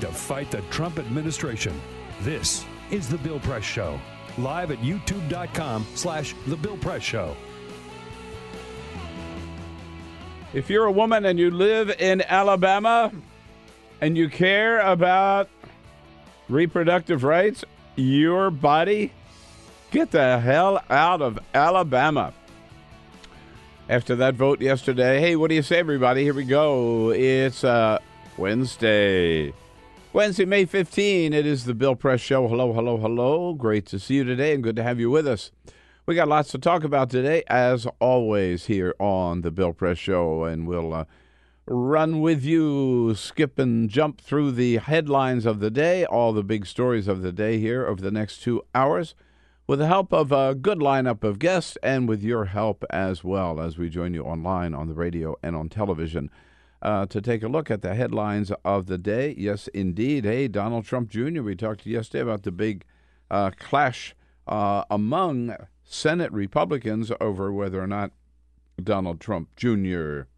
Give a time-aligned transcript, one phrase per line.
[0.00, 1.80] to fight the Trump administration.
[2.20, 4.00] This is The Bill Press Show,
[4.38, 7.36] live at youtube.com slash The Bill Press Show.
[10.52, 13.12] If you're a woman and you live in Alabama
[14.00, 15.48] and you care about
[16.48, 17.64] reproductive rights,
[17.96, 19.12] your body,
[19.90, 22.32] get the hell out of Alabama.
[23.88, 26.22] After that vote yesterday, hey, what do you say, everybody?
[26.22, 27.10] Here we go.
[27.10, 27.98] It's uh,
[28.36, 29.52] Wednesday.
[30.16, 31.34] Wednesday, May 15.
[31.34, 32.48] It is the Bill Press Show.
[32.48, 33.52] Hello, hello, hello.
[33.52, 35.50] Great to see you today and good to have you with us.
[36.06, 40.44] We got lots to talk about today, as always, here on the Bill Press Show,
[40.44, 41.04] and we'll uh,
[41.66, 46.64] run with you, skip and jump through the headlines of the day, all the big
[46.64, 49.14] stories of the day here over the next two hours,
[49.66, 53.60] with the help of a good lineup of guests and with your help as well
[53.60, 56.30] as we join you online on the radio and on television.
[56.86, 59.34] Uh, to take a look at the headlines of the day.
[59.36, 60.24] Yes, indeed.
[60.24, 62.84] Hey, Donald Trump Jr., we talked yesterday about the big
[63.28, 64.14] uh, clash
[64.46, 68.12] uh, among Senate Republicans over whether or not
[68.80, 70.28] Donald Trump Jr.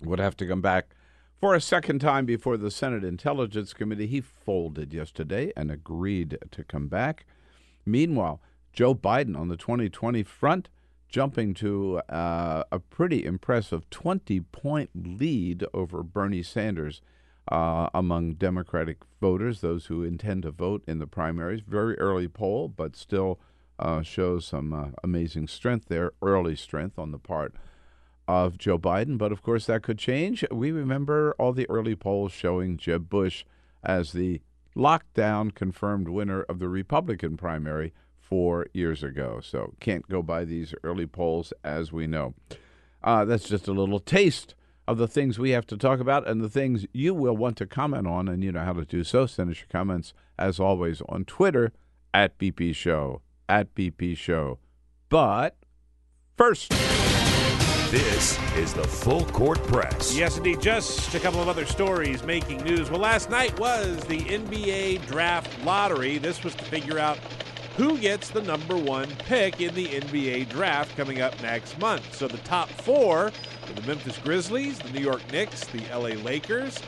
[0.00, 0.96] would have to come back
[1.40, 4.08] for a second time before the Senate Intelligence Committee.
[4.08, 7.24] He folded yesterday and agreed to come back.
[7.86, 8.40] Meanwhile,
[8.72, 10.68] Joe Biden on the 2020 front
[11.08, 17.00] jumping to uh, a pretty impressive 20 point lead over Bernie Sanders
[17.50, 21.62] uh, among Democratic voters, those who intend to vote in the primaries.
[21.66, 23.38] Very early poll, but still
[23.78, 27.54] uh, shows some uh, amazing strength there, early strength on the part
[28.26, 29.16] of Joe Biden.
[29.16, 30.44] But of course, that could change.
[30.50, 33.44] We remember all the early polls showing Jeb Bush
[33.82, 34.42] as the
[34.76, 37.92] lockdown confirmed winner of the Republican primary
[38.28, 39.40] four years ago.
[39.42, 42.34] So can't go by these early polls as we know.
[43.02, 44.54] Uh, that's just a little taste
[44.86, 47.66] of the things we have to talk about and the things you will want to
[47.66, 49.26] comment on, and you know how to do so.
[49.26, 51.72] Send us your comments, as always, on Twitter
[52.14, 54.58] at BP Show, at BP Show.
[55.08, 55.56] But
[56.36, 56.72] first.
[57.90, 60.14] This is the Full Court Press.
[60.14, 60.60] Yes, indeed.
[60.60, 62.90] Just a couple of other stories making news.
[62.90, 66.18] Well, last night was the NBA Draft Lottery.
[66.18, 67.18] This was to figure out
[67.78, 72.14] who gets the number one pick in the NBA draft coming up next month.
[72.14, 73.32] So the top four
[73.74, 76.80] the Memphis Grizzlies, the New York Knicks, the LA Lakers,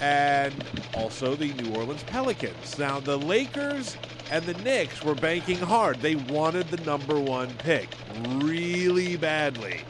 [0.00, 0.54] and
[0.94, 2.78] also the New Orleans Pelicans.
[2.78, 3.96] Now, the Lakers
[4.30, 6.00] and the Knicks were banking hard.
[6.00, 7.88] They wanted the number one pick
[8.36, 9.80] really badly.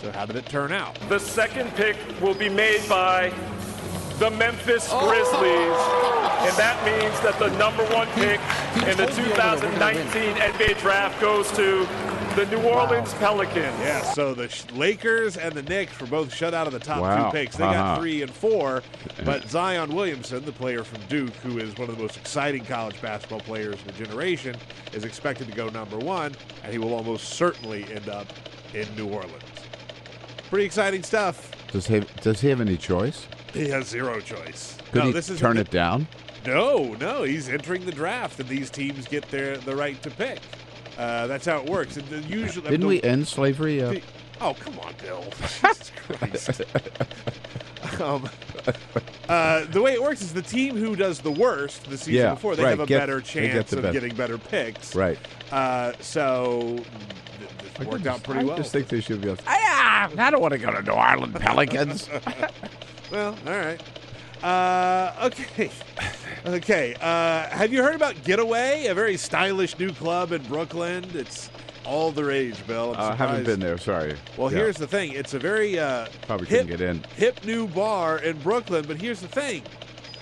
[0.00, 0.94] So, how did it turn out?
[1.08, 3.32] The second pick will be made by
[4.18, 5.76] the Memphis Grizzlies.
[6.46, 8.40] And that means that the number one pick
[8.88, 11.86] in the 2019 NBA draft goes to
[12.36, 13.56] the New Orleans Pelicans.
[13.80, 17.30] Yeah, so the Lakers and the Knicks were both shut out of the top Wow.
[17.30, 17.56] two picks.
[17.56, 17.72] They Uh-huh.
[17.72, 18.82] got three and four,
[19.24, 23.00] but Zion Williamson, the player from Duke, who is one of the most exciting college
[23.00, 24.54] basketball players of the generation,
[24.92, 28.26] is expected to go number one, and he will almost certainly end up
[28.74, 29.32] in New Orleans.
[30.50, 31.50] Pretty exciting stuff.
[31.72, 33.26] Does he, does he have any choice?
[33.52, 34.76] He has zero choice.
[34.92, 36.06] Could no, he this is turn it down?
[36.46, 40.38] No, no, he's entering the draft, and these teams get their the right to pick.
[40.96, 41.96] Uh, that's how it works.
[41.96, 43.82] And usually, Didn't we end slavery?
[43.82, 44.00] Uh,
[44.40, 45.24] oh, come on, Bill.
[45.40, 46.62] Jesus Christ.
[48.00, 48.28] um,
[49.28, 52.34] uh, the way it works is the team who does the worst the season Yeah,
[52.34, 54.94] before they right, have a get- better they get chance of bet- getting better picks.
[54.94, 55.18] Right.
[55.50, 56.78] Uh, so
[57.76, 58.54] th- worked out pretty I well.
[58.54, 59.34] I just think they should be.
[59.46, 62.08] Ah, I don't want to go to New Orleans Pelicans.
[63.10, 63.80] Well, all right.
[64.42, 65.70] Uh, okay.
[66.44, 66.94] Okay.
[67.00, 71.04] Uh, have you heard about Getaway, a very stylish new club in Brooklyn?
[71.12, 71.50] It's
[71.84, 72.94] all the rage, Bill.
[72.96, 73.76] I'm I haven't been there.
[73.78, 74.14] Sorry.
[74.36, 74.58] Well, Yeah.
[74.58, 75.10] here's the thing.
[75.12, 77.04] It's a very uh, Probably hip, couldn't get in.
[77.16, 79.64] hip new bar in Brooklyn, but here's the thing.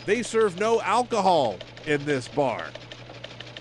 [0.07, 2.69] They serve no alcohol in this bar.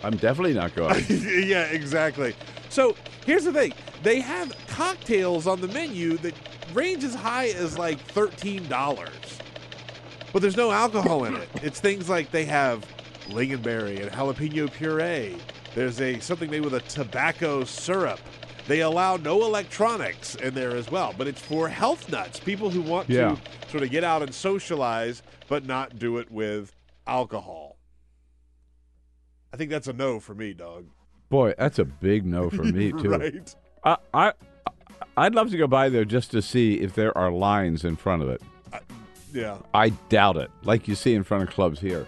[0.01, 1.03] I'm definitely not going.
[1.09, 2.33] yeah, exactly.
[2.69, 2.95] So
[3.25, 3.73] here's the thing.
[4.03, 6.35] They have cocktails on the menu that
[6.73, 9.39] range as high as like thirteen dollars.
[10.33, 11.47] But there's no alcohol in it.
[11.61, 12.85] It's things like they have
[13.29, 15.37] lingonberry and jalapeno puree.
[15.75, 18.19] There's a something made with a tobacco syrup.
[18.67, 22.81] They allow no electronics in there as well, but it's for health nuts, people who
[22.81, 23.35] want Yeah.
[23.35, 26.73] to sort of get out and socialize, but not do it with
[27.05, 27.77] alcohol.
[29.53, 30.85] I think that's a no for me, dog.
[31.29, 33.09] Boy, that's a big no for me too.
[33.09, 33.55] Right.
[33.85, 34.33] I, I,
[35.17, 38.21] I'd love to go by there just to see if there are lines in front
[38.21, 38.41] of it.
[39.33, 39.57] Yeah.
[39.73, 42.07] I doubt it, like you see in front of clubs here.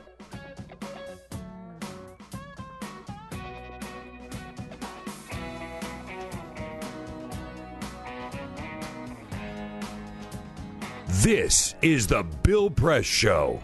[11.08, 13.60] This is the Bill Press Show.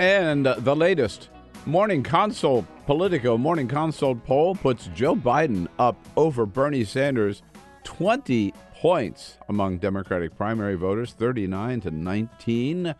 [0.00, 1.28] And uh, the latest
[1.64, 7.42] Morning Consult Politico Morning Consult poll puts Joe Biden up over Bernie Sanders
[7.84, 12.94] 20 points among Democratic primary voters, 39 to 19.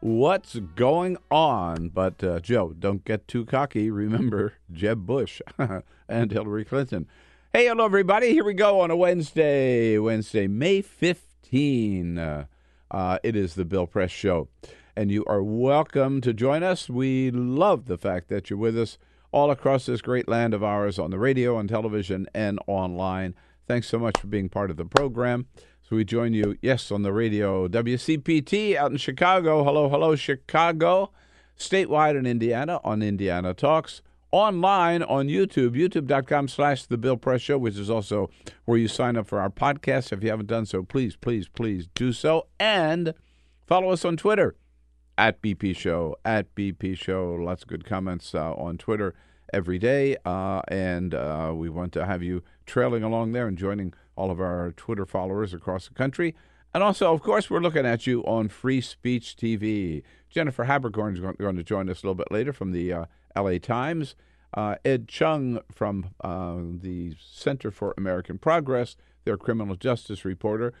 [0.00, 1.88] What's going on?
[1.88, 3.90] But uh, Joe, don't get too cocky.
[3.90, 5.40] Remember Jeb Bush
[6.06, 7.06] and Hillary Clinton.
[7.54, 8.32] Hey, hello, everybody.
[8.32, 12.18] Here we go on a Wednesday, Wednesday, May 15.
[12.18, 12.44] Uh,
[12.90, 14.48] uh, it is the Bill Press Show,
[14.94, 16.90] and you are welcome to join us.
[16.90, 18.98] We love the fact that you're with us
[19.32, 23.34] all across this great land of ours on the radio, on television, and online.
[23.66, 25.46] Thanks so much for being part of the program.
[25.82, 29.64] So we join you, yes, on the radio, WCPT out in Chicago.
[29.64, 31.12] Hello, hello, Chicago.
[31.58, 34.02] Statewide in Indiana on Indiana Talks.
[34.32, 38.30] Online on YouTube, youtube.com slash The Bill Press Show, which is also
[38.64, 40.12] where you sign up for our podcast.
[40.12, 42.46] If you haven't done so, please, please, please do so.
[42.60, 43.14] And
[43.66, 44.54] follow us on Twitter
[45.20, 47.34] at BP Show, at BP Show.
[47.34, 49.14] Lots of good comments uh, on Twitter
[49.52, 50.16] every day.
[50.24, 54.40] Uh, and uh, we want to have you trailing along there and joining all of
[54.40, 56.34] our Twitter followers across the country.
[56.72, 60.02] And also, of course, we're looking at you on Free Speech TV.
[60.30, 63.04] Jennifer Haberkorn is going to join us a little bit later from the uh,
[63.36, 64.14] LA Times.
[64.54, 70.72] Uh, Ed Chung from uh, the Center for American Progress, their criminal justice reporter,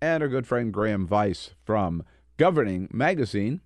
[0.00, 2.04] and our good friend Graham Vyse from
[2.36, 3.60] Governing Magazine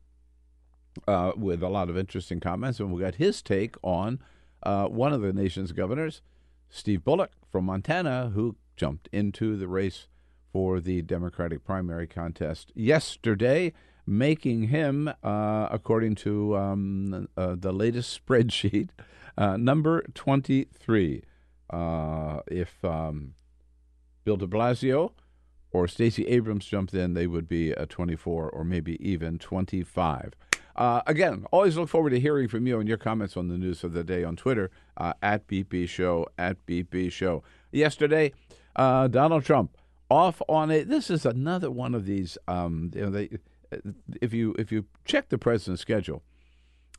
[1.06, 2.80] uh, with a lot of interesting comments.
[2.80, 4.20] And we got his take on
[4.62, 6.22] uh, one of the nation's governors,
[6.68, 10.08] Steve Bullock from Montana, who jumped into the race
[10.52, 13.72] for the Democratic primary contest yesterday,
[14.06, 18.90] making him, uh, according to um, uh, the latest spreadsheet,
[19.36, 21.22] uh, number 23.
[21.70, 23.34] Uh, if um,
[24.24, 25.12] Bill de Blasio
[25.70, 30.34] or Stacey Abrams jumped in, they would be a 24 or maybe even 25.
[30.76, 33.84] Uh, again, always look forward to hearing from you and your comments on the news
[33.84, 37.42] of the day on Twitter uh, at BP Show at BP Show.
[37.70, 38.32] Yesterday,
[38.76, 39.76] uh, Donald Trump
[40.08, 40.88] off on it.
[40.88, 42.38] This is another one of these.
[42.48, 43.30] Um, you know, they,
[44.20, 46.22] if you if you check the president's schedule,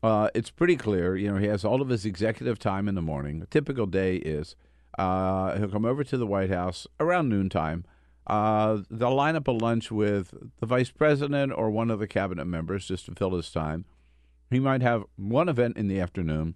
[0.02, 1.16] uh, it's pretty clear.
[1.16, 3.42] You know, he has all of his executive time in the morning.
[3.42, 4.56] A typical day is
[4.98, 7.86] uh, he'll come over to the White House around noontime.
[8.26, 12.46] Uh, they'll line up a lunch with the vice president or one of the cabinet
[12.46, 13.86] members just to fill his time.
[14.50, 16.56] He might have one event in the afternoon,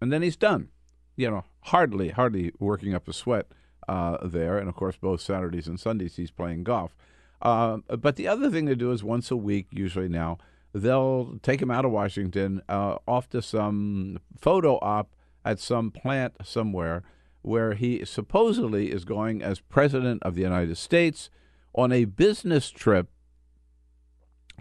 [0.00, 0.68] and then he's done.
[1.16, 3.46] You know, hardly, hardly working up a sweat
[3.88, 4.58] uh, there.
[4.58, 6.94] And of course, both Saturdays and Sundays he's playing golf.
[7.42, 10.38] Uh, but the other thing they do is once a week, usually now,
[10.72, 16.34] they'll take him out of Washington uh, off to some photo op at some plant
[16.44, 17.02] somewhere
[17.42, 21.30] where he supposedly is going as president of the United States
[21.74, 23.08] on a business trip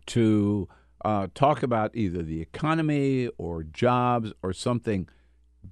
[0.05, 0.67] to
[1.03, 5.07] uh, talk about either the economy or jobs or something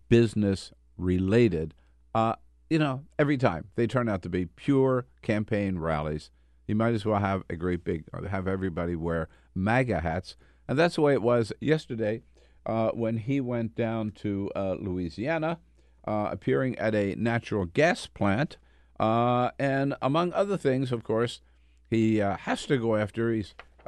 [0.09, 1.73] business related.
[2.13, 2.35] Uh,
[2.69, 6.31] you know, every time they turn out to be pure campaign rallies.
[6.67, 10.35] You might as well have a great big, have everybody wear MAGA hats.
[10.67, 12.23] And that's the way it was yesterday
[12.65, 15.59] uh, when he went down to uh, Louisiana,
[16.07, 18.57] uh, appearing at a natural gas plant.
[18.99, 21.41] Uh, and among other things, of course,
[21.89, 23.35] he uh, has to go after,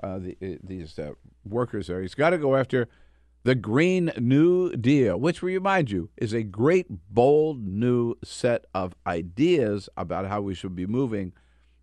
[0.04, 1.14] uh, the, uh, these uh,
[1.46, 2.02] workers there.
[2.02, 2.88] He's got to go after
[3.44, 8.94] the Green New Deal, which, we remind you, is a great, bold new set of
[9.06, 11.32] ideas about how we should be moving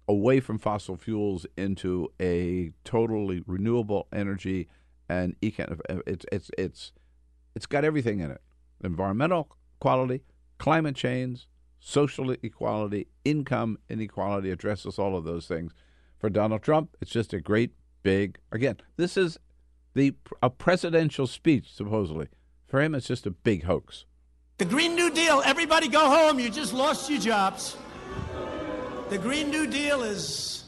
[0.06, 4.68] away from fossil fuels into a totally renewable energy
[5.08, 5.80] and econ.
[6.06, 6.92] It's it's it's
[7.54, 8.42] it's got everything in it:
[8.82, 9.48] environmental
[9.84, 10.22] quality,
[10.56, 11.46] climate change,
[11.78, 14.50] social equality, income inequality.
[14.50, 15.74] Addresses all of those things.
[16.16, 18.38] For Donald Trump, it's just a great big.
[18.50, 19.38] Again, this is
[19.92, 22.28] the a presidential speech supposedly.
[22.66, 24.06] For him, it's just a big hoax.
[24.56, 25.42] The Green New Deal.
[25.44, 26.40] Everybody go home.
[26.40, 27.76] You just lost your jobs.
[29.10, 30.64] The Green New Deal is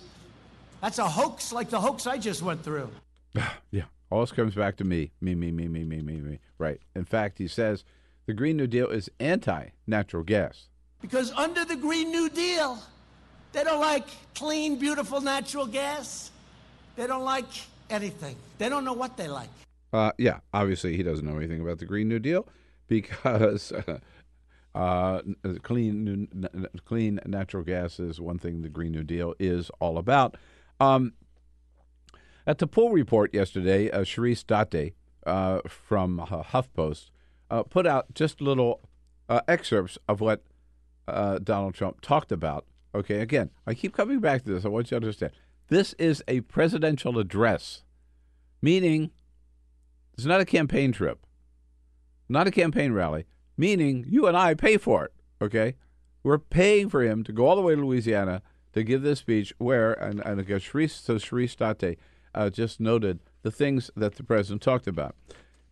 [0.83, 2.91] that's a hoax like the hoax I just went through.
[3.71, 3.85] yeah.
[4.11, 5.13] All this comes back to me.
[5.23, 6.39] Me, me, me, me, me, me, me.
[6.59, 6.83] Right.
[6.95, 7.83] In fact, he says
[8.27, 10.69] the Green New Deal is anti natural gas.
[11.01, 12.79] Because under the Green New Deal,
[13.53, 16.31] they don't like clean, beautiful natural gas.
[16.97, 17.47] They don't like
[17.89, 18.37] anything.
[18.59, 19.49] They don't know what they like.
[19.93, 22.47] Uh, yeah, obviously he doesn't know anything about the Green New Deal
[22.89, 23.99] because uh,
[24.75, 25.23] uh,
[25.63, 26.29] clean,
[26.85, 30.37] clean natural gas is one thing the Green New Deal is all about.
[30.81, 31.13] Um,
[32.47, 34.95] at the poll report yesterday, uh, Sharice Date
[35.27, 37.11] uh, from HuffPost
[37.51, 38.81] uh, put out just little
[39.29, 40.43] uh, excerpts of what
[41.09, 42.67] uh, Donald Trump talked about.
[42.95, 44.65] Okay, again, I keep coming back to this.
[44.65, 45.33] I want you to understand.
[45.69, 47.83] This is a presidential address,
[48.63, 49.11] meaning
[50.15, 51.19] it's not a campaign trip,
[52.29, 53.27] not a campaign rally,
[53.57, 55.13] meaning you and I pay for it.
[55.43, 55.75] Okay,
[56.23, 59.53] we're paying for him to go all the way to Louisiana to give this speech.
[59.59, 61.99] Where and and again, Sharice, so Sharice Date
[62.35, 65.15] uh, just noted the things that the president talked about.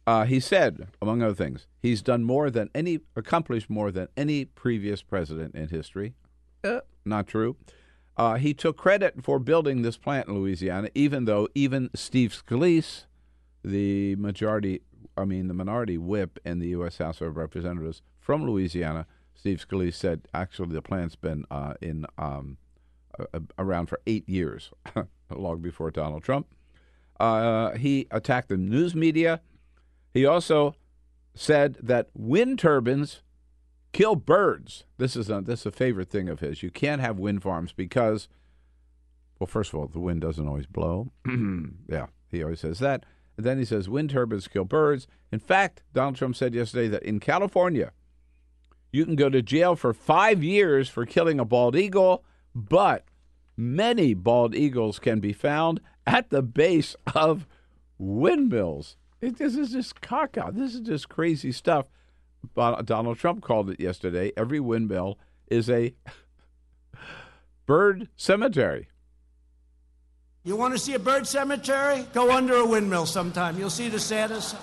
[0.06, 4.44] Uh, he said, among other things, he's done more than any, accomplished more than any
[4.44, 6.14] previous president in history.
[6.62, 7.56] Uh, not true.
[8.16, 13.06] Uh, he took credit for building this plant in Louisiana, even though even Steve Scalise,
[13.64, 14.82] the majority,
[15.16, 16.98] I mean the minority whip in the U.S.
[16.98, 22.58] House of Representatives from Louisiana, Steve Scalise said actually the plant's been uh, in um,
[23.58, 24.70] around for eight years,
[25.30, 26.46] long before Donald Trump.
[27.18, 29.40] Uh, he attacked the news media.
[30.14, 30.76] He also
[31.34, 33.20] said that wind turbines
[33.92, 34.84] kill birds.
[34.96, 36.62] This is a, this is a favorite thing of his.
[36.62, 38.28] You can't have wind farms because,
[39.38, 41.10] well, first of all, the wind doesn't always blow.
[41.88, 43.04] yeah, he always says that.
[43.36, 45.08] And then he says wind turbines kill birds.
[45.32, 47.90] In fact, Donald Trump said yesterday that in California,
[48.92, 52.22] you can go to jail for five years for killing a bald eagle,
[52.54, 53.04] but
[53.56, 57.48] many bald eagles can be found at the base of
[57.98, 58.96] windmills.
[59.24, 60.54] It, this is just cock out.
[60.54, 61.86] This is just crazy stuff.
[62.54, 64.32] Donald Trump called it yesterday.
[64.36, 65.94] Every windmill is a
[67.66, 68.88] bird cemetery.
[70.42, 72.06] You want to see a bird cemetery?
[72.12, 73.58] Go under a windmill sometime.
[73.58, 74.56] You'll see the saddest.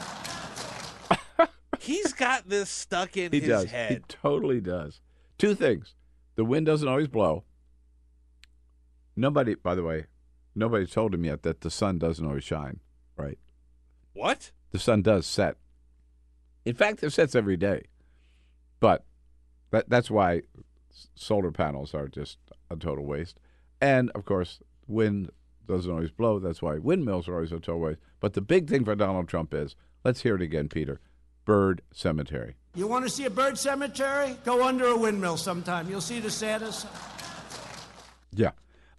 [1.79, 3.71] He's got this stuck in he his does.
[3.71, 3.91] head.
[3.91, 5.01] He totally does.
[5.39, 5.95] Two things:
[6.35, 7.45] the wind doesn't always blow.
[9.15, 10.05] Nobody, by the way,
[10.53, 12.79] nobody told him yet that the sun doesn't always shine.
[13.17, 13.39] Right?
[14.13, 14.51] What?
[14.71, 15.57] The sun does set.
[16.65, 17.83] In fact, it sets every day.
[18.79, 19.05] But
[19.71, 20.41] that, that's why
[21.15, 22.37] solar panels are just
[22.69, 23.39] a total waste.
[23.79, 25.31] And of course, wind
[25.67, 26.39] doesn't always blow.
[26.39, 27.99] That's why windmills are always a total waste.
[28.19, 30.99] But the big thing for Donald Trump is let's hear it again, Peter
[31.45, 32.55] bird cemetery.
[32.75, 34.37] You want to see a bird cemetery?
[34.45, 35.89] Go under a windmill sometime.
[35.89, 36.87] You'll see the saddest.
[38.31, 38.51] Yeah.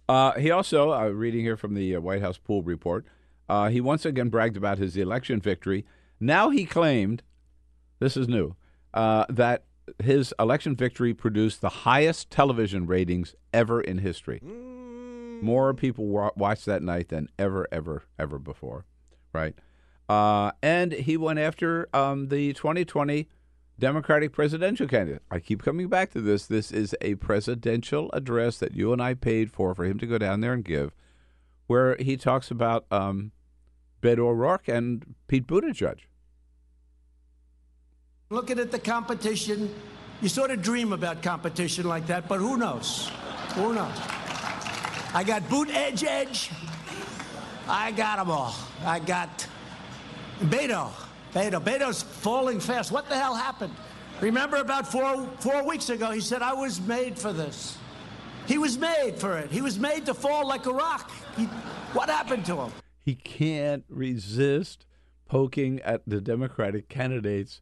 [0.07, 3.05] Uh, he also, uh, reading here from the uh, White House pool report,
[3.49, 5.85] uh, he once again bragged about his election victory.
[6.19, 7.23] Now he claimed
[7.99, 8.55] this is new,
[8.93, 9.65] uh, that
[10.01, 14.39] his election victory produced the highest television ratings ever in history.
[15.41, 18.85] More people wa- watched that night than ever, ever, ever before,
[19.33, 19.55] right?
[20.07, 23.27] Uh, and he went after um, the 2020
[23.79, 25.23] Democratic presidential candidate.
[25.31, 26.45] I keep coming back to this.
[26.45, 30.17] This is a presidential address that you and I paid for for him to go
[30.17, 30.93] down there and give,
[31.67, 33.31] where he talks about um,
[34.01, 35.99] Beto O'Rourke and Pete Buttigieg.
[38.29, 39.73] Looking at the competition,
[40.21, 43.11] you sort of dream about competition like that, but who knows?
[43.55, 43.97] Who knows?
[45.13, 46.49] I got boot edge edge.
[47.67, 48.55] I got them all.
[48.83, 49.47] I got
[50.41, 50.91] Beto.
[51.33, 51.63] Beto.
[51.63, 52.91] Beto's falling fast.
[52.91, 53.73] What the hell happened?
[54.21, 57.77] Remember about four four weeks ago, he said, I was made for this.
[58.45, 59.51] He was made for it.
[59.51, 61.11] He was made to fall like a rock.
[61.37, 61.45] He,
[61.93, 62.71] what happened to him?
[62.99, 64.85] He can't resist
[65.27, 67.61] poking at the Democratic candidates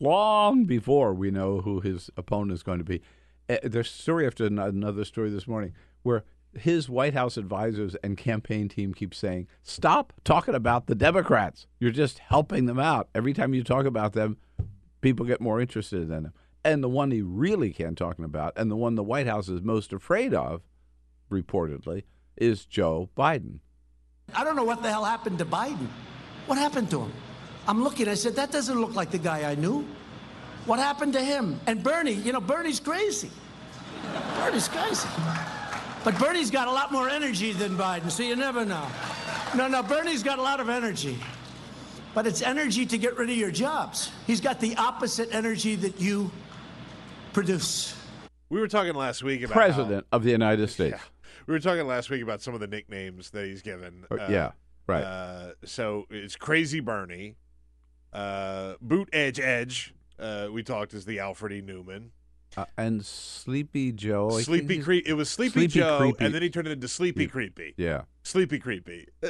[0.00, 3.02] long before we know who his opponent is going to be.
[3.48, 6.24] Uh, there's story after another story this morning where
[6.54, 11.66] his White House advisors and campaign team keep saying, "Stop talking about the Democrats.
[11.80, 13.08] You're just helping them out.
[13.14, 14.36] Every time you talk about them,
[15.00, 16.32] people get more interested in them."
[16.64, 19.62] And the one he really can't talk about, and the one the White House is
[19.62, 20.62] most afraid of,
[21.30, 22.04] reportedly,
[22.36, 23.58] is Joe Biden.
[24.34, 25.88] I don't know what the hell happened to Biden.
[26.46, 27.12] What happened to him?
[27.66, 29.86] I'm looking, I said, that doesn't look like the guy I knew.
[30.66, 31.60] What happened to him?
[31.66, 33.30] And Bernie, you know, Bernie's crazy.
[34.36, 35.08] Bernie's crazy.
[36.04, 38.86] But Bernie's got a lot more energy than Biden, so you never know.
[39.56, 41.18] No, no, Bernie's got a lot of energy.
[42.14, 44.10] But it's energy to get rid of your jobs.
[44.26, 46.30] He's got the opposite energy that you
[47.32, 47.94] produce.
[48.48, 51.00] We were talking last week about President of the United States.
[51.46, 54.04] We were talking last week about some of the nicknames that he's given.
[54.10, 54.52] Uh, yeah,
[54.86, 55.02] right.
[55.02, 57.36] Uh, so it's Crazy Bernie,
[58.12, 59.94] uh, Boot Edge Edge.
[60.18, 61.62] Uh, we talked as the Alfred E.
[61.62, 62.10] Neuman.
[62.56, 64.36] Uh, and Sleepy Joe.
[64.36, 65.08] I Sleepy he's- Creepy.
[65.08, 66.24] It was Sleepy, Sleepy Joe, Creepy.
[66.24, 67.74] and then he turned it into Sleepy Creepy.
[67.78, 68.02] Yeah.
[68.22, 69.08] Sleepy Creepy.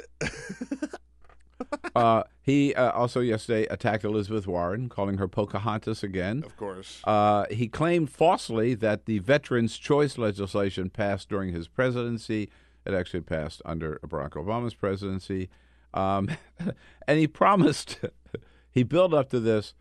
[1.94, 6.42] Uh, he uh, also yesterday attacked Elizabeth Warren, calling her Pocahontas again.
[6.42, 7.02] Of course.
[7.04, 12.48] Uh, he claimed falsely that the Veterans' Choice legislation passed during his presidency.
[12.86, 15.50] It actually passed under Barack Obama's presidency.
[15.92, 16.30] Um,
[17.06, 18.00] and he promised,
[18.70, 19.74] he built up to this,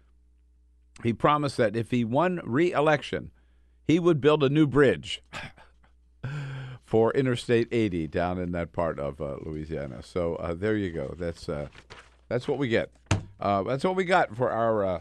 [1.03, 3.31] he promised that if he won re election,
[3.88, 5.23] he would build a new bridge
[6.91, 10.03] for Interstate 80 down in that part of uh, Louisiana.
[10.03, 11.15] So uh, there you go.
[11.17, 11.69] That's, uh,
[12.27, 12.91] that's what we get.
[13.39, 15.00] Uh, that's what we got for our uh,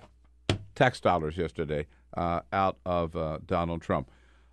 [0.76, 4.09] tax dollars yesterday uh, out of Donald Trump.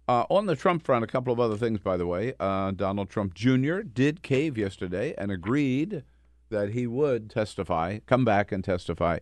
[0.07, 2.33] On the Trump front, a couple of other things, by the way.
[2.39, 3.81] Donald Trump Jr.
[3.81, 6.03] did cave yesterday and agreed
[6.49, 9.19] that he would testify, come back and testify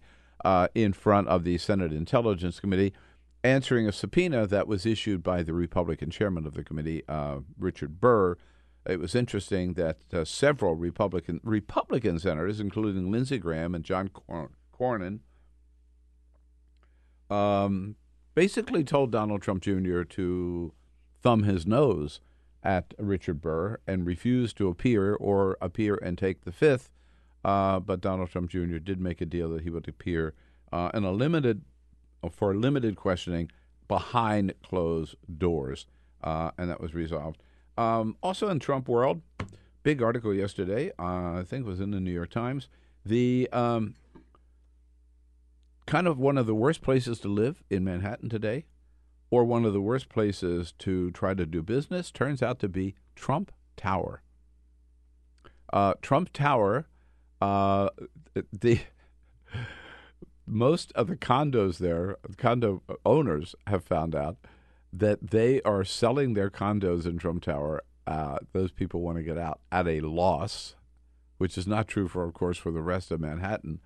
[0.74, 2.94] in front of the Senate Intelligence Committee,
[3.46, 8.02] answering a subpoena that was issued by the Republican chairman of the committee, uh, Richard
[8.02, 8.38] Burr.
[8.88, 14.52] It was interesting that uh, several Republican Republican senators, including Lindsey Graham and John Cor-
[14.78, 15.20] Cornyn,
[17.30, 17.96] um,
[18.34, 20.02] basically told Donald Trump Jr.
[20.04, 20.74] to
[21.22, 22.20] thumb his nose
[22.64, 26.90] at Richard Burr and refuse to appear or appear and take the fifth.
[27.44, 28.78] Uh, but Donald Trump Jr.
[28.78, 30.34] did make a deal that he would appear
[30.72, 31.62] uh, in a limited
[32.30, 33.52] for limited questioning
[33.88, 35.86] behind closed doors,
[36.24, 37.42] uh, and that was resolved.
[37.78, 39.22] Um, also in Trump world,
[39.84, 40.92] big article yesterday.
[40.98, 42.68] Uh, I think it was in the New York Times.
[43.06, 43.96] The um,
[45.86, 48.66] kind of one of the worst places to live in Manhattan today,
[49.30, 52.96] or one of the worst places to try to do business, turns out to be
[53.16, 54.22] Trump Tower.
[55.72, 56.88] Uh, Trump Tower,
[57.42, 57.90] uh,
[58.52, 58.80] the
[60.48, 64.38] most of the condos there, condo owners have found out
[64.94, 67.84] that they are selling their condos in Trump Tower.
[68.08, 70.76] Uh, those people want to get out at a loss,
[71.38, 73.80] which is not true for, of course, for the rest of Manhattan.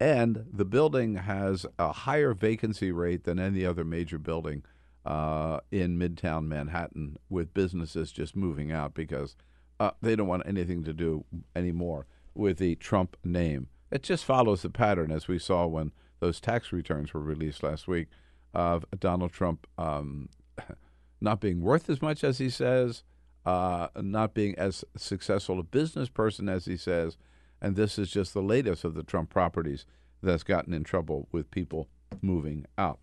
[0.00, 4.64] And the building has a higher vacancy rate than any other major building
[5.04, 9.36] uh, in Midtown Manhattan, with businesses just moving out because
[9.78, 11.24] uh, they don't want anything to do
[11.54, 13.68] anymore with the Trump name.
[13.90, 15.92] It just follows the pattern, as we saw when
[16.24, 18.08] those tax returns were released last week,
[18.54, 20.30] of Donald Trump um,
[21.20, 23.02] not being worth as much as he says,
[23.44, 27.18] uh, not being as successful a business person as he says,
[27.60, 29.84] and this is just the latest of the Trump properties
[30.22, 31.88] that's gotten in trouble with people
[32.22, 33.00] moving out.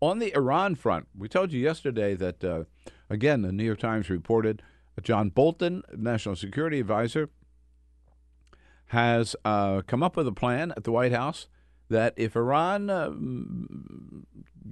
[0.00, 2.64] On the Iran front, we told you yesterday that, uh,
[3.10, 4.62] again, the New York Times reported
[5.02, 7.28] John Bolton, National Security Advisor,
[8.86, 11.48] has uh, come up with a plan at the White House
[11.92, 13.12] that if Iran uh,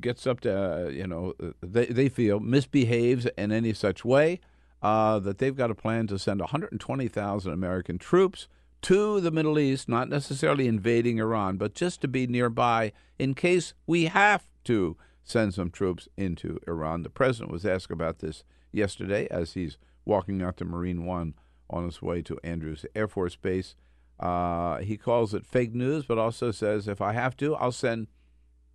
[0.01, 4.41] gets up to, uh, you know, they, they feel misbehaves in any such way,
[4.83, 8.49] uh, that they've got a plan to send 120,000 American troops
[8.83, 13.75] to the Middle East, not necessarily invading Iran, but just to be nearby in case
[13.87, 17.03] we have to send some troops into Iran.
[17.03, 21.35] The president was asked about this yesterday as he's walking out to Marine One
[21.69, 23.75] on his way to Andrews Air Force Base.
[24.21, 28.09] Uh, he calls it fake news, but also says, if I have to, I'll send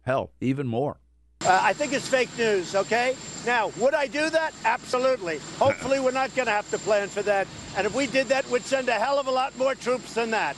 [0.01, 0.99] hell, even more.
[1.41, 3.15] Uh, I think it's fake news, okay?
[3.45, 4.55] Now, would I do that?
[4.63, 5.37] Absolutely.
[5.59, 7.47] Hopefully, we're not going to have to plan for that.
[7.77, 10.31] And if we did that, we'd send a hell of a lot more troops than
[10.31, 10.57] that.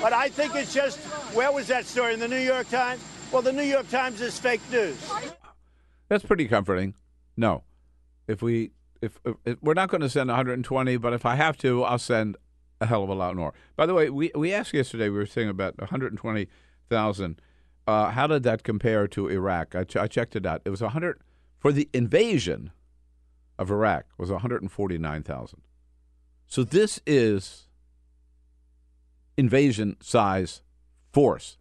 [0.00, 0.98] But I think it's just,
[1.34, 2.14] where was that story?
[2.14, 3.04] In the New York Times?
[3.30, 4.96] Well, the New York Times is fake news.
[6.08, 6.94] That's pretty comforting.
[7.36, 7.64] No,
[8.26, 8.70] if we
[9.02, 11.98] if, if, if we're not going to send 120, but if I have to, I'll
[11.98, 12.36] send
[12.80, 13.54] a hell of a lot more.
[13.76, 15.08] By the way, we we asked yesterday.
[15.08, 17.40] We were saying about 120,000.
[17.86, 19.74] Uh, how did that compare to Iraq?
[19.76, 20.60] I, ch- I checked it out.
[20.64, 21.20] It was 100
[21.58, 22.72] for the invasion
[23.58, 25.62] of Iraq was 149,000.
[26.48, 27.68] So this is
[29.36, 30.62] invasion size
[31.12, 31.58] force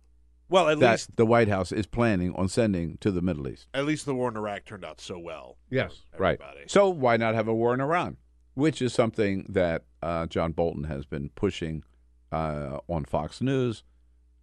[0.50, 3.68] Well, at that least the White House is planning on sending to the Middle East.
[3.74, 5.58] at least the war in Iraq turned out so well.
[5.70, 6.40] Yes, right.
[6.68, 8.18] So why not have a war in Iran,
[8.56, 11.84] which is something that uh, John Bolton has been pushing
[12.32, 13.84] uh, on Fox News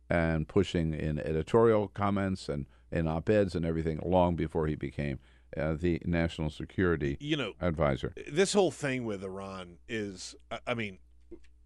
[0.09, 5.19] and pushing in editorial comments and in op-eds and everything long before he became
[5.57, 8.13] uh, the national security You know, advisor.
[8.31, 10.35] this whole thing with Iran is,
[10.67, 10.99] I- mean,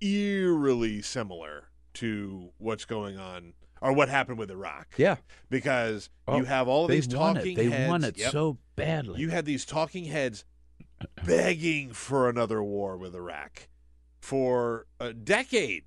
[0.01, 4.89] eerily similar to what's going on or what happened with Iraq.
[4.97, 5.17] Yeah,
[5.51, 7.57] because Oh, you have all these talking.
[7.57, 7.89] They heads.
[7.91, 8.33] won it Yep.
[8.33, 9.21] so badly.
[9.21, 10.45] You had these talking heads
[11.25, 13.69] begging for another war with Iraq
[14.21, 15.85] for a decade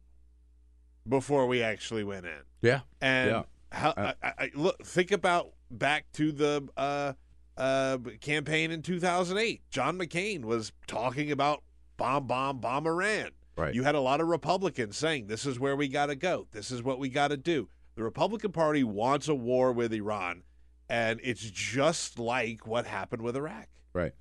[1.07, 2.41] before we actually went in.
[2.61, 3.43] yeah, And Yeah.
[3.71, 7.13] how Uh, I, I, look, think about back to the uh,
[7.57, 9.61] uh, campaign in 2008.
[9.69, 11.63] John McCain was talking about
[11.97, 13.31] bomb, bomb, bomb Iran.
[13.57, 13.73] Right.
[13.73, 16.47] You had a lot of Republicans saying, "This is where we got to go.
[16.51, 20.43] This is what we got to do." The Republican Party wants a war with Iran,
[20.87, 23.67] and it's just like what happened with Iraq.
[23.91, 24.13] Right.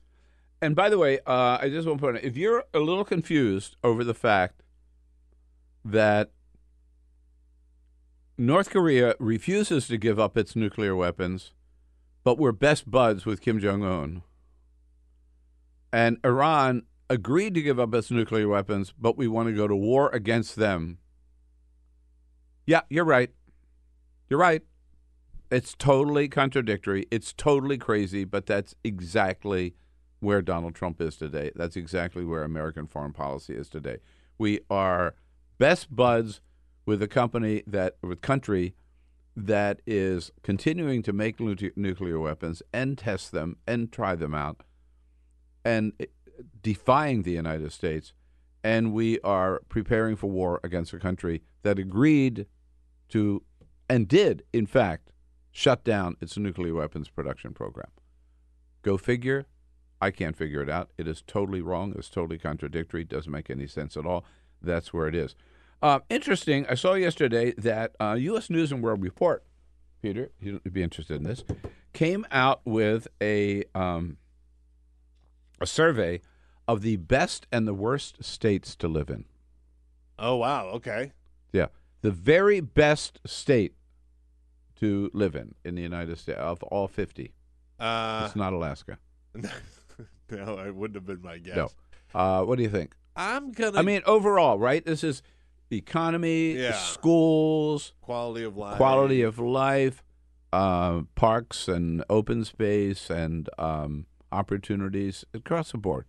[0.61, 3.05] And by the way, uh, I just want to point out if you're a little
[3.05, 4.62] confused over the fact
[5.85, 6.31] that
[8.37, 11.53] North Korea refuses to give up its nuclear weapons,
[12.25, 14.23] but we're best buds with Kim Jong un,
[15.92, 19.77] and Iran agreed to give up its nuclear weapons, but we want to go to
[19.77, 20.99] war against them.
[22.66, 23.31] Yeah, you're right.
[24.29, 24.62] You're right.
[25.51, 27.07] It's totally contradictory.
[27.11, 29.75] It's totally crazy, but that's exactly
[30.20, 31.50] where Donald Trump is today.
[31.54, 33.98] That's exactly where American foreign policy is today.
[34.37, 35.14] We are
[35.59, 36.40] best buds
[36.87, 38.74] with a company that with country
[39.37, 44.62] that is continuing to make nuclear weapons and test them and try them out
[45.64, 45.92] and
[46.62, 48.12] defying the United States
[48.64, 52.46] and we are preparing for war against a country that agreed
[53.09, 53.42] to
[53.88, 55.11] and did in fact
[55.50, 57.90] shut down its nuclear weapons production program.
[58.83, 59.46] Go figure.
[60.00, 60.90] I can't figure it out.
[60.96, 61.94] It is totally wrong.
[61.96, 63.02] It's totally contradictory.
[63.02, 64.24] It doesn't make any sense at all.
[64.62, 65.34] That's where it is.
[65.82, 66.66] Uh, interesting.
[66.68, 68.50] I saw yesterday that uh, U.S.
[68.50, 69.44] News and World Report,
[70.02, 71.44] Peter, you'd be interested in this,
[71.92, 74.18] came out with a um,
[75.61, 76.20] a survey
[76.66, 79.24] of the best and the worst states to live in.
[80.18, 81.12] Oh wow, okay.
[81.52, 81.66] Yeah,
[82.02, 83.74] the very best state
[84.80, 87.32] to live in in the United States of all fifty.
[87.78, 88.98] Uh, it's not Alaska.
[90.30, 91.56] no, it wouldn't have been my guess.
[91.56, 91.70] No.
[92.14, 92.94] Uh, what do you think?
[93.16, 93.78] I'm gonna.
[93.78, 94.84] I mean, overall, right?
[94.84, 95.22] This is
[95.68, 96.72] the economy, Yeah.
[96.72, 98.76] schools, quality of life.
[98.76, 100.02] quality of life,
[100.52, 106.06] uh, parks and open space, and um, opportunities across the board.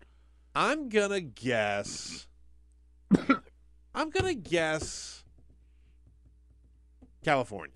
[0.55, 2.27] I'm gonna guess.
[3.95, 5.23] I'm gonna guess.
[7.23, 7.73] California.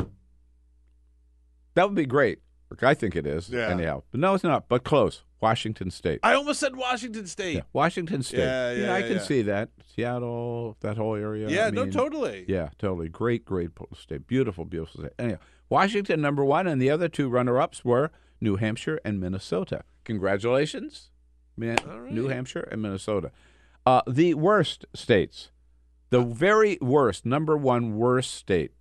[1.75, 2.39] That would be great.
[2.81, 3.49] I think it is.
[3.49, 3.67] Yeah.
[3.67, 4.67] Anyhow, but no, it's not.
[4.67, 5.23] But close.
[5.43, 6.21] Washington State.
[6.23, 7.55] I almost said Washington State.
[7.55, 8.39] Yeah, Washington State.
[8.39, 9.19] Yeah, yeah, I can yeah.
[9.19, 9.69] see that.
[9.93, 11.49] Seattle, that whole area.
[11.49, 12.45] Yeah, I no, totally.
[12.47, 13.09] Yeah, totally.
[13.09, 14.25] Great, great state.
[14.25, 15.11] Beautiful, beautiful state.
[15.19, 18.09] Anyhow, Washington number one, and the other two runner-ups were
[18.39, 19.83] New Hampshire and Minnesota.
[20.05, 21.09] Congratulations,
[21.57, 22.09] Man- right.
[22.09, 23.31] New Hampshire and Minnesota.
[23.85, 25.51] Uh, the worst states,
[26.09, 28.71] the very worst, number one worst state.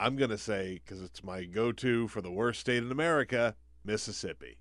[0.00, 4.56] I'm gonna say because it's my go-to for the worst state in America, Mississippi.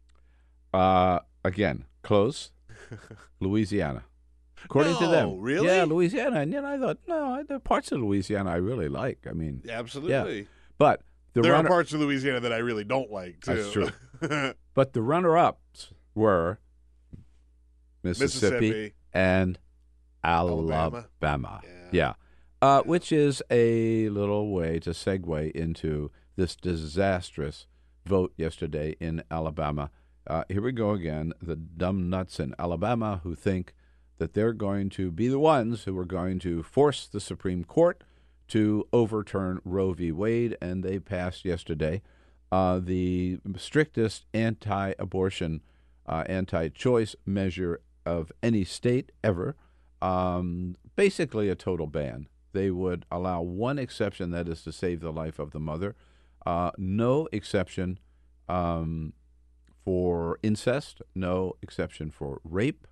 [0.73, 2.51] Uh, again, close.
[3.39, 4.03] Louisiana.
[4.65, 5.67] According to them, really?
[5.67, 6.41] Yeah, Louisiana.
[6.41, 9.25] And then I thought, no, there are parts of Louisiana I really like.
[9.27, 10.39] I mean, Absolutely.
[10.39, 10.45] Yeah.
[10.77, 11.01] but
[11.33, 13.55] the there runner, are parts of Louisiana that I really don't like too.
[13.55, 14.53] That's true.
[14.73, 16.59] but the runner-ups were
[18.03, 18.93] Mississippi, Mississippi.
[19.13, 19.57] and
[20.23, 21.07] Alabama.
[21.21, 21.61] Alabama.
[21.63, 21.69] Yeah.
[21.91, 22.13] Yeah.
[22.61, 27.67] Uh, which is a little way to segue into this disastrous
[28.05, 29.89] vote yesterday in Alabama.
[30.27, 31.31] Uh, here we go again.
[31.41, 33.73] The dumb nuts in Alabama who think
[34.17, 38.03] that they're going to be the ones who are going to force the Supreme Court
[38.49, 40.11] to overturn Roe v.
[40.11, 42.01] Wade, and they passed yesterday
[42.51, 45.61] uh, the strictest anti-abortion,
[46.07, 49.55] uh, anti-choice measure of any state ever.
[50.01, 52.27] Um, basically, a total ban.
[52.51, 55.95] They would allow one exception, that is to save the life of the mother.
[56.45, 57.99] Uh, no exception
[58.47, 59.13] um,
[59.85, 61.01] for incest.
[61.15, 62.87] No exception for rape.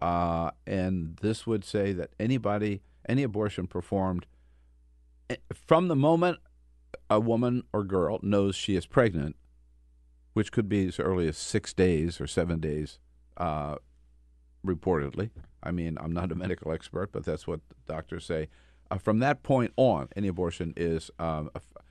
[0.00, 4.26] Uh, and this would say that anybody, any abortion performed
[5.30, 6.38] eh, from the moment
[7.08, 9.36] a woman or girl knows she is pregnant,
[10.32, 12.98] which could be as early as six days or seven days,
[13.36, 13.76] uh,
[14.64, 15.30] reportedly.
[15.62, 18.48] I mean, I'm not a medical expert, but that's what doctors say.
[18.94, 21.84] Uh, from that point on, any abortion is um, a f-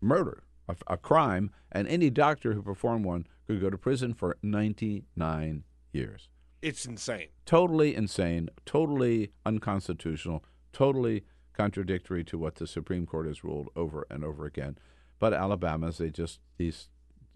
[0.00, 4.36] murder, a, a crime, and any doctor who performed one could go to prison for
[4.42, 6.28] 99 years.
[6.62, 7.28] It's insane.
[7.44, 14.24] Totally insane, totally unconstitutional, totally contradictory to what the Supreme Court has ruled over and
[14.24, 14.76] over again.
[15.20, 16.88] But Alabama's, they just these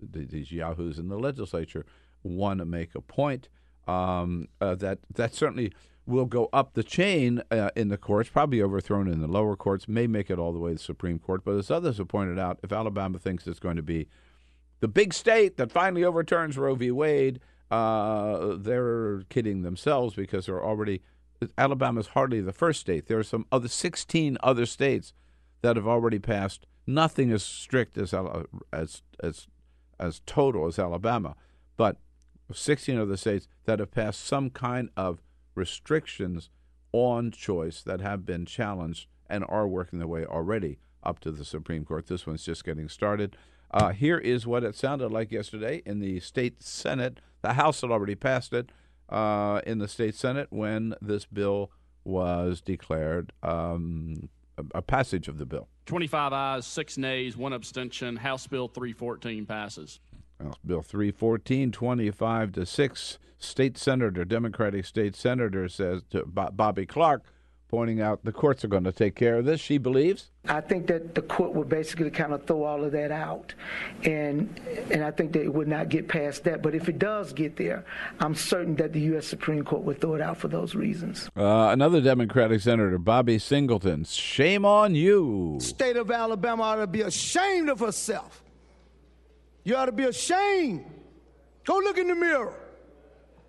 [0.02, 1.84] these yahoos in the legislature
[2.22, 3.48] want to make a point
[3.86, 5.72] um, uh, that that certainly
[6.10, 9.88] will go up the chain uh, in the courts, probably overthrown in the lower courts,
[9.88, 11.42] may make it all the way to the Supreme Court.
[11.44, 14.08] But as others have pointed out, if Alabama thinks it's going to be
[14.80, 16.90] the big state that finally overturns Roe v.
[16.90, 21.02] Wade, uh, they're kidding themselves because they're already.
[21.56, 23.06] Alabama's hardly the first state.
[23.06, 25.14] There are some other 16 other states
[25.62, 28.14] that have already passed nothing as strict as
[28.72, 29.46] as as
[29.98, 31.36] as total as Alabama,
[31.76, 31.96] but
[32.52, 35.20] 16 other states that have passed some kind of
[35.54, 36.50] restrictions
[36.92, 41.44] on choice that have been challenged and are working their way already up to the
[41.44, 42.06] Supreme Court.
[42.06, 43.36] This one's just getting started.
[43.70, 47.20] Uh, here is what it sounded like yesterday in the state Senate.
[47.42, 48.70] The House had already passed it
[49.08, 51.70] uh, in the state Senate when this bill
[52.04, 54.28] was declared um,
[54.74, 55.68] a, passage of the bill.
[55.86, 58.16] 25 ayes, 6 nays, 1 abstention.
[58.16, 60.00] House Bill 314 passes.
[60.42, 63.18] House Bill 314, 25 to 6.
[63.40, 67.24] State Senator, Democratic State Senator, says to Bobby Clark,
[67.70, 70.30] pointing out the courts are going to take care of this, she believes.
[70.48, 73.54] I think that the court would basically kind of throw all of that out.
[74.04, 76.62] And and I think that it would not get past that.
[76.62, 77.84] But if it does get there,
[78.18, 79.26] I'm certain that the U.S.
[79.26, 81.30] Supreme Court would throw it out for those reasons.
[81.36, 85.58] Uh, another Democratic Senator, Bobby Singleton, shame on you.
[85.60, 88.42] State of Alabama ought to be ashamed of herself.
[89.62, 90.84] You ought to be ashamed.
[91.64, 92.59] Go look in the mirror.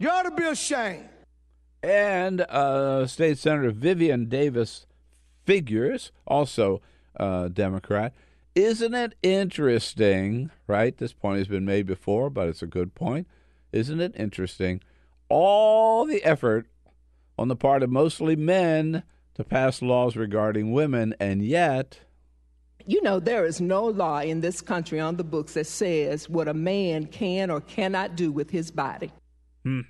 [0.02, 1.10] You ought to be ashamed.
[1.84, 4.88] And uh, State Senator Vivian Davis
[5.46, 6.82] Figures, also
[7.20, 8.12] uh, Democrat.
[8.56, 10.98] Isn't it interesting, right?
[10.98, 13.28] This point has been made before, but it's a good point.
[13.72, 14.82] Isn't it interesting?
[15.30, 16.66] All the effort
[17.38, 19.04] on the part of mostly men
[19.36, 22.00] to pass laws regarding women, and yet.
[22.88, 26.48] You know, there is no law in this country on the books that says what
[26.48, 29.12] a man can or cannot do with his body.
[29.64, 29.82] Hmm.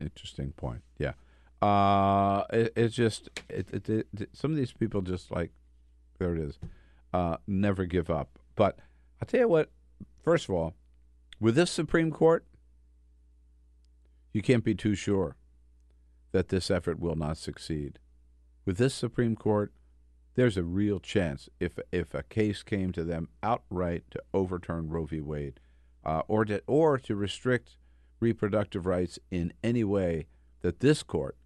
[0.00, 0.82] Interesting point.
[0.98, 1.12] Yeah.
[1.60, 5.50] Uh, it, it's just it, it, some of these people just like
[6.18, 6.58] there it is,
[7.12, 8.38] uh, never give up.
[8.56, 8.78] But
[9.20, 9.70] I'll tell you what.
[10.22, 10.74] First of all,
[11.40, 12.44] with this Supreme Court,
[14.32, 15.36] you can't be too sure
[16.30, 17.98] that this effort will not succeed.
[18.64, 19.72] With this Supreme Court,
[20.34, 25.04] there's a real chance if if a case came to them outright to overturn Roe
[25.06, 25.20] v.
[25.20, 25.60] Wade,
[26.04, 27.76] uh, or to or to restrict
[28.22, 30.26] reproductive rights in any way
[30.62, 31.36] that this court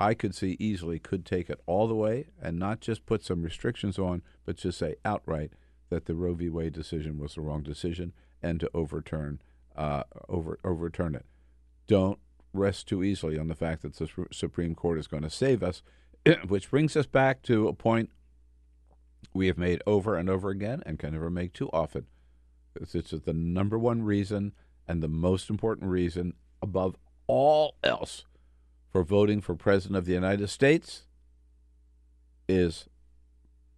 [0.00, 3.42] I could see easily could take it all the way and not just put some
[3.42, 5.52] restrictions on, but just say outright
[5.90, 6.48] that the Roe v.
[6.48, 9.40] Wade decision was the wrong decision and to overturn
[9.74, 11.26] uh, over overturn it.
[11.86, 12.18] Don't
[12.52, 15.82] rest too easily on the fact that the Supreme Court is going to save us,
[16.48, 18.10] which brings us back to a point
[19.34, 22.06] we have made over and over again and can never make too often.
[22.76, 24.52] It's, it's the number one reason
[24.88, 26.96] and the most important reason above
[27.26, 28.24] all else
[28.90, 31.04] for voting for President of the United States
[32.48, 32.88] is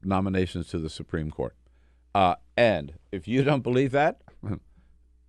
[0.03, 1.57] nominations to the Supreme Court.
[2.14, 4.23] Uh, and if you don't believe that,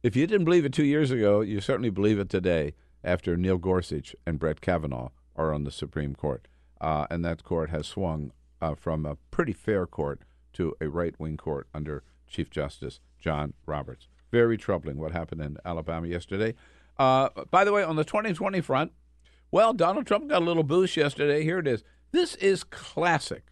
[0.03, 3.57] if you didn't believe it two years ago, you certainly believe it today after Neil
[3.57, 6.47] Gorsuch and Brett Kavanaugh are on the Supreme Court.
[6.79, 10.21] Uh, and that court has swung uh, from a pretty fair court
[10.53, 14.07] to a right wing court under Chief Justice John Roberts.
[14.31, 16.55] Very troubling what happened in Alabama yesterday.
[16.97, 18.91] Uh, by the way, on the 2020 front,
[19.51, 21.43] well, Donald Trump got a little boost yesterday.
[21.43, 21.83] Here it is.
[22.11, 23.47] This is classic,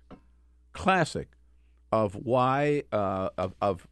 [0.73, 1.29] classic
[1.91, 3.87] of why uh, of, of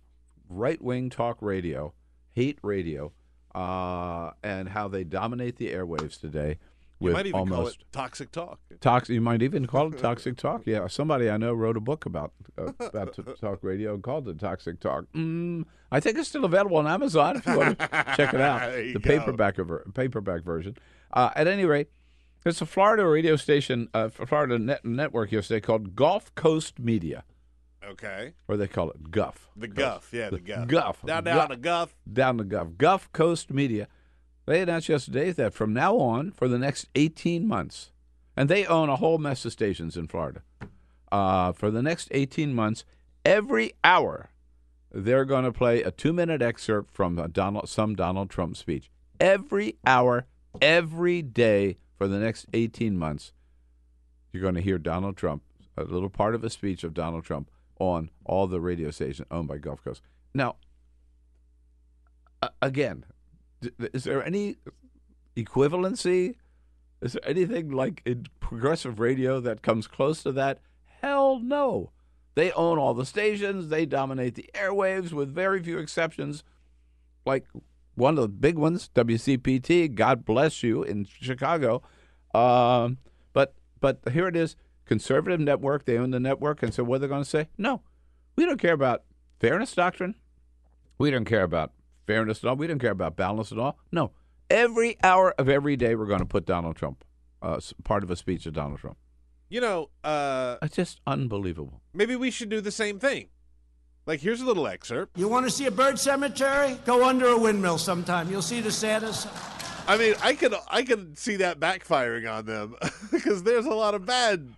[0.49, 1.93] right wing talk radio,
[2.33, 3.11] hate radio,
[3.55, 6.59] uh, and how they dominate the airwaves today.
[6.99, 8.59] You with might even almost call it toxic talk.
[8.81, 9.13] Toxic.
[9.13, 10.63] You might even call it toxic talk.
[10.65, 14.39] Yeah, somebody I know wrote a book about uh, about talk radio and called it
[14.39, 15.05] toxic talk.
[15.13, 18.71] Mm, I think it's still available on Amazon if you want to check it out.
[18.71, 20.75] The paperback ver- paperback version.
[21.13, 21.89] Uh, at any rate,
[22.43, 27.23] there's a Florida radio station, uh, Florida net- network yesterday called Gulf Coast Media,
[27.85, 28.33] Okay.
[28.47, 29.49] or they call it Guff.
[29.55, 30.67] The guff, yeah, the guff.
[30.67, 31.01] Guff.
[31.05, 31.49] Down, down Guff.
[31.49, 31.95] the guff.
[32.11, 32.67] Down the Guff.
[32.77, 33.87] Gulf Coast Media.
[34.47, 37.91] They announced yesterday that from now on, for the next 18 months,
[38.35, 40.41] and they own a whole mess of stations in Florida.
[41.11, 42.85] Uh, for the next 18 months,
[43.25, 44.29] every hour,
[44.89, 48.89] they're going to play a two-minute excerpt from Donald, some Donald Trump speech.
[49.19, 50.27] Every hour,
[50.61, 53.33] every day for the next 18 months,
[54.31, 55.43] you're going to hear Donald Trump,
[55.75, 59.49] a little part of a speech of Donald Trump on all the radio stations owned
[59.49, 60.01] by Gulf Coast.
[60.33, 60.55] Now,
[62.61, 63.03] again,
[63.93, 64.57] is there any
[65.35, 66.35] equivalency?
[67.01, 70.59] Is there anything like in progressive radio that comes close to that?
[71.01, 71.91] Hell no.
[72.35, 76.43] They own all the stations, they dominate the airwaves with very few exceptions.
[77.25, 77.45] Like
[77.95, 81.81] one of the big ones, WCPT, God bless you in Chicago.
[82.35, 82.99] Um,
[83.33, 85.85] but but here it is, conservative network.
[85.85, 87.47] They own the network, and so what are they're going to say?
[87.57, 87.81] No,
[88.35, 89.03] we don't care about
[89.39, 90.13] fairness doctrine.
[90.99, 91.71] We don't care about
[92.07, 92.55] fairness at all.
[92.55, 93.77] We don't care about balance at all.
[93.91, 94.11] No,
[94.49, 97.03] every hour of every day, we're going to put Donald Trump,
[97.41, 98.97] uh, part of a speech of Donald Trump.
[99.49, 101.81] You know, uh, It's just unbelievable.
[101.93, 103.29] maybe we should do the same thing.
[104.05, 105.17] Like, here's a little excerpt.
[105.17, 106.79] You want to see a bird cemetery?
[106.85, 108.31] Go under a windmill sometime.
[108.31, 109.27] You'll see the saddest.
[109.85, 112.75] I mean, I could I could see that backfiring on them
[113.11, 114.49] because there's a lot of bad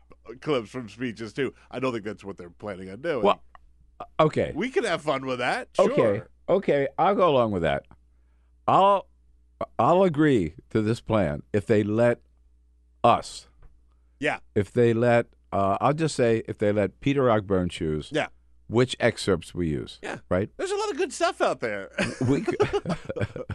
[0.42, 1.54] clips from speeches too.
[1.70, 3.24] I don't think that's what they're planning on doing.
[3.24, 3.42] Well,
[4.00, 4.52] uh, okay.
[4.56, 5.70] we can have fun with that.
[5.76, 5.92] Sure.
[5.92, 7.86] Okay, okay, I'll go along with that.
[8.68, 9.08] I'll
[9.78, 12.22] I'll agree to this plan if they let
[13.04, 13.48] us,
[14.20, 14.40] Yeah.
[14.56, 18.28] if they let, uh, I'll just say if they let Peter Ogburn choose Yeah.
[18.68, 20.00] which excerpts we use.
[20.02, 20.20] Yeah.
[20.30, 20.50] Right.
[20.58, 21.92] There's a lot of good stuff out there.
[22.28, 22.58] We could,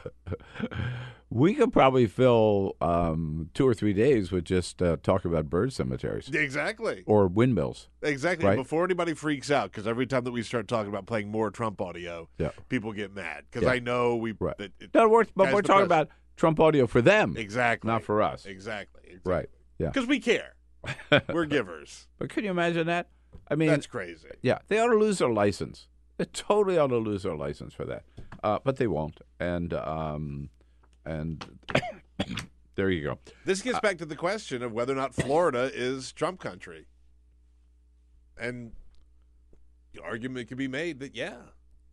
[1.35, 5.73] we could probably fill um, two or three days with just uh, talk about bird
[5.73, 7.03] cemeteries exactly.
[7.07, 7.88] or windmills.
[8.03, 8.47] Exactly.
[8.47, 8.57] Right.
[8.57, 11.81] Before anybody freaks out, because every time that we start talking about playing more Trump
[11.81, 12.51] audio, Yeah.
[12.68, 13.47] people get mad.
[13.51, 13.73] Because Yeah.
[13.73, 14.33] I know we.
[14.38, 14.57] Right.
[14.59, 18.23] That it, No, we're, but we're talking about Trump audio for them, exactly not for
[18.23, 18.47] us.
[18.47, 19.03] Exactly.
[19.05, 19.33] exactly.
[19.33, 19.49] Right.
[19.81, 19.88] Yeah.
[19.88, 20.55] Because we care.
[21.33, 22.09] We're givers.
[22.18, 23.09] But can you imagine that?
[23.51, 24.29] I mean, That's crazy.
[24.42, 25.88] Yeah, they ought to lose their license.
[26.18, 28.05] They totally ought to lose their license for that,
[28.44, 29.20] uh, but they won't.
[29.40, 30.51] And um,
[31.04, 31.44] and
[32.74, 33.18] there you go.
[33.44, 36.86] This gets back to the question of whether or not Florida is Trump country.
[38.38, 38.72] And
[39.92, 41.36] the argument could be made that, yeah.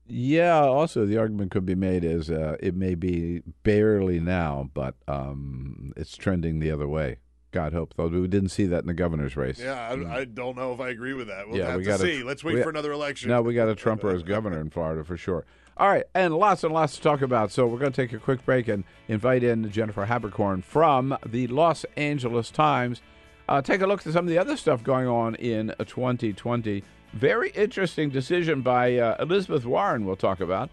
[0.08, 0.60] Yeah.
[0.62, 5.94] Also, the argument could be made is uh, it may be barely now, but um,
[5.96, 7.18] it's trending the other way.
[7.52, 9.60] God help, though we didn't see that in the governor's race.
[9.60, 11.48] Yeah, I, I don't know if I agree with that.
[11.50, 12.24] We'll Yeah, have we to gotta- see.
[12.24, 13.30] Let's wait we- for another election.
[13.30, 15.46] No, we got a Trumper as governor in Florida for sure.
[15.78, 17.52] All right, and lots and lots to talk about.
[17.52, 21.48] So we're going to take a quick break and invite in Jennifer Haberkorn from the
[21.48, 23.02] Los Angeles Times.
[23.48, 26.84] Uh, take a look at some of the other stuff going on in 2020.
[27.14, 30.06] Very interesting decision by uh, Elizabeth Warren.
[30.06, 30.70] We'll talk about,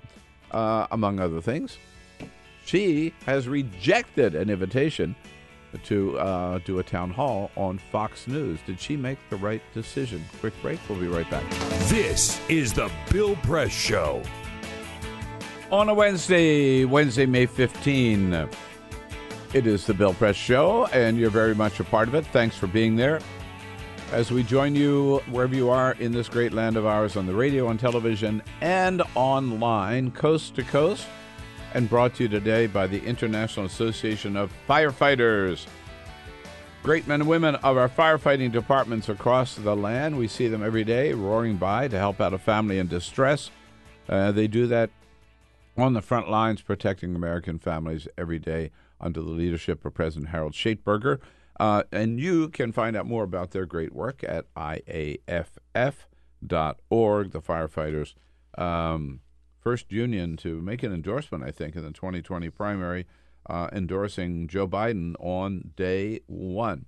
[0.50, 1.78] uh, among other things.
[2.64, 5.16] She has rejected an invitation
[5.84, 8.58] to uh, do a town hall on Fox News.
[8.66, 10.24] Did she make the right decision?
[10.40, 10.78] Quick break.
[10.88, 11.48] We'll be right back.
[11.88, 14.22] This is the Bill Press Show.
[15.70, 18.48] On a Wednesday, Wednesday, May 15,
[19.52, 22.24] it is the Bill Press Show, and you're very much a part of it.
[22.28, 23.20] Thanks for being there.
[24.10, 27.34] As we join you wherever you are in this great land of ours on the
[27.34, 31.06] radio, on television, and online, coast to coast,
[31.74, 35.66] and brought to you today by the International Association of Firefighters.
[36.82, 40.16] Great men and women of our firefighting departments across the land.
[40.16, 43.50] We see them every day roaring by to help out a family in distress.
[44.08, 44.88] Uh, they do that
[45.78, 50.52] on the front lines protecting American families every day under the leadership of President Harold
[50.52, 51.20] Schaitberger.
[51.60, 55.22] Uh, and you can find out more about their great work at IAFF.org.
[57.30, 58.14] The firefighters,
[58.56, 59.20] um,
[59.60, 63.06] first union to make an endorsement, I think, in the 2020 primary,
[63.48, 66.86] uh, endorsing Joe Biden on day one.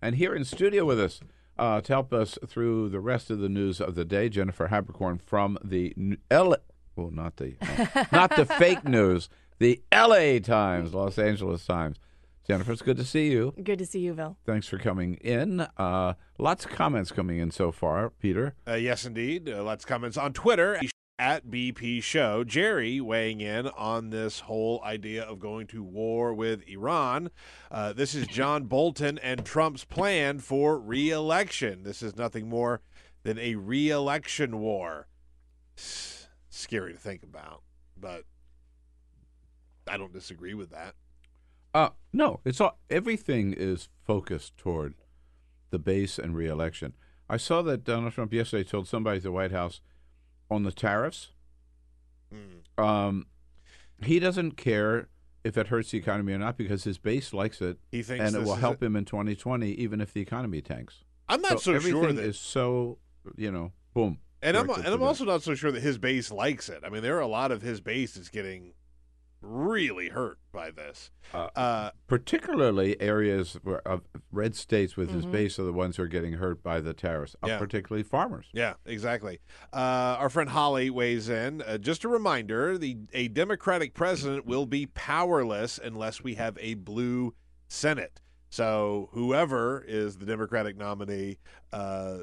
[0.00, 1.20] And here in studio with us
[1.58, 5.20] uh, to help us through the rest of the news of the day, Jennifer Haberkorn
[5.20, 5.94] from the
[6.30, 6.54] L.
[6.96, 9.28] Well, not the uh, not the fake news,
[9.58, 10.40] the L.A.
[10.40, 11.98] Times, Los Angeles Times.
[12.46, 13.52] Jennifer, it's good to see you.
[13.62, 14.36] Good to see you, Bill.
[14.46, 15.66] Thanks for coming in.
[15.76, 18.54] Uh, lots of comments coming in so far, Peter.
[18.66, 19.48] Uh, yes, indeed.
[19.48, 20.80] Uh, lots of comments on Twitter
[21.18, 22.44] at BP Show.
[22.44, 27.30] Jerry weighing in on this whole idea of going to war with Iran.
[27.70, 31.82] Uh, this is John Bolton and Trump's plan for reelection.
[31.82, 32.80] This is nothing more
[33.24, 35.08] than a reelection war.
[36.56, 37.62] Scary to think about,
[37.98, 38.24] but
[39.86, 40.94] I don't disagree with that.
[41.74, 44.94] Uh, no, it's all everything is focused toward
[45.70, 46.94] the base and reelection.
[47.28, 49.80] I saw that Donald Trump yesterday told somebody at the White House
[50.50, 51.32] on the tariffs.
[52.78, 53.26] Um,
[54.02, 55.08] he doesn't care
[55.44, 58.34] if it hurts the economy or not because his base likes it, He thinks and
[58.34, 61.04] it will help him in 2020, even if the economy tanks.
[61.28, 62.98] I'm not so, everything sure that is so
[63.36, 64.18] you know, boom.
[64.46, 65.02] And I'm and I'm them.
[65.02, 66.82] also not so sure that his base likes it.
[66.84, 68.72] I mean, there are a lot of his base that's getting
[69.42, 71.10] really hurt by this.
[71.32, 75.32] Uh, particularly areas where, of red states with his Mhm.
[75.32, 77.58] base are the ones who are getting hurt by the tariffs, uh, Yeah.
[77.58, 78.46] particularly farmers.
[78.52, 79.40] Yeah, exactly.
[79.72, 81.62] Uh, our friend Holly weighs in.
[81.62, 86.74] Uh, just a reminder: the a Democratic president will be powerless unless we have a
[86.74, 87.34] blue
[87.68, 88.20] Senate.
[88.48, 91.38] So whoever is the Democratic nominee,
[91.72, 92.20] uh,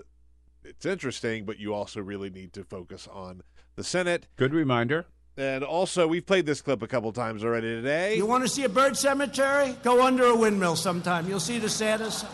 [0.65, 3.41] it's interesting, but you also really need to focus on
[3.75, 4.27] the Senate.
[4.35, 5.05] Good reminder.
[5.35, 8.15] And also, we've played this clip a couple times already today.
[8.15, 9.75] You want to see a bird cemetery?
[9.81, 11.27] Go under a windmill sometime.
[11.27, 12.25] You'll see the saddest.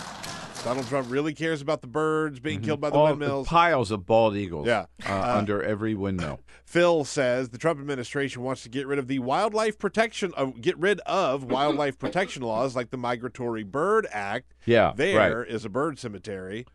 [0.66, 3.48] Donald Trump really cares about the birds being killed by the All windmills.
[3.48, 4.68] piles of bald eagles.
[4.68, 4.88] Yeah.
[5.08, 6.42] uh, Uh, under every windmill.
[6.66, 10.78] Phil says the Trump administration wants to get rid of the wildlife protection, uh, get
[10.78, 14.54] rid of wildlife protection laws like the Migratory Bird Act.
[14.66, 15.48] Yeah, there right.
[15.48, 16.66] is a bird cemetery.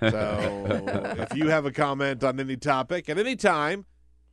[0.00, 3.84] So if you have a comment on any topic at any time,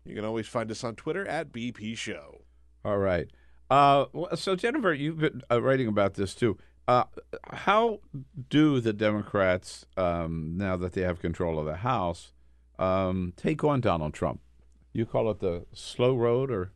[0.03, 2.41] you can always find us on Twitter at BP Show.
[2.83, 3.27] All right.
[3.69, 6.57] Uh, so Jennifer, you've been uh, writing about this too.
[6.87, 7.05] Uh,
[7.51, 7.99] how
[8.49, 12.31] do the Democrats, um, now that they have control of the House,
[12.77, 14.39] um, take on Donald Trump?
[14.93, 16.71] You call it the slow road, or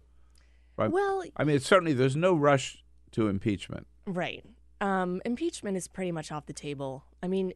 [0.77, 0.91] right?
[0.91, 3.85] Well- I mean, it's certainly there's no rush to impeachment.
[4.07, 4.43] Right.
[4.81, 7.03] Um, impeachment is pretty much off the table.
[7.21, 7.53] I mean,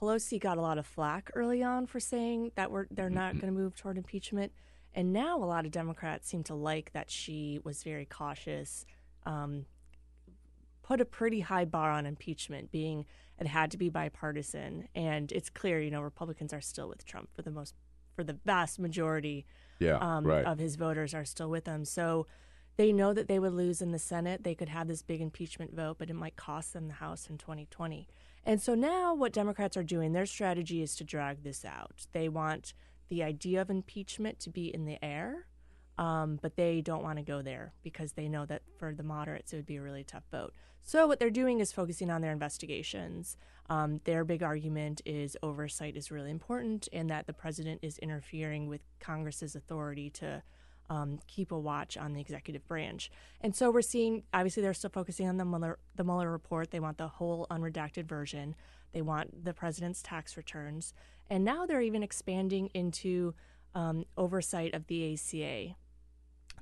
[0.00, 3.52] Pelosi got a lot of flack early on for saying that we're they're not going
[3.52, 4.52] to move toward impeachment,
[4.94, 8.86] and now a lot of Democrats seem to like that she was very cautious,
[9.24, 9.66] um,
[10.82, 13.06] put a pretty high bar on impeachment, being
[13.38, 17.28] it had to be bipartisan, and it's clear, you know, Republicans are still with Trump
[17.34, 17.74] for the most
[18.14, 19.44] for the vast majority
[19.80, 20.44] Yeah, um, right.
[20.44, 21.84] of his voters are still with him.
[21.84, 22.26] So
[22.76, 24.44] they know that they would lose in the Senate.
[24.44, 27.38] They could have this big impeachment vote, but it might cost them the House in
[27.38, 28.06] 2020.
[28.46, 32.06] And so now what Democrats are doing, their strategy is to drag this out.
[32.12, 32.74] They want
[33.08, 35.46] the idea of impeachment to be in the air,
[35.96, 39.52] um, but they don't want to go there because they know that for the moderates
[39.52, 40.52] it would be a really tough vote.
[40.82, 43.38] So what they're doing is focusing on their investigations.
[43.70, 48.68] Um, their big argument is oversight is really important, and that the president is interfering
[48.68, 50.42] with Congress's authority to
[50.90, 53.10] um, keep a watch on the executive branch.
[53.40, 56.70] And so we're seeing, obviously, they're still focusing on the Mueller, the Mueller report.
[56.70, 58.54] They want the whole unredacted version.
[58.92, 60.94] They want the president's tax returns,
[61.28, 63.34] and now they're even expanding into
[63.74, 65.74] um, oversight of the ACA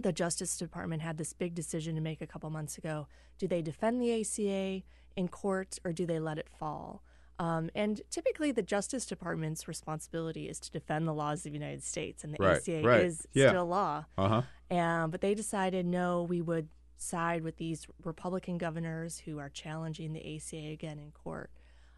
[0.00, 3.06] the Justice Department had this big decision to make a couple months ago.
[3.38, 4.82] Do they defend the ACA
[5.16, 7.02] in court or do they let it fall?
[7.42, 11.82] Um, and typically, the Justice Department's responsibility is to defend the laws of the United
[11.82, 13.04] States, and the Right, ACA right.
[13.04, 13.48] is Yeah.
[13.48, 14.04] still law.
[14.16, 14.42] Uh-huh.
[14.76, 16.68] Um, but they decided no, we would
[16.98, 21.50] side with these Republican governors who are challenging the ACA again in court.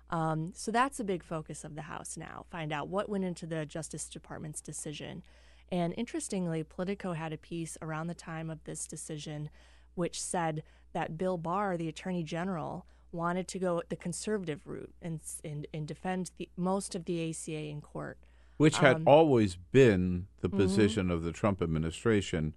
[0.08, 2.46] Um, so that's a big focus of the House now.
[2.50, 5.22] Find out what went into the Justice Department's decision.
[5.70, 9.50] And interestingly, Politico had a piece around the time of this decision
[9.94, 15.20] which said that Bill Barr, the Attorney General, wanted to go the conservative route and,
[15.44, 18.18] and, and defend the, most of the ACA in court.
[18.56, 20.56] Which had Um, always been the mhm.
[20.58, 22.54] position of the Trump administration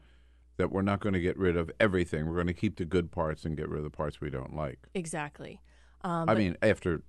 [0.57, 2.25] that we're not going to get rid of everything.
[2.27, 4.55] We're going to keep the good parts and get rid of the parts we don't
[4.55, 4.87] like.
[4.93, 5.61] Exactly.
[6.01, 7.03] Um, I but- mean, after,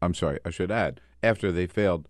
[0.00, 2.08] I'm sorry, I should add, after they failed,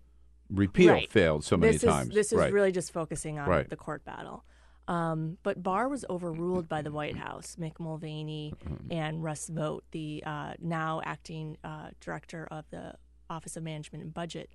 [0.49, 1.11] repeal Right.
[1.11, 2.09] failed so many this times.
[2.09, 2.53] Is, this is right.
[2.53, 3.69] really just focusing on Right.
[3.69, 4.45] the court battle.
[4.87, 7.55] Um, but Barr was overruled by the White House.
[7.59, 8.53] Mick Mulvaney
[8.91, 12.95] and Russ Vought, the uh, now acting uh, director of the
[13.29, 14.49] Office of Management and Budget,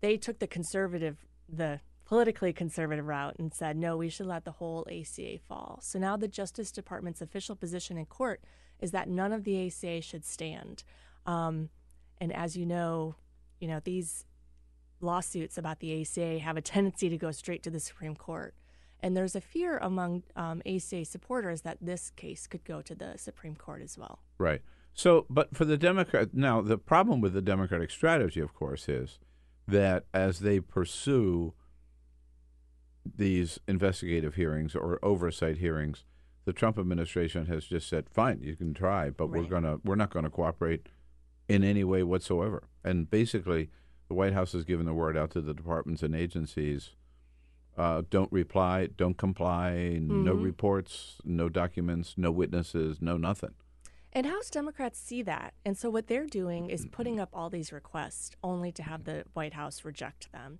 [0.00, 4.52] they took the conservative, the politically conservative route and said, no, we should let the
[4.52, 5.80] whole ACA fall.
[5.82, 8.40] So now the Justice Department's official position in court
[8.80, 10.84] is that none of the ACA should stand.
[11.26, 11.68] Um,
[12.18, 13.16] and as you know,
[13.60, 14.24] you know these
[15.00, 18.54] lawsuits about the ACA have a tendency to go straight to the Supreme Court.
[19.06, 23.16] And there's a fear among um, ACA supporters that this case could go to the
[23.16, 24.18] Supreme Court as well.
[24.36, 24.62] Right.
[24.94, 29.20] So, but for the Democrat, now the problem with the Democratic strategy, of course, is
[29.68, 31.54] that as they pursue
[33.04, 36.02] these investigative hearings or oversight hearings,
[36.44, 40.10] the Trump administration has just said, "Fine, you can try, but we're gonna we're not
[40.10, 40.88] going to cooperate
[41.48, 43.70] in any way whatsoever." And basically,
[44.08, 46.90] the White House has given the word out to the departments and agencies:
[47.76, 50.42] uh, don't reply, don't comply, no Mhm.
[50.44, 53.54] reports, no documents, no witnesses, no nothing.
[54.12, 55.52] And House Democrats see that.
[55.64, 59.24] And so what they're doing is putting up all these requests only to have the
[59.34, 60.58] White House reject them.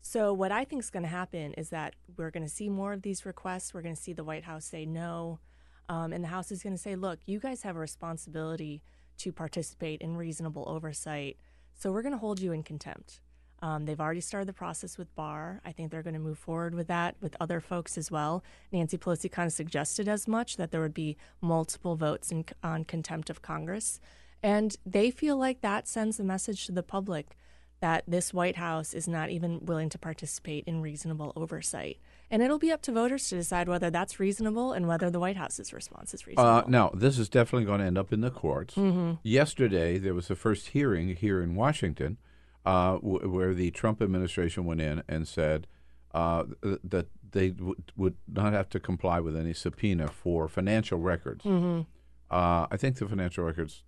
[0.00, 2.92] So what I think is going to happen is that we're going to see more
[2.94, 3.74] of these requests.
[3.74, 5.40] We're going to see the White House say no.
[5.88, 8.82] Um, and the House is going to say, look, you guys have a responsibility
[9.18, 11.36] to participate in reasonable oversight.
[11.74, 13.20] So we're going to hold you in contempt.
[13.64, 15.62] Um, they've already started the process with Barr.
[15.64, 18.44] I think they're going to move forward with that with other folks as well.
[18.70, 22.84] Nancy Pelosi kind of suggested as much that there would be multiple votes in, on
[22.84, 24.00] contempt of Congress.
[24.42, 27.38] And they feel like that sends a message to the public
[27.80, 31.98] that this White House is not even willing to participate in reasonable oversight.
[32.30, 35.38] And it'll be up to voters to decide whether that's reasonable and whether the White
[35.38, 36.50] House's response is reasonable.
[36.50, 38.74] Uh, now, this is definitely going to end up in the courts.
[38.74, 39.20] Mhm.
[39.22, 42.18] Yesterday, there was the first hearing here in Washington
[42.64, 45.66] uh, w- where the Trump administration went in and said
[46.14, 50.98] uh, th- that they w- would not have to comply with any subpoena for financial
[50.98, 51.44] records.
[51.44, 51.86] Mhm.
[52.30, 53.82] Uh, I think the financial records,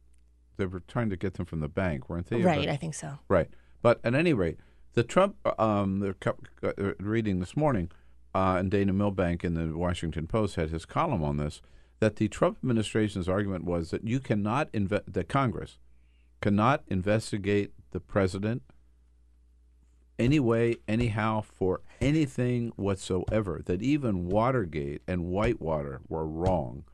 [0.57, 2.43] they were trying to get them from the bank, weren't they?
[2.43, 3.19] Right, But- I think so.
[3.29, 3.49] Right.
[3.83, 4.59] But at any rate,
[4.95, 6.15] the Trump, um,
[6.63, 7.91] uh, reading this morning,
[8.35, 11.63] uh, and Dana Milbank in the Washington Post had his column on this,
[12.01, 15.79] that the Trump administration's argument was that you cannot, inve- that Congress
[16.41, 18.63] cannot investigate the president
[20.19, 26.85] anyway, anyhow, for anything whatsoever, that even Watergate and Whitewater were wrong,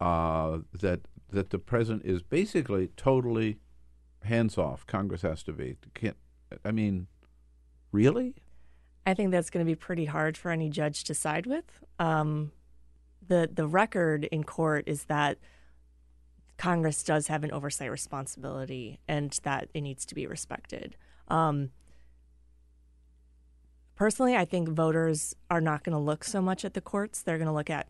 [0.00, 3.58] uh, that, that the president is basically totally
[4.24, 4.86] hands off.
[4.86, 5.76] Congress has to be.
[5.94, 6.16] Can't,
[6.64, 7.06] I mean,
[7.90, 8.34] really?
[9.06, 11.80] I think that's going to be pretty hard for any judge to side with.
[11.98, 12.52] Um,
[13.26, 15.38] the the record in court is that
[16.62, 20.94] Congress does have an oversight responsibility, and that it needs to be respected.
[21.26, 21.70] Um,
[23.96, 27.20] personally, I think voters are not going to look so much at the courts.
[27.20, 27.88] They're going to look at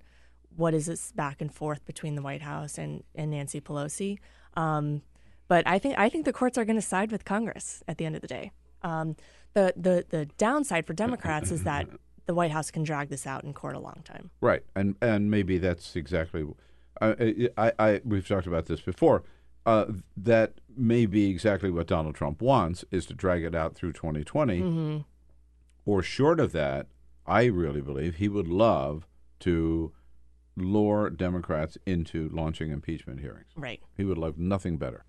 [0.56, 4.16] what is this back and forth between the White House and, and Nancy Pelosi.
[4.54, 5.02] Um,
[5.48, 8.06] but I think I think the courts are going to side with Congress at the
[8.06, 8.52] end of the day.
[8.80, 9.16] Um,
[9.52, 11.86] the, the the downside for Democrats is that
[12.24, 14.30] the White House can drag this out in court a long time.
[14.40, 16.46] Right, and and maybe that's exactly.
[17.00, 17.14] Uh,
[17.56, 19.22] I, I we've talked about this before.
[19.64, 19.86] Uh,
[20.16, 24.60] that may be exactly what Donald Trump wants is to drag it out through 2020,
[24.60, 25.04] Mhm.
[25.84, 26.88] or short of that.
[27.26, 29.06] I really believe he would love
[29.40, 29.92] to
[30.56, 33.46] lure Democrats into launching impeachment hearings.
[33.56, 33.80] Right.
[33.96, 35.04] He would love nothing better.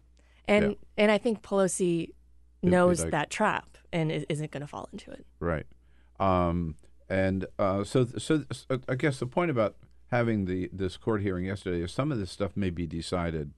[0.48, 0.76] And Yeah.
[0.98, 2.14] and I think Pelosi
[2.62, 5.26] knows like- that trap and is, isn't going to fall into it.
[5.40, 5.66] Right.
[6.20, 6.76] Um,
[7.10, 8.46] and uh, so, so
[8.88, 9.76] I guess the point about
[10.14, 13.51] having the this court hearing yesterday is some of this stuff may be decided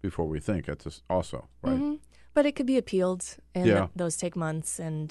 [0.00, 0.66] before we think.
[0.66, 1.78] That's just also right.
[1.78, 1.98] Mhm.
[2.32, 3.22] But it could be appealed,
[3.54, 3.78] and Yeah.
[3.80, 4.78] th- those take months.
[4.80, 5.08] And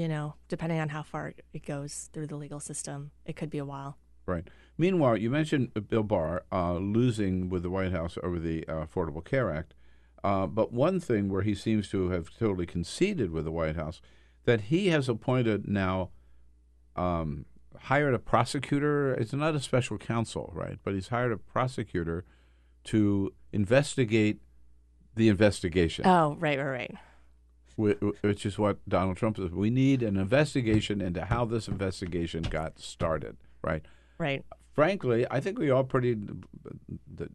[0.00, 3.58] you know, depending on how far it goes through the legal system, it could be
[3.58, 3.96] a while.
[4.26, 4.46] Right.
[4.76, 8.86] Meanwhile, you mentioned uh, Bill Barr uh, losing with the White House over the uh,
[8.86, 9.74] Affordable Care Act.
[10.22, 14.00] Uh, but one thing where he seems to have totally conceded with the White House
[14.44, 16.10] that he has appointed now,
[16.96, 17.46] um,
[17.76, 19.14] hired a prosecutor.
[19.14, 20.78] It's not a special counsel, right?
[20.82, 22.24] But he's hired a prosecutor
[22.84, 24.40] to investigate
[25.14, 26.06] the investigation.
[26.06, 26.90] Oh, right, right,
[27.78, 27.98] right.
[28.22, 29.50] Which is what Donald Trump says.
[29.50, 33.84] We need an investigation into how this investigation got started, right?
[34.18, 34.44] Right.
[34.74, 36.16] Frankly, I think we all pretty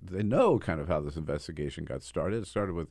[0.01, 2.43] they know kind of how this investigation got started.
[2.43, 2.87] It started with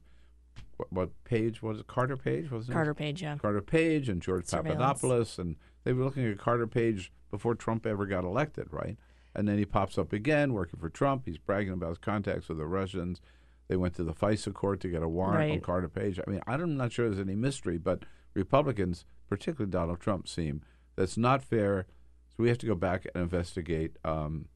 [0.76, 1.86] what, what Page was it?
[1.86, 2.72] Carter Page was it?
[2.72, 3.36] Carter Page, yeah.
[3.36, 8.06] Carter Page and George Papadopoulos, and they were looking at Carter Page before Trump ever
[8.06, 8.96] got elected, right?
[9.34, 11.22] And then he pops up again working for Trump.
[11.24, 13.20] He's bragging about his contacts with the Russians.
[13.68, 16.20] They went to the FISA court to get a warrant on Carter Page.
[16.24, 18.04] I mean, I'm not sure there's any mystery, but
[18.34, 20.62] Republicans, particularly Donald Trump, seem
[20.96, 21.86] that's not fair.
[22.30, 24.46] So we have to go back and investigate um,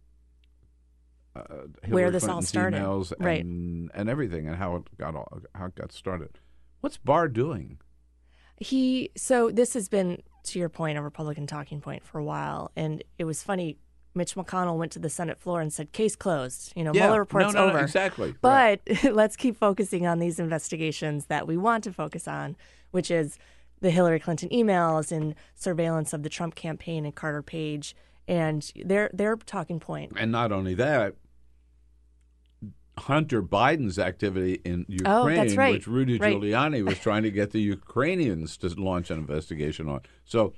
[1.35, 1.43] uh,
[1.89, 2.81] Where this all started.
[2.81, 3.45] emails Right.
[3.45, 6.39] and, and everything, and how it got all, how it got started.
[6.81, 7.79] What's Barr doing?
[8.59, 12.71] He so this has been to your point a Republican talking point for a while,
[12.77, 13.79] and it was funny.
[14.15, 17.03] Mitch McConnell went to the Senate floor and said, "Case closed." You know, Yeah.
[17.03, 17.85] Mueller report's No, no, no, over.
[17.85, 18.35] exactly.
[18.41, 22.57] But let's keep focusing on these investigations that we want to focus on,
[22.93, 23.39] which is
[23.81, 27.95] the Hillary Clinton emails and surveillance of the Trump campaign and Carter Page,
[28.27, 30.13] and their their talking point.
[30.17, 31.15] And not only that,
[32.99, 35.73] Hunter Biden's activity in Ukraine, Oh, right.
[35.73, 36.37] which Rudy Right.
[36.37, 40.01] Giuliani was trying to get the Ukrainians to launch an investigation on.
[40.25, 40.55] So,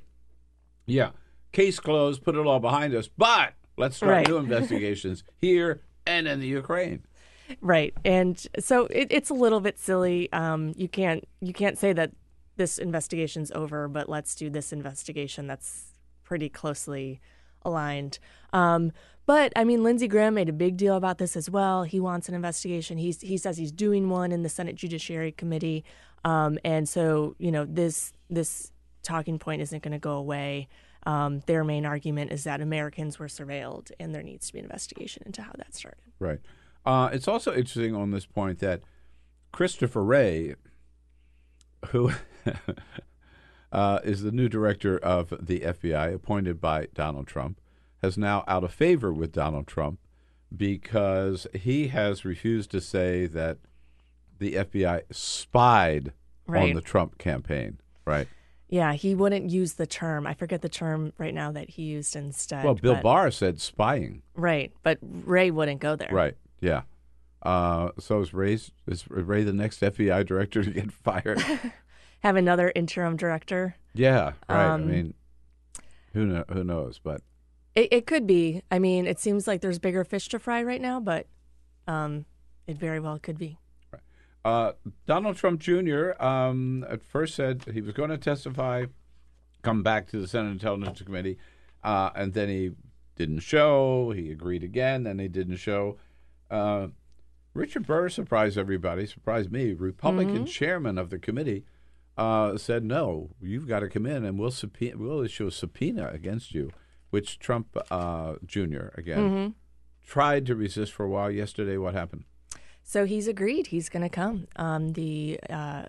[0.87, 1.11] yeah,
[1.53, 4.29] case closed, put it all behind us, but let's start Right.
[4.29, 7.03] new investigations here and in the Ukraine.
[7.63, 10.31] Right, and so it, it's a little bit silly.
[10.35, 12.13] Um, you can't you can't say that
[12.57, 17.21] this investigation's over, but let's do this investigation that's pretty closely
[17.63, 18.19] aligned.
[18.53, 18.93] Um,
[19.27, 21.83] but I mean, Lindsey Graham made a big deal about this as well.
[21.83, 22.97] He wants an investigation.
[22.97, 25.85] He's he says he's doing one in the Senate Judiciary Committee,
[26.25, 30.69] um, and so you know this this talking point isn't going to go away.
[31.05, 34.65] Um, their main argument is that Americans were surveilled, and there needs to be an
[34.65, 36.01] investigation into how that started.
[36.19, 36.41] Right.
[36.85, 38.81] Uh, it's also interesting on this point that
[39.53, 40.55] Christopher Wray,
[41.89, 42.13] who
[43.73, 47.61] uh, is the new director of the FBI, appointed by Donald Trump,
[48.03, 49.99] has now out of favor with Donald Trump
[50.57, 53.59] because he has refused to say that
[54.39, 56.13] the FBI spied
[56.49, 57.79] on the Trump campaign.
[58.07, 58.29] Right.
[58.71, 60.27] Yeah, he wouldn't use the term.
[60.27, 62.65] I forget the term right now that he used instead.
[62.65, 64.23] Well, Bill but- Barr said spying.
[64.35, 66.11] Right, but Wray wouldn't go there.
[66.13, 66.37] Right.
[66.61, 66.83] Yeah.
[67.43, 68.55] Uh, so is Wray
[68.87, 71.43] is Wray the next FBI director to get fired?
[72.21, 73.77] Have another interim director.
[73.95, 74.33] yeah.
[74.49, 74.67] Right.
[74.67, 75.15] I Um, mean,
[76.13, 76.99] who know, who knows?
[77.03, 77.23] But
[77.75, 78.63] It, it could be.
[78.71, 81.27] I mean, it seems like there's bigger fish to fry right now, but
[81.87, 82.25] um,
[82.67, 83.59] it very well could be.
[84.45, 84.73] Uh,
[85.07, 86.13] Donald Trump Jr.
[86.23, 88.87] Um, at first said he was going to testify,
[89.63, 91.39] come back to the Senate Intelligence Committee,
[91.85, 92.71] uh, and then he
[93.17, 94.11] didn't show.
[94.13, 95.99] He agreed again, then he didn't show.
[96.51, 96.89] Uh,
[97.53, 99.73] Richard Burr surprised everybody, surprised me.
[99.73, 101.65] Republican chairman of the committee
[102.19, 106.11] uh, said, "No, you've got to come in, and we'll subpoena, we'll issue a subpoena
[106.13, 106.71] against you."
[107.11, 108.89] Which Trump uh, Jr.
[108.95, 109.55] again
[110.09, 111.31] tried to resist for a while.
[111.31, 112.25] Yesterday, what happened?
[112.83, 113.69] So he's agreed.
[113.69, 114.49] He's going to come.
[114.57, 115.85] Um, the, uh,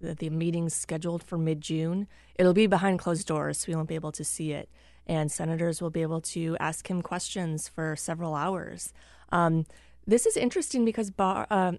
[0.00, 2.06] the the meeting's scheduled for mid June.
[2.36, 4.68] It'll be behind closed doors, so we won't be able to see it.
[5.06, 8.92] And senators will be able to ask him questions for several hours.
[9.30, 9.66] Um,
[10.06, 11.72] this is interesting because Bar, uh,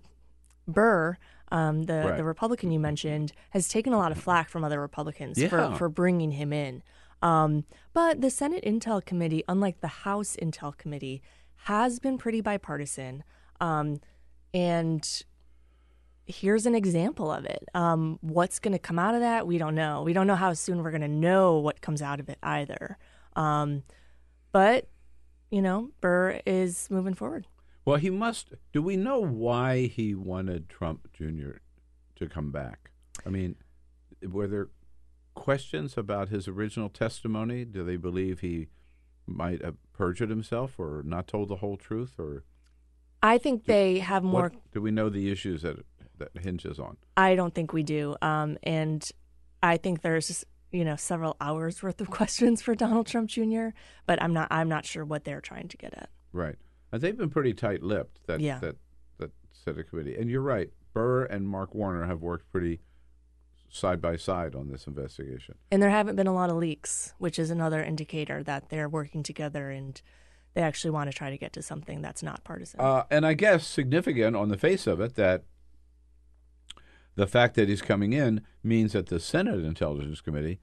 [0.67, 1.17] Burr,
[1.51, 2.17] um, the Right.
[2.17, 5.47] the Republican you mentioned, has taken a lot of flack from other Republicans Yeah.
[5.49, 6.83] for for bringing him in.
[7.21, 11.21] Um, but the Senate Intel Committee, unlike the House Intel Committee,
[11.65, 13.23] has been pretty bipartisan.
[13.59, 13.99] Um,
[14.53, 15.23] and
[16.27, 17.67] here's an example of it.
[17.73, 19.45] Um, what's going to come out of that?
[19.47, 20.01] We don't know.
[20.03, 22.97] We don't know how soon we're going to know what comes out of it either.
[23.35, 23.83] Um,
[24.51, 24.87] but,
[25.51, 27.47] you know, Burr is moving forward.
[27.85, 28.53] Well, he must.
[28.73, 31.59] Do we know why he wanted Trump Jr.
[32.15, 32.91] to come back?
[33.25, 33.55] I mean,
[34.27, 34.69] were there
[35.35, 37.63] questions about his original testimony?
[37.63, 38.67] Do they believe he
[39.27, 42.15] might have perjured himself or not told the whole truth?
[42.17, 42.43] Or
[43.21, 44.43] I think they have more.
[44.43, 45.85] what do we know the issues that
[46.17, 46.97] that hinges on?
[47.17, 48.15] I don't think we do.
[48.21, 49.07] Um, and
[49.61, 53.69] I think there's you know several hours worth of questions for Donald Trump Jr.
[54.05, 54.47] But I'm not.
[54.51, 56.09] I'm not sure what they're trying to get at.
[56.33, 56.57] Right,
[56.95, 58.25] and they've been pretty tight-lipped.
[58.27, 58.59] That Yeah.
[58.59, 58.75] that
[59.17, 60.15] that Senate committee.
[60.15, 60.71] And you're right.
[60.93, 62.79] Burr and Mark Warner have worked pretty
[63.69, 65.55] side by side on this investigation.
[65.69, 69.21] And there haven't been a lot of leaks, which is another indicator that they're working
[69.21, 70.01] together and
[70.53, 72.79] they actually want to try to get to something that's not partisan.
[72.79, 75.43] Uh, and I guess significant on the face of it that
[77.15, 80.61] the fact that he's coming in means that the Senate Intelligence Committee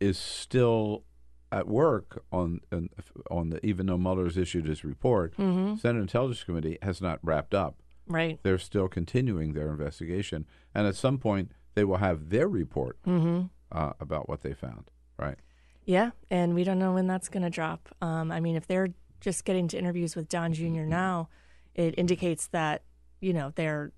[0.00, 1.04] is still
[1.52, 2.88] at work on on,
[3.30, 5.78] on the even though Mueller's issued his report, Mhm.
[5.78, 7.76] Senate Intelligence Committee has not wrapped up.
[8.08, 8.40] Right.
[8.42, 13.50] They're still continuing their investigation, and at some point they will have their report Mhm.
[13.70, 14.90] uh, about what they found.
[15.18, 15.38] Right.
[15.84, 17.88] Yeah, and we don't know when that's going to drop.
[18.00, 18.88] Um, I mean, if they're
[19.20, 20.82] just getting to interviews with Don Jr.
[20.84, 21.28] now,
[21.74, 22.82] it indicates that
[23.20, 23.92] you know they're.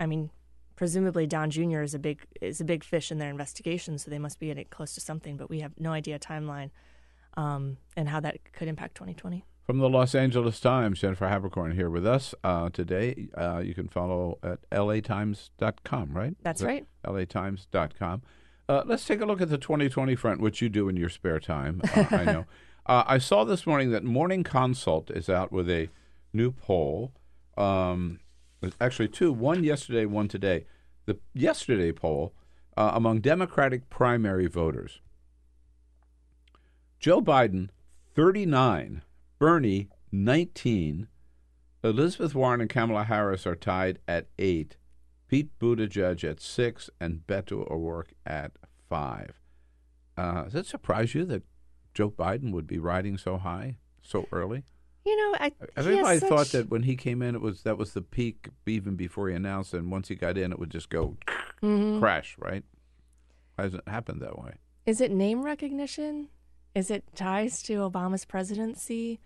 [0.00, 0.30] I mean,
[0.78, 1.80] presumably Don Jr.
[1.80, 4.66] is a big is a big fish in their investigation, so they must be getting
[4.70, 5.36] close to something.
[5.36, 6.70] But we have no idea timeline
[7.36, 9.44] um, and how that could impact 2020.
[9.66, 13.28] From the Los Angeles Times, Jennifer Haberkorn here with us uh, today.
[13.36, 16.36] Uh, you can follow at latimes.com, right?
[16.42, 16.86] That's right.
[17.04, 18.22] latimes.com.
[18.68, 21.40] Uh, let's take a look at the 2020 front, which you do in your spare
[21.40, 22.44] time, uh, I know.
[22.86, 25.88] Uh, I saw this morning that Morning Consult is out with a
[26.32, 27.12] new poll.
[27.58, 28.20] Um,
[28.80, 30.66] actually two, one yesterday, one today.
[31.06, 32.34] The yesterday poll
[32.76, 35.00] uh, among Democratic primary voters.
[36.98, 37.70] Joe Biden,
[38.14, 39.02] 39.
[39.38, 41.08] Bernie, 19.
[41.84, 44.76] Elizabeth Warren and Kamala Harris are tied at 8.
[45.28, 46.90] Pete Buttigieg at 6.
[47.00, 48.52] And Beto O'Rourke at
[48.88, 49.40] 5.
[50.16, 51.44] Uh, does it surprise you that
[51.94, 54.64] Joe Biden would be riding so high so early?
[55.08, 58.02] You know, I Everybody thought that when he came in, it was that was the
[58.02, 61.16] peak, even before he announced, and once he got in, it would just go
[61.62, 61.98] Mhm.
[61.98, 62.36] crash.
[62.38, 62.62] Right?
[63.58, 64.54] Hasn't happened that way.
[64.84, 66.28] Is it name recognition?
[66.74, 69.18] Is it ties to Obama's presidency?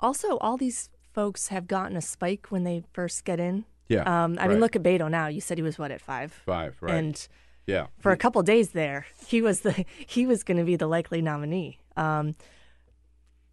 [0.00, 3.64] Also, all these folks have gotten a spike when they first get in.
[3.88, 4.50] Yeah, Um, I right.
[4.50, 5.26] mean, look at Beto now.
[5.28, 6.32] You said he was what at five?
[6.32, 6.94] Five, right?
[6.94, 7.28] And
[7.66, 7.88] Yeah.
[7.98, 9.72] for a couple days there, he was the
[10.06, 11.78] he was going to be the likely nominee.
[11.96, 12.34] Um,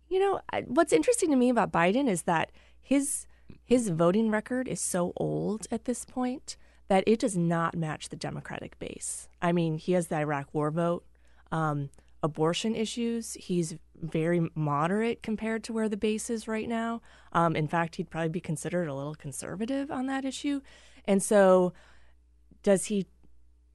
[0.10, 2.52] you know, what's interesting to me about Biden is that
[2.82, 3.26] his
[3.66, 6.58] his voting record is so old at this point
[6.88, 9.28] that it does not match the Democratic base.
[9.42, 11.06] I mean, he has the Iraq War vote,
[11.52, 11.90] um,
[12.24, 13.36] abortion issues.
[13.36, 17.02] He's very moderate compared to where the base is right now.
[17.32, 20.62] Um, in fact, he'd probably be considered a little conservative on that issue.
[21.06, 21.74] And so,
[22.64, 23.06] does he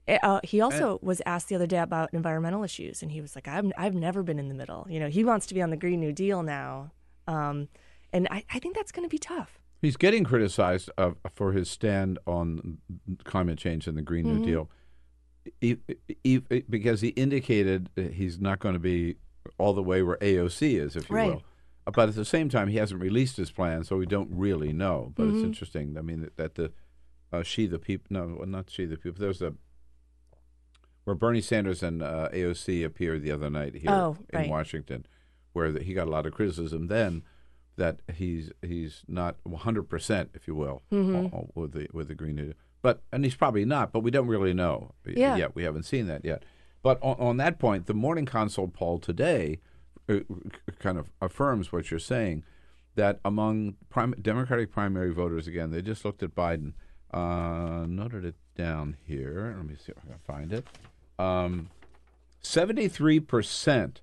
[0.06, 3.48] Uh, he also was asked the other day about environmental issues, and he was like,
[3.48, 5.76] "I've I've never been in the middle." You know, he wants to be on the
[5.78, 6.92] Green New Deal now,
[7.26, 7.68] um,
[8.12, 9.58] and I, I think that's going to be tough.
[9.80, 12.78] He's getting criticized uh, for his stand on
[13.24, 14.34] climate change and the Green Mm-hmm.
[14.36, 14.70] New Deal,
[15.60, 15.78] he,
[16.22, 16.38] he,
[16.68, 19.16] because he indicated he's not going to be
[19.58, 21.30] all the way where AOC is, if you Right.
[21.30, 21.42] will.
[21.86, 24.72] Uh, But at the same time, he hasn't released his plan, so we don't really
[24.72, 25.12] know.
[25.14, 25.34] But Mm-hmm.
[25.34, 25.96] it's interesting.
[25.98, 26.72] I mean, that, that the
[27.32, 29.20] uh, she the people, no, not she the people.
[29.20, 29.52] There's a
[31.04, 34.50] where Bernie Sanders and uh, AOC appeared the other night here Oh, in right.
[34.50, 35.06] Washington,
[35.52, 37.22] where the, he got a lot of criticism then
[37.76, 41.34] that he's he's not 100 percent, if you will, Mm-hmm.
[41.34, 42.54] uh, uh, with the with the Green New Deal.
[42.82, 45.36] But and he's probably not, but we don't really know Yeah.
[45.36, 45.54] yet.
[45.54, 46.42] We haven't seen that yet.
[46.82, 49.60] But on, on that point, the Morning Consult poll today
[50.08, 50.20] uh,
[50.78, 52.44] kind of affirms what you're saying
[52.94, 56.74] that among prim- Democratic primary voters, again, they just looked at Biden,
[57.12, 59.54] uh, noted it down here.
[59.56, 60.66] Let me see if I can find it.
[61.18, 61.70] Um,
[62.42, 63.96] 73%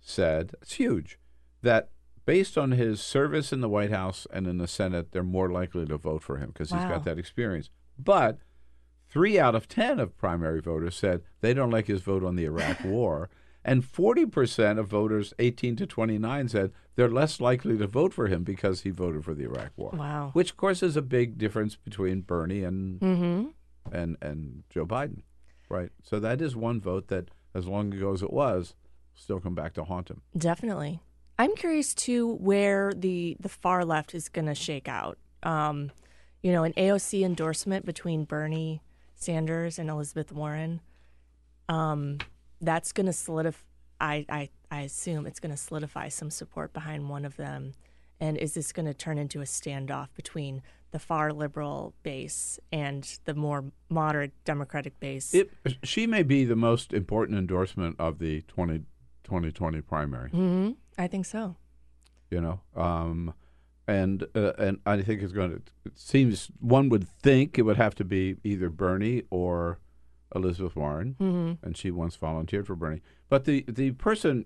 [0.00, 1.18] said, it's huge,
[1.62, 1.90] that
[2.26, 5.86] based on his service in the White House and in the Senate, they're more likely
[5.86, 7.70] to vote for him because he's got that experience.
[7.98, 8.38] But
[9.08, 12.44] three out of 10 of primary voters said they don't like his vote on the
[12.44, 13.28] Iraq War.
[13.62, 18.42] And 40% of voters 18 to 29 said they're less likely to vote for him
[18.42, 19.90] because he voted for the Iraq War.
[19.92, 20.30] Wow.
[20.32, 23.48] Which, of course, is a big difference between Bernie and, Mm-hmm.
[23.92, 25.22] and, and Joe Biden.
[25.70, 25.90] Right.
[26.02, 28.74] So that is one vote that, as long ago as it was,
[29.14, 30.22] still come back to haunt him.
[30.36, 31.00] Definitely.
[31.38, 35.16] I'm curious too where the the far left is going to shake out.
[35.42, 35.90] Um,
[36.42, 38.82] you know, an AOC endorsement between Bernie
[39.14, 40.80] Sanders and Elizabeth Warren.
[41.68, 42.18] Um,
[42.60, 43.64] that's going to solidify.
[44.00, 47.74] I, I I assume it's going to solidify some support behind one of them.
[48.18, 53.18] And is this going to turn into a standoff between the far liberal base and
[53.24, 55.32] the more moderate Democratic base?
[55.34, 55.50] It,
[55.84, 58.78] she may be the most important endorsement of the 20,
[59.24, 60.30] 2020 primary.
[60.30, 61.56] hmm I think so.
[62.30, 63.32] you know um
[63.88, 67.76] and uh, and i think it's going to it seems one would think it would
[67.78, 69.78] have to be either bernie or
[70.34, 71.64] elizabeth warren Mm-hmm.
[71.66, 74.44] and she once volunteered for bernie but the the person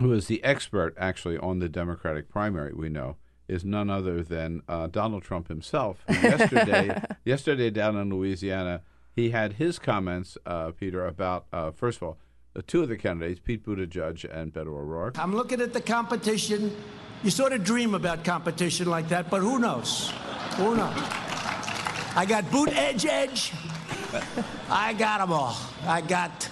[0.00, 3.16] who is the expert actually on the democratic primary we know
[3.48, 8.82] is none other than uh, donald trump himself who yesterday yesterday down in louisiana
[9.14, 12.18] he had his comments uh, peter about uh, first of all
[12.54, 16.74] the two of the candidates pete buttigieg and beto o'rourke I'm looking at the competition.
[17.24, 20.12] You sort of dream about competition like that, but who knows?
[20.56, 20.94] Who knows?
[22.14, 23.52] I got boot edge edge.
[24.70, 25.56] I got them all.
[25.84, 26.48] I got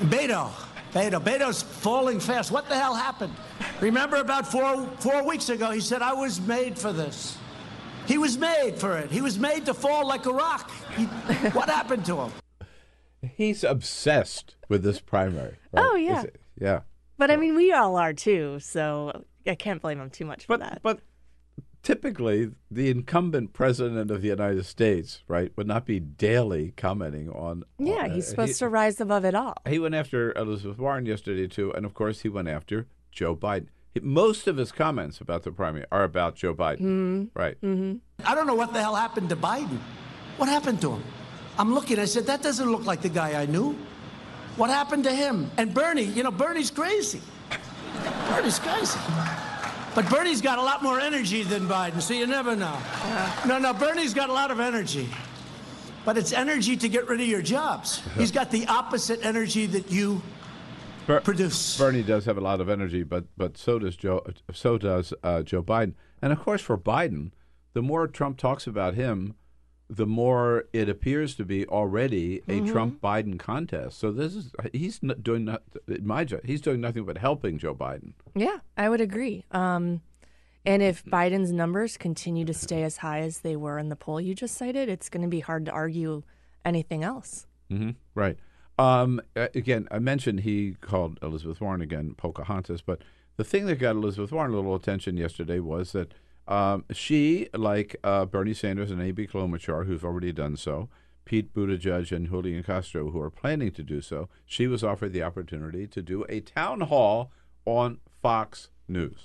[0.00, 0.50] Beto.
[0.92, 1.20] Beto.
[1.22, 2.50] Beto's falling fast.
[2.50, 3.34] What the hell happened?
[3.80, 7.36] Remember about four four weeks ago, he said, I was made for this.
[8.06, 9.10] He was made for it.
[9.10, 10.70] He was made to fall like a rock.
[10.96, 11.04] He,
[11.50, 12.32] what happened to him?
[13.34, 15.56] He's obsessed with this primary.
[15.72, 15.84] right?
[15.84, 16.18] Oh, yeah.
[16.18, 16.80] Is it- yeah.
[17.18, 20.56] But I mean, we all are too, so I can't blame him too much for
[20.58, 20.80] But that.
[20.82, 21.00] but
[21.86, 27.62] typically the incumbent president of the United States, right, would not be daily commenting on.
[27.78, 29.54] yeah, on- he's uh, supposed he, to rise above it all.
[29.68, 33.68] He went after Elizabeth Warren yesterday too, and of course he went after Joe Biden.
[33.94, 37.38] He, most of his comments about the primary are about Joe Biden, Mm-hmm.
[37.38, 37.56] right?
[38.24, 39.78] I don't know what the hell happened to Biden.
[40.38, 41.04] What happened to him?
[41.56, 43.76] I'm looking, I said, that doesn't look like the guy I knew.
[44.56, 45.52] What happened to him?
[45.56, 47.20] And Bernie, you know, Bernie's crazy.
[48.28, 48.98] Bernie's crazy.
[49.96, 52.78] But Bernie's got a lot more energy than Biden, so you never know.
[53.46, 55.08] No, no, Bernie's got a lot of energy.
[56.04, 58.02] But it's energy to get rid of your jobs.
[58.14, 60.20] He's got the opposite energy that you
[61.06, 61.78] Ber- produce.
[61.78, 64.22] Bernie does have a lot of energy, but but so does Joe.
[64.52, 65.94] So does uh, Joe Biden.
[66.20, 67.30] And of course, for Biden,
[67.72, 69.34] the more Trump talks about him,
[69.88, 72.72] the more it appears to be already a Mm-hmm.
[72.72, 73.98] Trump Biden contest.
[73.98, 75.62] So this is he's not doing not,
[76.02, 78.12] my ju- he's doing nothing but helping Joe Biden.
[78.34, 79.44] Yeah, I would agree.
[79.52, 80.00] Um,
[80.64, 84.20] and if Biden's numbers continue to stay as high as they were in the poll
[84.20, 86.22] you just cited, it's going to be hard to argue
[86.64, 87.46] anything else.
[87.70, 88.36] hmm Right.
[88.78, 93.00] Um, again, I mentioned he called Elizabeth Warren again Pocahontas, but
[93.36, 96.12] the thing that got Elizabeth Warren a little attention yesterday was that
[96.48, 100.88] um, she, like uh, Bernie Sanders and Amy Klobuchar, who've already done so,
[101.24, 105.22] Pete Buttigieg and Julian Castro, who are planning to do so, she was offered the
[105.22, 107.32] opportunity to do a town hall
[107.64, 109.24] on Fox News,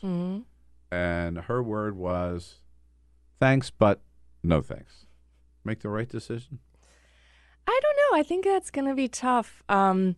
[0.92, 2.60] and her word was,
[3.40, 4.02] "Thanks, but
[4.44, 5.06] no thanks."
[5.64, 6.58] Make the right decision.
[7.68, 8.20] I don't know.
[8.20, 9.62] I think that's going to be tough.
[9.70, 10.16] Um,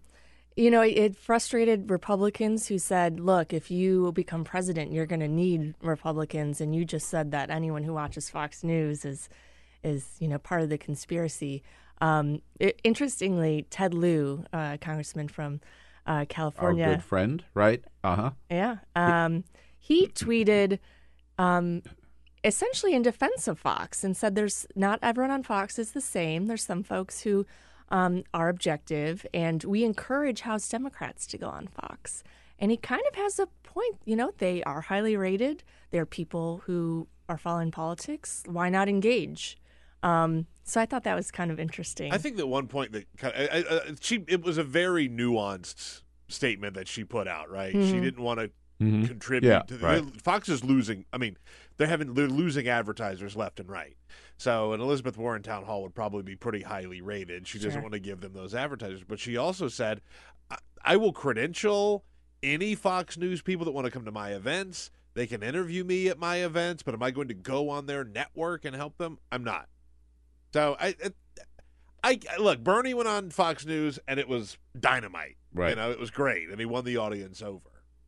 [0.56, 5.28] you know, it, frustrated Republicans who said, look, if you become president, you're going to
[5.28, 6.62] need Republicans.
[6.62, 9.30] And you just said that anyone who watches Fox News is,
[9.84, 11.64] is you know, part of the conspiracy.
[12.02, 15.62] Um, it, interestingly, Ted Lieu, uh, congressman from
[16.06, 17.84] uh, Our California, good friend, right?
[18.04, 18.32] Uh huh.
[18.52, 19.46] yeah, um,
[19.80, 20.80] he tweeted
[21.38, 21.82] um,
[22.44, 26.48] essentially in defense of Fox and said, "There's not everyone on Fox is the same.
[26.48, 27.46] There's some folks who
[27.90, 32.24] um, are objective, and we encourage House Democrats to go on Fox."
[32.60, 33.98] And he kind of has a point.
[34.06, 35.64] You know, they are highly rated.
[35.92, 38.44] They're people who are following politics.
[38.48, 39.58] Why not engage?
[40.02, 42.12] Um, so I thought that was kind of interesting.
[42.14, 45.10] I think that one point that kind of, I, I, she it was a very
[45.10, 47.50] nuanced statement that she put out.
[47.50, 48.02] Right, she Mhm.
[48.02, 49.08] didn't want to Mhm.
[49.08, 49.48] contribute.
[49.50, 50.22] Yeah, to the, right.
[50.22, 51.06] Fox is losing.
[51.14, 51.38] I mean,
[51.78, 53.96] they're having they're losing advertisers left and right.
[54.38, 57.48] So an Elizabeth Warren town hall would probably be pretty highly rated.
[57.48, 59.04] She doesn't want to give them those advertisers.
[59.04, 60.02] But she also said,
[60.52, 62.04] I, I will credential
[62.42, 64.90] any Fox News people that want to come to my events.
[65.14, 68.04] They can interview me at my events, but am I going to go on their
[68.04, 69.20] network and help them?
[69.32, 69.70] I'm not.
[70.54, 70.96] So I,
[72.04, 72.60] I, I look.
[72.64, 75.38] Bernie went on Fox News and it was dynamite.
[75.54, 75.70] Right.
[75.70, 75.78] You Right.
[75.78, 77.62] know, it was great, and he won the audience over.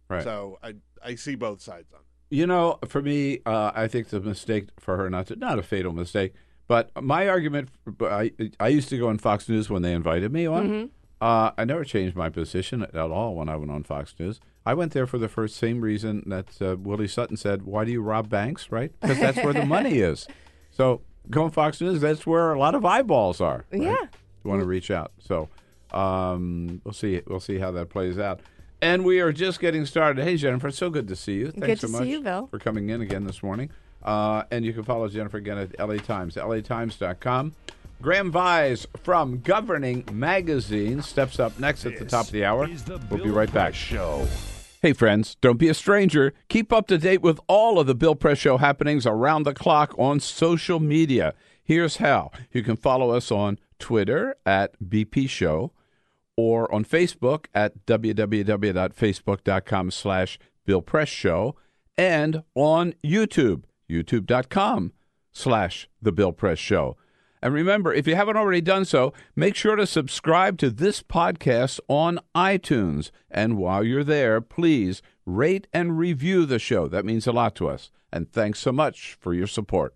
[0.09, 0.23] Right.
[0.23, 2.05] So I, I see both sides on it.
[2.35, 5.63] You know, for me, uh, I think the mistake for her not to not a
[5.63, 6.33] fatal mistake,
[6.67, 7.69] but my argument.
[7.85, 10.69] but I I used to go on Fox News when they invited me on.
[10.69, 10.89] Mhm.
[11.21, 14.39] Uh, I never changed my position at all when I went on Fox News.
[14.65, 17.91] I went there for the first same reason that uh, Willie Sutton said, "Why do
[17.91, 18.91] you rob banks?" Right?
[18.99, 20.27] Because that's where the money is.
[20.71, 22.01] So go on Fox News.
[22.01, 23.65] That's where a lot of eyeballs are.
[23.71, 23.81] right?
[23.83, 23.95] Yeah.
[24.43, 25.13] You want to reach out.
[25.19, 25.47] So
[25.91, 27.21] um, we'll see.
[27.27, 28.41] We'll see how that plays out.
[28.85, 30.23] And we are just getting started.
[30.23, 31.49] Hey, Jennifer, it's so good to see you.
[31.49, 32.45] Thanks Good so to see much you, Bill.
[32.45, 33.71] for coming in again this morning.
[34.03, 37.55] Uh, and you can follow Jennifer again at LA Times, latimes.com.
[37.99, 42.69] Graham Vyse from Governing Magazine steps up next at the top of the hour.
[43.09, 43.73] We'll be right back.
[43.73, 44.27] Show.
[44.83, 46.35] Hey, friends, don't be a stranger.
[46.49, 49.95] Keep up to date with all of the Bill Press Show happenings around the clock
[49.97, 51.33] on social media.
[51.63, 55.71] Here's how you can follow us on Twitter at BP Show
[56.37, 61.55] or on Facebook at www.facebook.com slash Bill Press Show
[61.97, 64.93] and on YouTube, youtube.com
[65.31, 66.97] slash The Bill Press Show.
[67.41, 71.79] And remember, if you haven't already done so, make sure to subscribe to this podcast
[71.87, 73.11] on iTunes.
[73.29, 76.87] And while you're there, please rate and review the show.
[76.87, 77.91] That means a lot to us.
[78.11, 79.93] And thanks so much for your support.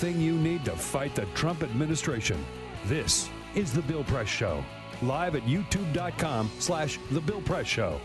[0.00, 2.42] Everything you need to fight the Trump administration.
[2.86, 4.64] This is The Bill Press Show.
[5.02, 8.00] Live at youtube.com slash The Bill Press Show.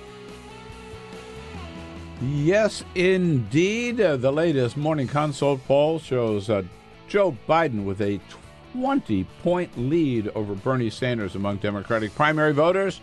[2.22, 4.02] Yes, indeed.
[4.02, 6.64] Uh, the latest morning consult poll shows uh,
[7.08, 8.20] Joe Biden with a
[8.74, 13.00] 20 point lead over Bernie Sanders among Democratic primary voters.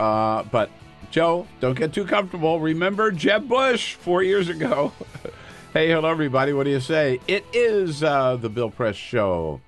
[0.00, 0.68] Uh, but,
[1.12, 2.58] Joe, don't get too comfortable.
[2.58, 4.92] Remember Jeb Bush four years ago.
[5.76, 6.54] hey, hello, everybody.
[6.54, 7.20] What do you say?
[7.28, 9.60] It is uh, the Bill Press Show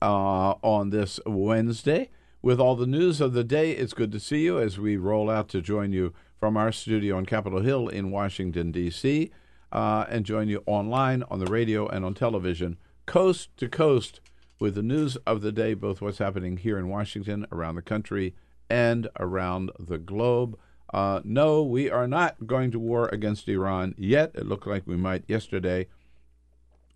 [0.00, 2.10] uh, on this Wednesday
[2.40, 3.72] with all the news of the day.
[3.72, 7.16] It's good to see you as we roll out to join you from our studio
[7.16, 9.32] on Capitol Hill in Washington, D.C.,
[9.72, 14.20] uh, and join you online, on the radio, and on television, coast to coast,
[14.60, 18.36] with the news of the day, both what's happening here in Washington, around the country,
[18.70, 20.56] and around the globe.
[20.92, 24.32] Uh, no, we are not going to war against Iran yet.
[24.34, 25.86] It looked like we might yesterday.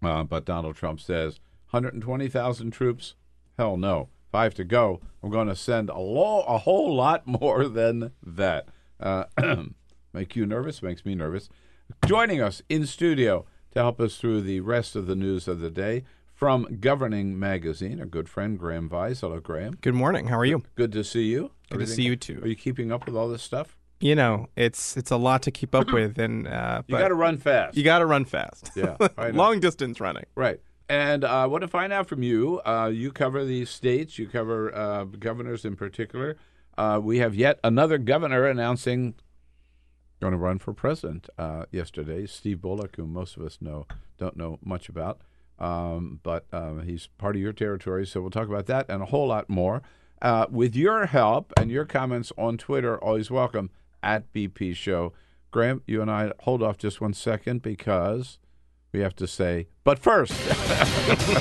[0.03, 1.41] Uh, but Donald Trump says
[1.71, 3.15] 120,000 troops?
[3.59, 4.09] Hell no.
[4.31, 5.01] Five to go.
[5.23, 8.69] I'm going to send a, lo- a whole lot more than that.
[8.99, 9.25] Uh,
[10.13, 10.83] make you nervous?
[10.83, 11.49] Makes me nervous.
[12.07, 15.71] Joining us in studio to help us through the rest of the news of the
[15.71, 19.21] day from Governing Magazine, our good friend Graham Vyse.
[19.21, 19.77] Hello, Graham.
[19.81, 20.27] Good morning.
[20.27, 20.63] How are you?
[20.75, 21.53] Good to see you.
[21.71, 22.41] Good to see you too.
[22.43, 23.77] Are you keeping up with all this stuff?
[24.03, 27.15] You know, it's it's a lot to keep up with, and uh, You got to
[27.15, 27.77] run fast.
[27.77, 28.73] You got to run fast.
[28.75, 28.97] Yeah,
[29.33, 30.25] long distance running.
[30.35, 30.61] Right.
[30.89, 32.61] And uh, I want to find out from you.
[32.67, 34.19] Uh, you cover these states.
[34.19, 36.37] You cover uh, governors in particular.
[36.77, 39.15] Uh, we have yet another governor announcing
[40.21, 42.27] going to run for president uh, yesterday.
[42.27, 43.87] Steve Bullock, who most of us know
[44.19, 45.21] don't know much about,
[45.61, 48.05] um, but uh, he's part of your territory.
[48.05, 49.81] So we'll talk about that and a whole lot more.
[50.21, 53.71] Uh, with your help and your comments on Twitter, always welcome
[54.03, 55.13] at BP Show.
[55.51, 58.39] Graham, you and I hold off just one second because
[58.93, 60.33] we have to say, but first.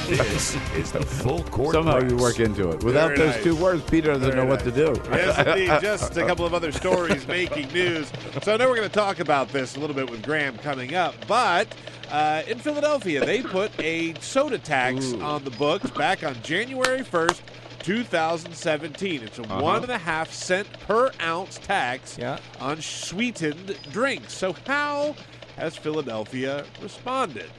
[0.08, 2.84] This is the full court Somehow you work into it.
[2.84, 3.44] Without Very those nice.
[3.44, 4.94] two words, Peter doesn't Very know what to do.
[5.12, 5.82] Yes, indeed.
[5.82, 8.12] Just a couple of other stories making news.
[8.42, 10.96] So I know we're going to talk about this a little bit with Graham coming
[10.96, 11.68] up, but
[12.12, 17.40] uh, in Philadelphia, they put a soda tax on the books back on January 1st.
[17.84, 19.22] 2017.
[19.24, 19.62] It's a Uh-huh.
[19.62, 22.38] one and a half cent per ounce tax Yeah.
[22.60, 24.34] on sweetened drinks.
[24.34, 25.16] So, how
[25.58, 27.50] has Philadelphia responded?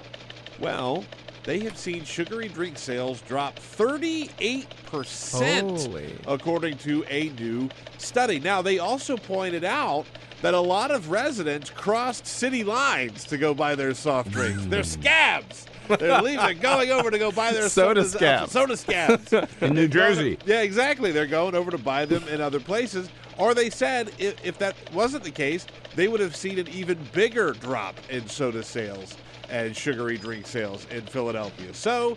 [0.58, 1.04] Well,
[1.44, 6.14] they have seen sugary drink sales drop 38%, Holy.
[6.26, 7.68] according to a new
[7.98, 8.38] study.
[8.38, 10.06] Now, they also pointed out
[10.40, 14.62] that a lot of residents crossed city lines to go buy their soft drinks.
[14.66, 15.66] They're scabs.
[15.88, 18.52] They're leaving, going over to go buy their Soda scabs.
[18.52, 20.38] Soda scabs In New Jersey.
[20.46, 21.12] yeah, exactly.
[21.12, 23.08] They're going over to buy them in other places.
[23.38, 26.98] Or they said if, if that wasn't the case, they would have seen an even
[27.12, 29.16] bigger drop in soda sales
[29.50, 31.72] and sugary drink sales in Philadelphia.
[31.74, 32.16] So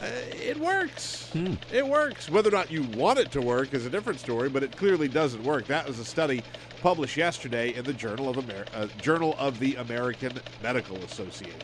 [0.00, 1.30] uh, it works.
[1.72, 2.28] It works.
[2.28, 5.08] Whether or not you want it to work is a different story, but it clearly
[5.08, 5.66] doesn't work.
[5.66, 6.42] That was a study
[6.82, 11.56] published yesterday in the Journal of Amer- uh, Journal of the American Medical Association.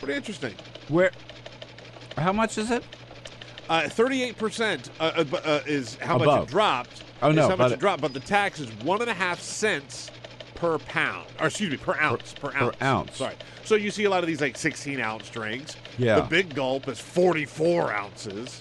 [0.00, 0.54] Pretty interesting.
[0.88, 1.10] Where?
[2.16, 2.82] How much is it?
[3.68, 7.04] Uh, Thirty-eight percent uh, uh, uh, is how much it dropped.
[7.22, 8.02] Oh, no, how much but it it- dropped.
[8.02, 10.10] But the tax is one and a half cents
[10.54, 12.34] per pound, or excuse me, per ounce.
[12.34, 12.76] Per, ounce.
[12.82, 13.16] ounce.
[13.16, 13.34] Sorry.
[13.64, 15.76] So you see a lot of these like sixteen ounce drinks.
[15.98, 16.16] Yeah.
[16.16, 18.60] The big gulp is forty-four ounces.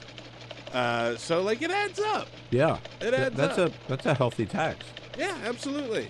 [0.73, 2.27] Uh, so like it adds up.
[2.51, 2.77] Yeah.
[3.01, 3.71] It adds that's up.
[3.71, 4.85] a that's a healthy tax.
[5.17, 6.09] Yeah, absolutely.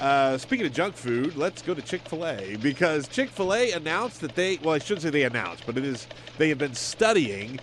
[0.00, 3.72] Uh, speaking of junk food, let's go to Chick Fil A because Chick Fil A
[3.72, 6.74] announced that they well, I shouldn't say they announced, but it is they have been
[6.74, 7.58] studying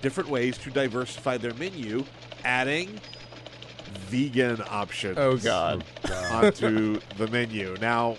[0.00, 2.04] different ways to diversify their menu,
[2.44, 2.98] adding
[4.08, 5.18] vegan options.
[5.18, 5.84] Oh, God.
[6.30, 7.76] onto the menu.
[7.80, 8.14] Now,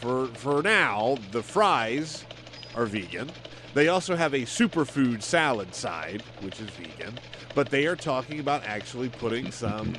[0.00, 2.24] for for now, the fries
[2.74, 3.30] are vegan.
[3.74, 7.18] They also have a superfood salad side, which is vegan,
[7.54, 9.94] but they are talking about actually putting some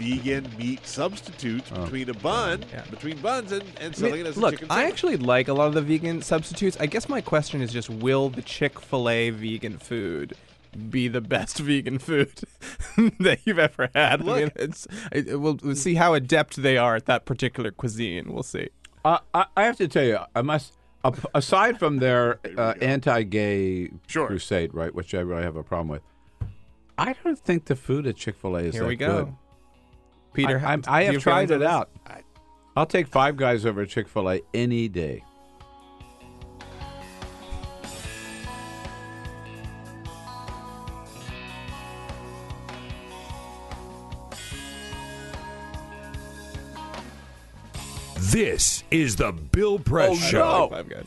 [0.00, 1.84] vegan meat substitutes Oh.
[1.84, 2.84] between a bun, Yeah.
[2.90, 5.48] between buns, and, and I mean, selling it as a look, chicken I actually like
[5.48, 6.76] a lot of the vegan substitutes.
[6.80, 10.34] I guess my question is just will the Chick fil A vegan food
[10.88, 12.32] be the best vegan food
[13.20, 14.22] that you've ever had?
[14.22, 14.52] I mean, Look.
[14.56, 18.32] it's, it, we'll, we'll see how adept they are at that particular cuisine.
[18.32, 18.70] We'll see.
[19.04, 20.74] Uh, I, I have to tell you, I must.
[21.34, 24.26] Aside from their uh, anti-gay Sure.
[24.26, 26.02] crusade, right, which I really have a problem with,
[26.98, 29.24] I don't think the food at Chick Fil A is Here that we go.
[29.24, 29.34] good.
[30.32, 31.90] Peter, I, I'm- I have have tried it out.
[32.76, 35.24] I'll take Five Guys over Chick Fil A any day.
[48.16, 50.38] This is the Bill Press Oh, Show.
[50.38, 50.68] no.
[50.68, 51.06] Five Guys.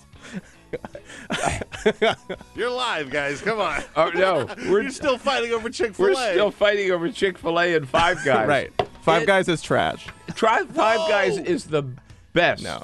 [2.56, 3.42] You're live, guys.
[3.42, 3.84] Come on.
[3.96, 6.14] Oh no, we're You're still fighting over Chick Fil A.
[6.14, 8.48] we're still fighting over Chick Fil A and Five Guys.
[8.54, 8.72] Right.
[9.04, 10.08] Five It- Guys is trash.
[10.34, 11.10] Try Five Whoa.
[11.10, 11.84] Guys is the
[12.32, 12.64] best.
[12.64, 12.84] No.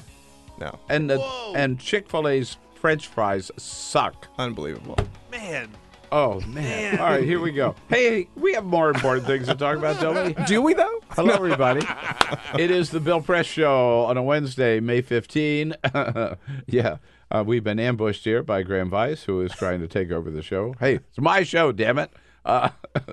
[0.58, 0.78] No.
[0.90, 1.18] and the
[1.56, 4.28] and Chick Fil A's French fries suck.
[4.38, 4.98] Unbelievable.
[5.30, 5.70] man.
[6.12, 6.98] Oh man!
[6.98, 7.76] All right, here we go.
[7.88, 10.44] Hey, we have more important things to talk about, don't we?
[10.44, 11.00] Do we, though?
[11.10, 11.86] Hello, everybody.
[12.58, 15.72] it is the Bill Press Show on a Wednesday, May 15.
[16.66, 16.96] yeah,
[17.30, 20.42] uh, we've been ambushed here by Graham Vyse, who is trying to take over the
[20.42, 20.74] show.
[20.80, 22.10] Hey, it's my show, damn it.
[22.44, 22.70] Uh,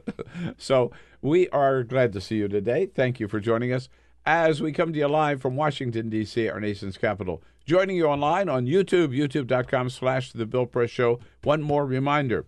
[0.58, 0.91] so
[1.28, 2.86] we are glad to see you today.
[2.86, 3.89] Thank you for joining us
[4.25, 7.43] as we come to you live from Washington, D.C., our nation's capital.
[7.65, 11.19] Joining you online on YouTube, youtube.com slash The Bill Press Show.
[11.43, 12.45] One more reminder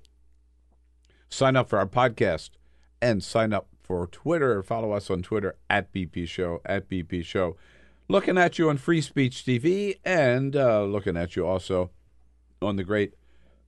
[1.28, 2.52] sign up for our podcast
[3.02, 4.64] and sign up for Twitter.
[4.64, 7.58] Follow us on Twitter at BP Show, at BP Show.
[8.08, 11.92] Looking at you on Free Speech TV and uh, looking at you also
[12.62, 13.14] on the great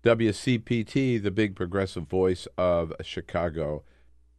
[0.03, 3.83] WCPT, the big progressive voice of Chicago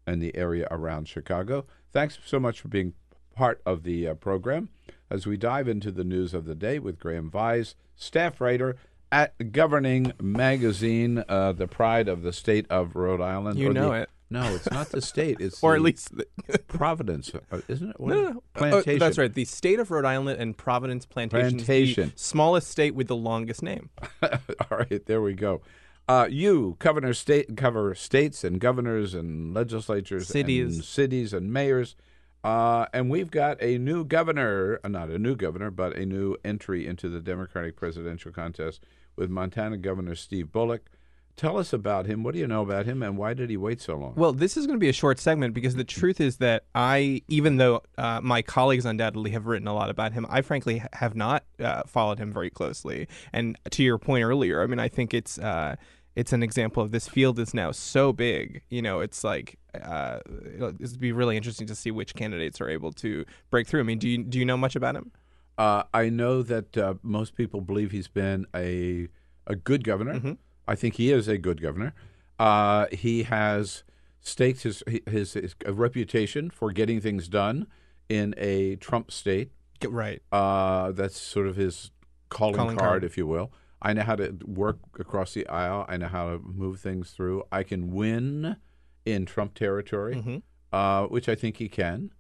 [0.06, 1.64] and the area around Chicago.
[1.92, 2.94] Thanks so much for being
[3.34, 4.68] part of the uh, program
[5.10, 8.76] as we dive into the news of the day with Graham Vyse, staff writer
[9.10, 13.58] at Governing Magazine, uh, the pride of the state of Rhode Island.
[13.58, 14.08] You Or the- know it.
[14.30, 15.36] No, it's not the state.
[15.40, 16.16] It's Or at least.
[16.16, 16.26] The,
[16.66, 18.00] Providence, uh, isn't it?
[18.00, 18.34] What no, no, it?
[18.62, 18.76] no.
[18.86, 19.32] Oh, that's right.
[19.32, 22.12] The state of Rhode Island and Providence Plantation, Plantation.
[22.16, 23.90] smallest state with the longest name.
[24.22, 25.60] All right, there we go.
[26.08, 30.76] Uh, you governor state cover states and governors and legislatures, Cities.
[30.76, 31.94] and cities and mayors,
[32.42, 36.36] uh, and we've got a new governor, uh, not a new governor, but a new
[36.44, 38.84] entry into the Democratic presidential contest
[39.14, 40.90] with Montana Governor Steve Bullock.
[41.36, 42.22] Tell us about him.
[42.22, 44.14] What do you know about him, and why did he wait so long?
[44.16, 47.22] Well, this is going to be a short segment because the truth is that I,
[47.26, 51.14] even though uh, my colleagues undoubtedly have written a lot about him, I frankly have
[51.16, 53.08] not uh, followed him very closely.
[53.32, 55.76] And to your point earlier, I mean, I think it's uh,
[56.14, 58.62] it's an example of this field is now so big.
[58.68, 60.18] You know, it's like uh,
[60.54, 63.80] it'll it'll be really interesting to see which candidates are able to break through.
[63.80, 65.12] I mean, do you do you know much about him?
[65.56, 69.08] Uh, I know that uh, most people believe he's been a
[69.46, 70.14] a good governor.
[70.14, 70.32] Mm-hmm.
[70.72, 71.92] I think he is a good governor.
[72.38, 73.84] Uh, he has
[74.20, 77.66] staked his, his his reputation for getting things done
[78.08, 79.52] in a Trump state.
[79.86, 80.22] Right.
[80.32, 81.90] Uh, that's sort of his
[82.30, 83.04] calling, Calling card, card.
[83.04, 83.52] if you will.
[83.82, 85.84] I know how to work across the aisle.
[85.88, 87.42] I know how to move things through.
[87.52, 88.56] I can win
[89.04, 90.42] in Trump territory, Mhm.
[90.72, 92.12] uh, which I think he can.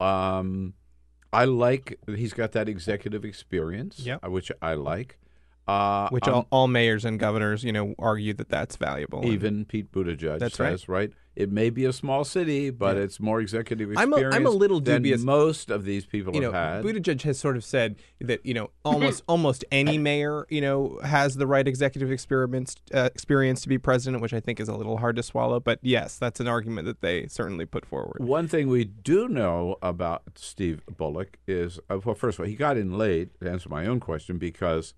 [0.00, 0.74] Um,
[1.32, 4.24] I like he's got that executive experience, Yep.
[4.24, 5.18] uh, which I like.
[5.68, 9.20] Uh, Which I'm- all, all mayors and governors, you know, argue that that's valuable.
[9.20, 10.70] And even Pete Buttigieg That's right.
[10.70, 11.12] says, right.
[11.36, 13.02] It may be a small city, but Yeah.
[13.04, 15.22] it's more executive I'm a, I'm a little than dubious.
[15.22, 16.84] most of these people you know, have had.
[16.84, 21.36] Buttigieg has sort of said that you know almost almost any mayor you know has
[21.36, 24.96] the right executive experience uh, experience to be president, which I think is a little
[24.96, 25.60] hard to swallow.
[25.60, 28.16] But yes, that's an argument that they certainly put forward.
[28.24, 32.56] One thing we do know about Steve Bullock is, uh, well, first of all, he
[32.56, 34.92] got in late to answer my own question because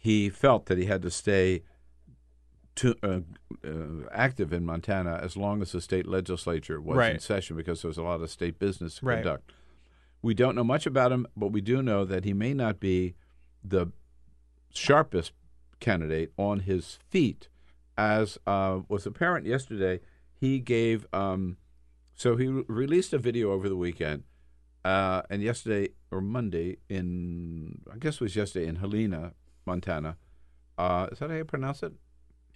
[0.00, 1.62] he felt that he had to stay
[2.76, 3.20] to, uh,
[3.66, 7.88] uh, active in Montana as long as the state legislature was in session because there
[7.88, 9.16] was a lot of state business to Right.
[9.16, 9.52] conduct.
[10.22, 13.14] We don't know much about him, but we do know that he may not be
[13.64, 13.88] the
[14.72, 15.32] sharpest
[15.80, 17.48] candidate on his feet,
[17.96, 20.00] as uh, was apparent yesterday.
[20.34, 21.56] He gave um,
[22.14, 24.22] so he re- released a video over the weekend,
[24.84, 29.34] uh, and yesterday or Monday in I guess it was yesterday in Helena,
[29.68, 30.16] Montana.
[30.76, 31.92] Uh, is that how you pronounce it?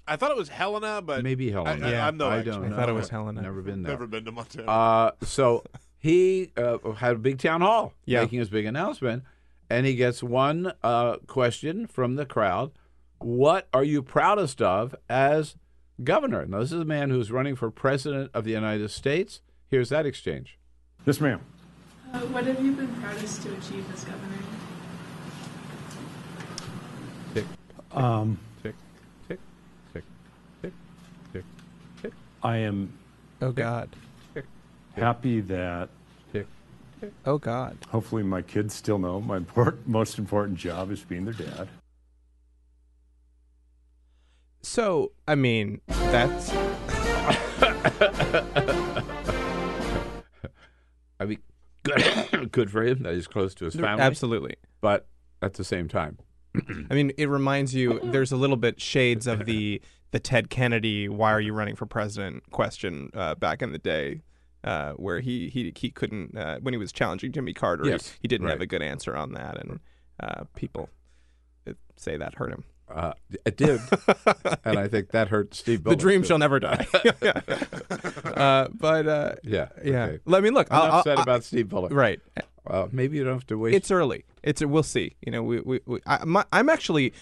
[0.09, 1.87] I thought it was Helena, but Maybe Helena.
[1.87, 2.75] I, Yeah, am no I don't Know.
[2.75, 3.43] I thought it was Helena.
[3.43, 3.93] Never been there.
[3.93, 4.67] Never been to Montana.
[4.71, 5.63] Uh, so
[5.99, 8.23] he uh, had a big town hall Yeah.
[8.23, 9.23] making his big announcement,
[9.71, 12.73] and he gets one uh, question from the crowd:
[13.19, 15.55] "What are you proudest of as
[16.03, 19.41] governor?" Now, this is a man who's running for president of the United States.
[19.69, 20.59] Here's that exchange.
[21.07, 21.41] Yes, ma'am.
[22.13, 24.29] Uh, what have you been proudest to achieve as governor?
[27.35, 27.45] Tick,
[27.95, 28.75] Um, tick,
[29.29, 29.39] tick,
[29.93, 30.05] tick,
[30.63, 30.73] tick,
[31.33, 31.45] tick,
[32.03, 32.13] tick,
[32.43, 32.93] I am
[33.41, 33.91] Oh God.
[34.35, 34.45] tick,
[34.97, 35.89] happy that
[36.33, 36.47] tick.
[37.27, 37.77] Oh God.
[37.89, 41.69] hopefully my kids still know my import, most important job is being their dad.
[44.63, 46.51] So I mean, that's
[51.21, 51.39] I mean,
[51.83, 54.03] good, good for him that he's close to his family.
[54.03, 54.57] absolutely.
[54.81, 55.07] but
[55.41, 56.19] at the same time,
[56.91, 57.99] I mean, it reminds you.
[58.03, 59.81] There's a little bit shades of the
[60.11, 64.21] the Ted Kennedy "Why are you running for president?" question uh, back in the day,
[64.65, 67.87] uh, where he he he couldn't uh, when he was challenging Jimmy Carter.
[67.87, 69.81] Yes, he, he didn't have a good answer on that, and
[70.21, 70.91] uh, people
[71.67, 72.65] uh, say that hurt him.
[72.95, 73.13] uh,
[73.47, 73.81] it did,
[74.65, 75.85] and I think that hurt Steve.
[75.85, 76.29] the dream too.
[76.29, 76.87] shall never die.
[78.25, 80.05] uh, but uh, Yeah, yeah.
[80.05, 80.19] okay.
[80.27, 80.69] Let me look.
[80.71, 81.93] I'll- upset about Steve Bullock.
[81.93, 82.21] right.
[82.65, 83.75] Well, maybe you don't have to wait.
[83.75, 84.25] It's early.
[84.43, 85.17] It's we'll see.
[85.25, 87.13] You know, we we, we I, my, I'm actually.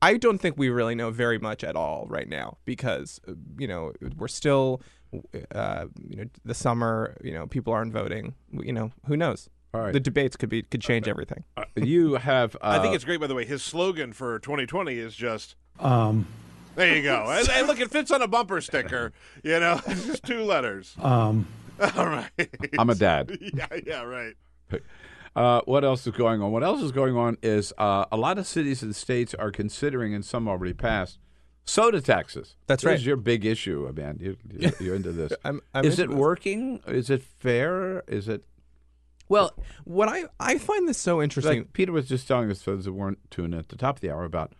[0.00, 3.66] I don't think we really know very much at all right now because uh, you
[3.66, 4.80] know we're still,
[5.52, 7.16] uh, you know, the summer.
[7.22, 8.34] You know, people aren't voting.
[8.52, 9.48] You know, who knows?
[9.74, 9.92] All right.
[9.92, 11.42] The debates could be could change everything.
[11.56, 12.54] Uh, you have.
[12.56, 13.44] Uh, I think it's great, by the way.
[13.44, 16.26] His slogan for 2020 is just Um,
[16.76, 17.26] there you go.
[17.28, 19.12] and, and look, it fits on a bumper sticker.
[19.42, 20.94] You know, it's just two letters.
[21.00, 21.46] um,
[21.96, 22.30] All right.
[22.78, 23.36] I'm a dad.
[23.40, 24.34] yeah, yeah, right.
[25.36, 26.50] Uh, what else is going on?
[26.50, 30.12] What else is going on is uh, a lot of cities and states are considering,
[30.14, 31.18] and some already passed,
[31.64, 32.56] soda taxes.
[32.66, 32.96] That's this right.
[32.96, 34.18] is your big issue, man.
[34.20, 35.32] You, you- you're into this.
[35.44, 36.20] I'm- I'm is into it this.
[36.22, 36.80] working?
[36.88, 38.02] Is it fair?
[38.08, 38.42] Is it
[39.28, 39.52] Well,
[39.84, 41.58] what I I find this so interesting.
[41.58, 44.10] like Peter was just telling us those that weren't tuned at the top of the
[44.10, 44.54] hour about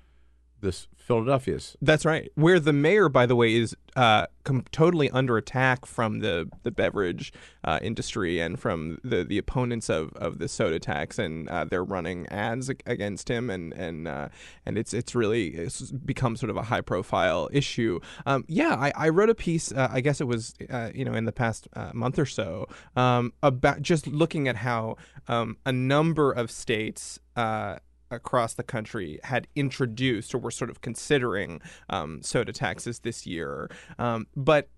[0.60, 2.30] this Philadelphia's That's right.
[2.34, 6.70] Where the mayor, by the way, is uh, com- totally under attack from the the
[6.70, 7.32] beverage
[7.64, 11.82] uh, industry and from the, the opponents of, of the soda tax, and uh, they're
[11.82, 14.28] running ads against him, and and uh,
[14.66, 18.00] and it's it's really it's become sort of a high profile issue.
[18.26, 19.72] Um, yeah, I, I wrote a piece.
[19.72, 22.66] Uh, I guess it was uh, you know in the past month or so
[22.96, 27.18] um, about just looking at how um, a number of states.
[27.34, 27.78] Uh,
[28.10, 33.70] across the country had introduced or were sort of considering um, soda taxes this year.
[33.98, 34.68] Um, but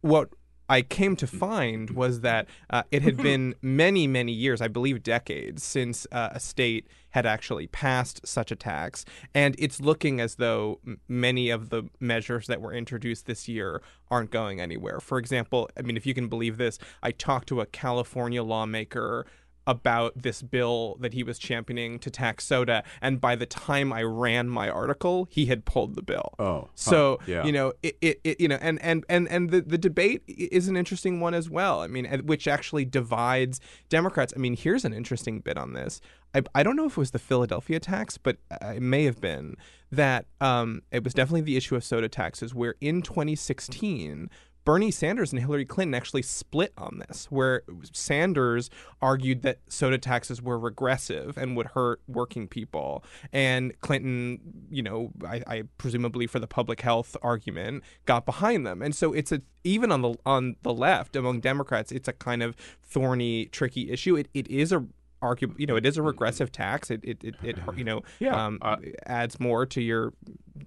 [0.00, 0.30] what
[0.68, 5.02] I came to find was that uh, it had been many, many years, I believe
[5.02, 9.04] decades, since uh, a state had actually passed such a tax.
[9.34, 13.80] And it's looking as though many of the measures that were introduced this year
[14.10, 15.00] aren't going anywhere.
[15.00, 19.26] For example, I mean, if you can believe this, I talked to a California lawmaker
[19.66, 24.02] about this bill that he was championing to tax soda and by the time I
[24.02, 26.34] ran my article he had pulled the bill.
[26.38, 26.68] Oh.
[26.74, 27.44] So, huh, yeah.
[27.44, 30.68] you know, it, it, it you know and and and and the, the debate is
[30.68, 31.80] an interesting one as well.
[31.80, 34.32] I mean, which actually divides Democrats.
[34.36, 36.00] I mean, here's an interesting bit on this.
[36.34, 39.56] I, I don't know if it was the Philadelphia tax, but it may have been
[39.90, 44.30] that um, it was definitely the issue of soda taxes, where in 2016.
[44.66, 47.62] Bernie Sanders and Hillary Clinton actually split on this, where
[47.92, 48.68] Sanders
[49.00, 55.12] argued that soda taxes were regressive and would hurt working people, and Clinton, you know,
[55.24, 58.82] I, I presumably for the public health argument, got behind them.
[58.82, 62.42] And so it's a even on the on the left among Democrats, it's a kind
[62.42, 64.16] of thorny, tricky issue.
[64.16, 64.84] It it is a
[65.26, 68.46] argue you know it is a regressive tax it it, it, it you know Yeah,
[68.46, 68.58] um,
[69.06, 70.12] adds more to your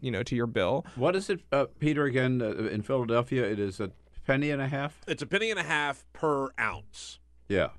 [0.01, 2.03] you know to your bill What is it, uh, Peter?
[2.05, 3.91] Again, uh, in Philadelphia, it is a
[4.27, 5.01] penny and a half.
[5.07, 7.19] It's a penny and a half per ounce.
[7.47, 7.69] Yeah.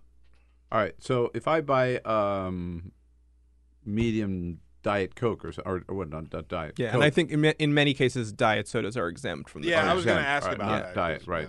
[0.73, 0.95] All right.
[0.99, 2.93] So if I buy um,
[3.85, 6.09] medium diet Coke or so- or, or what?
[6.11, 6.79] Not, not diet.
[6.79, 9.91] yeah and i think in, in many cases diet sodas are exempt from the Yeah,
[9.91, 10.95] I was gonna ask Right, about yeah, that.
[10.95, 11.27] diet.
[11.27, 11.49] Right.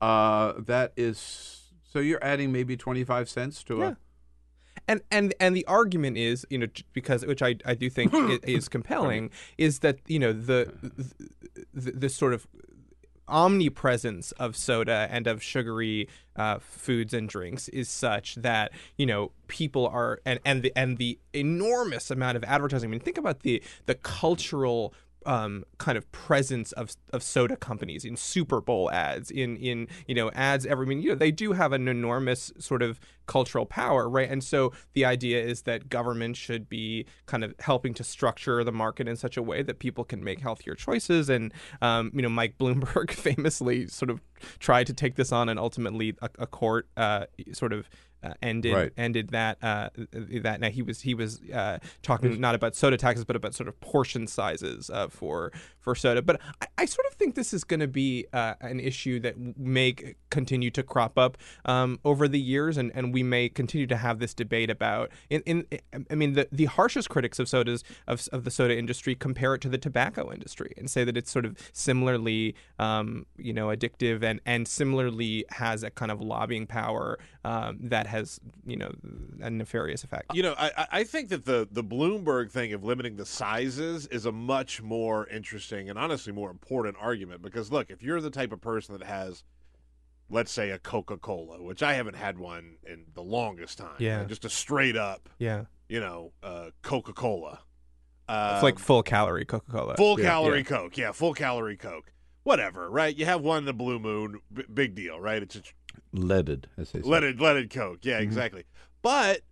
[0.00, 1.62] Uh, that is.
[1.90, 3.88] So you're adding maybe twenty five cents to Yeah.
[3.88, 3.96] a.
[4.88, 8.12] and and and the argument is you know because which I, I do think
[8.44, 10.72] is compelling is that you know the,
[11.74, 12.46] the this sort of
[13.28, 19.32] omnipresence of soda and of sugary uh, foods and drinks is such that you know
[19.48, 22.88] people are and and the and the enormous amount of advertising.
[22.88, 24.94] I mean, think about the the cultural
[25.26, 30.14] um, kind of presence of of soda companies in Super Bowl ads, in in you
[30.14, 30.86] know ads every.
[30.86, 34.30] I mean, you know, they do have an enormous sort of cultural power, right?
[34.30, 38.72] And so the idea is that government should be kind of helping to structure the
[38.72, 41.28] market in such a way that people can make healthier choices.
[41.28, 44.20] And um, you know, Mike Bloomberg famously sort of
[44.58, 47.88] tried to take this on, and ultimately a, a court uh, sort of.
[48.26, 48.92] Uh, ended Right.
[48.96, 49.90] ended that uh,
[50.40, 53.68] that now he was he was uh, talking not about soda taxes but about sort
[53.68, 55.52] of portion sizes uh, for
[55.86, 58.80] for soda but I, I sort of think this is going to be uh, an
[58.80, 59.94] issue that may
[60.30, 64.18] continue to crop up um, over the years and, and we may continue to have
[64.18, 65.64] this debate about in, in
[66.10, 69.60] I mean the, the harshest critics of sodas of, of the soda industry compare it
[69.60, 74.24] to the tobacco industry and say that it's sort of similarly um, you know addictive
[74.24, 78.90] and and similarly has a kind of lobbying power um, that has you know
[79.40, 80.34] a nefarious effect.
[80.34, 84.26] You know, I, I- think that the the Bloomberg thing of limiting the sizes is
[84.26, 88.52] a much more interesting and honestly more important argument because look, if you're the type
[88.52, 89.44] of person that has,
[90.30, 94.24] let's say, a Coca Cola, which I haven't had one in the longest time, Yeah.
[94.24, 95.64] just a straight up, Yeah.
[95.88, 97.60] you know, uh, Coca Cola.
[98.28, 99.90] It's like full calorie Coca Cola.
[99.90, 102.12] Um, Full calorie Coke, yeah, full calorie Coke.
[102.42, 103.14] Whatever, right?
[103.16, 105.42] You have one in the blue moon, b- big deal, right?
[105.42, 105.62] It's a
[106.12, 107.08] Leaded, as they say.
[107.08, 108.22] leaded leaded Coke, yeah, Mhm.
[108.24, 108.64] exactly.
[109.02, 109.42] But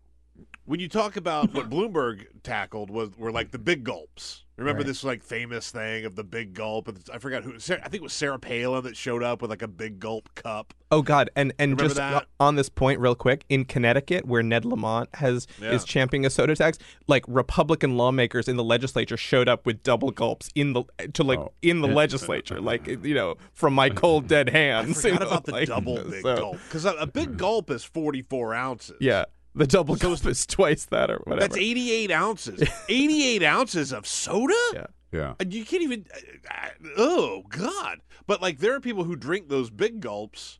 [0.64, 4.43] when you talk about what Bloomberg tackled was were like the big gulps.
[4.56, 4.86] Remember Right.
[4.86, 6.86] this like famous thing of the big gulp?
[6.88, 7.58] And I forgot who.
[7.58, 10.32] Sarah, I think it was Sarah Palin that showed up with like a big gulp
[10.36, 10.72] cup.
[10.92, 11.28] Oh God!
[11.34, 12.26] And and Remember just that?
[12.38, 15.72] on this point, real quick, in Connecticut, where Ned Lamont has Yeah.
[15.72, 16.78] is championing a soda tax,
[17.08, 21.40] like Republican lawmakers in the legislature showed up with double gulps in the to like
[21.40, 21.52] Oh.
[21.62, 24.54] in the legislature, like you know, from my cold dead hands.
[24.54, 25.04] I hands.
[25.04, 27.70] you forgot know, about the like, double big so- gulp because a, a big gulp
[27.72, 28.94] is forty four ounces.
[29.00, 29.24] Yeah,
[29.54, 31.40] the double gulp is twice that or whatever.
[31.48, 32.62] That's eighty eight ounces.
[32.88, 34.54] eighty eight ounces of soda.
[34.72, 34.86] Yeah.
[35.12, 35.34] Yeah.
[35.48, 36.06] You can't even.
[36.50, 38.00] uh, Oh God!
[38.26, 40.58] But like, there are people who drink those big gulps.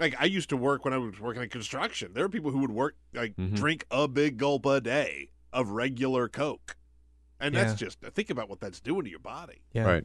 [0.00, 2.12] Like I used to work when I was working in construction.
[2.12, 3.54] There are people who would work like Mhm.
[3.54, 6.76] drink a big gulp a day of regular Coke,
[7.38, 9.62] and that's just think about what that's doing to your body.
[9.72, 9.84] Yeah.
[9.84, 10.04] Right.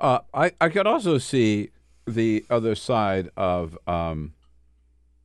[0.00, 1.68] Uh, I I could also see
[2.06, 4.32] the other side of um,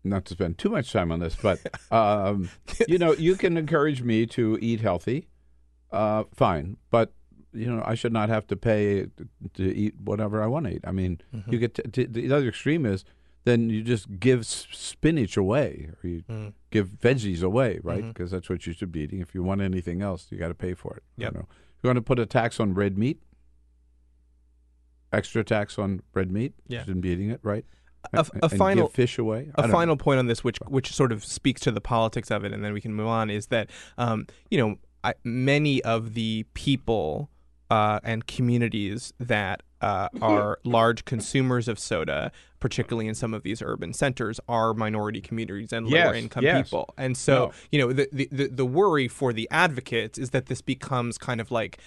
[0.04, 1.60] not to spend too much time on this, but
[1.92, 2.50] um,
[2.88, 5.28] you know, you can encourage me to eat healthy,
[5.92, 7.14] uh, fine, but
[7.54, 9.06] you know, I should not have to pay
[9.54, 10.82] to, eat whatever I want to eat.
[10.86, 13.06] I mean, you get to, to, the other extreme is
[13.46, 16.54] then you just give spinach away or you Mm.
[16.72, 18.04] give veggies away, right?
[18.04, 18.08] Mhm.
[18.14, 19.20] Because that's what you should be eating.
[19.20, 21.04] If you want anything else, you got to pay for it.
[21.18, 21.34] you Yep.
[21.34, 21.48] know.
[21.84, 23.22] You want to put a tax on red meat?
[25.12, 26.54] Extra tax on red meat?
[26.68, 26.80] Yeah.
[26.80, 27.66] You shouldn't be eating it, right?
[28.12, 29.50] A, a And give final fish away.
[29.56, 32.30] I A don't final point on this, which which sort of speaks to the politics
[32.32, 35.82] of it, and then we can move on, is that um, you know I, many
[35.84, 37.30] of the people
[37.70, 43.62] uh, and communities that uh, are large consumers of soda, particularly in some of these
[43.62, 46.68] urban centers, are minority communities and Yes, lower income yes.
[46.68, 46.94] people.
[46.98, 47.52] And so, No.
[47.72, 51.42] you know, the, the the the worry for the advocates is that this becomes kind
[51.42, 51.80] of like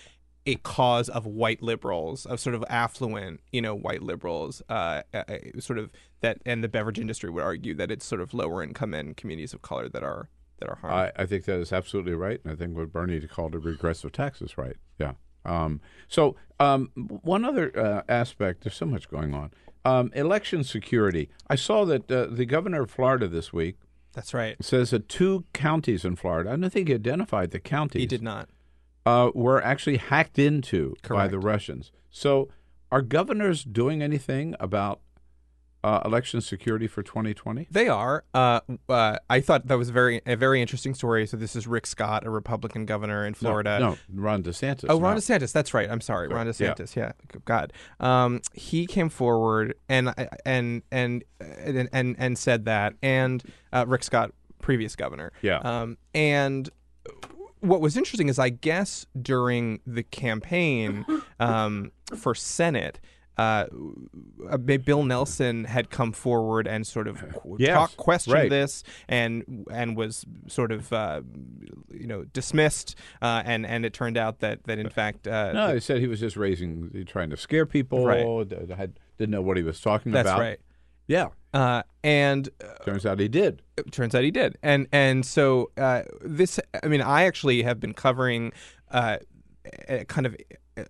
[0.46, 5.24] a cause of white liberals, of sort of affluent, you know, white liberals, uh, uh,
[5.28, 5.90] uh, sort of
[6.20, 9.52] that, and the beverage industry would argue that it's sort of lower income and communities
[9.52, 10.28] of color that are
[10.60, 11.12] that are harmed.
[11.16, 14.12] I, I think that is absolutely right, and I think what Bernie called a regressive
[14.12, 14.76] tax is right.
[14.98, 15.12] Yeah.
[15.44, 19.52] Um, so um, one other uh, aspect, there's so much going on.
[19.84, 21.28] Um, election security.
[21.48, 23.76] I saw that uh, the governor of Florida this week
[24.14, 24.56] That's right.
[24.60, 28.00] says that two counties in Florida, I don't think he identified the counties.
[28.00, 28.48] He did not.
[29.06, 31.92] Uh, were actually hacked into by the Russians.
[32.10, 32.48] So,
[32.90, 35.00] are governors doing anything about
[35.86, 37.68] uh, election security for 2020?
[37.70, 38.24] They are.
[38.34, 41.26] Uh, uh, I thought that was very a very interesting story.
[41.26, 43.78] So this is Rick Scott, a Republican governor in Florida.
[43.78, 44.86] No, no Ron DeSantis.
[44.88, 45.20] Oh, Ron now.
[45.20, 45.52] DeSantis.
[45.52, 45.88] That's right.
[45.88, 46.74] I'm sorry, Ron Right, yeah.
[46.74, 46.96] DeSantis.
[46.96, 47.12] Yeah.
[47.44, 47.72] God.
[48.00, 50.12] Um, he came forward and
[50.44, 55.30] and and and and, and said that, and uh, Rick Scott, previous governor.
[55.40, 55.58] Yeah.
[55.58, 56.68] Um, and
[57.68, 61.04] what was interesting is, I guess during the campaign
[61.40, 63.00] um, for Senate.
[63.38, 63.66] Uh,
[64.48, 67.22] uh, Bill Nelson had come forward and sort of
[67.58, 68.48] Yes, talk, questioned right.
[68.48, 71.20] this and and was sort of uh,
[71.92, 75.68] you know dismissed uh, and and it turned out that that in fact uh, No,
[75.74, 78.06] they said he was just raising, trying to scare people.
[78.06, 78.24] Right.
[78.74, 80.40] had, didn't know what he was talking That's about.
[80.40, 80.60] right.
[81.06, 81.28] Yeah.
[81.52, 82.48] Uh, and
[82.84, 83.62] turns out he did.
[83.90, 84.58] Turns out he did.
[84.62, 88.52] And and so uh, this, I mean, I actually have been covering
[88.90, 89.18] uh,
[89.88, 90.36] a kind of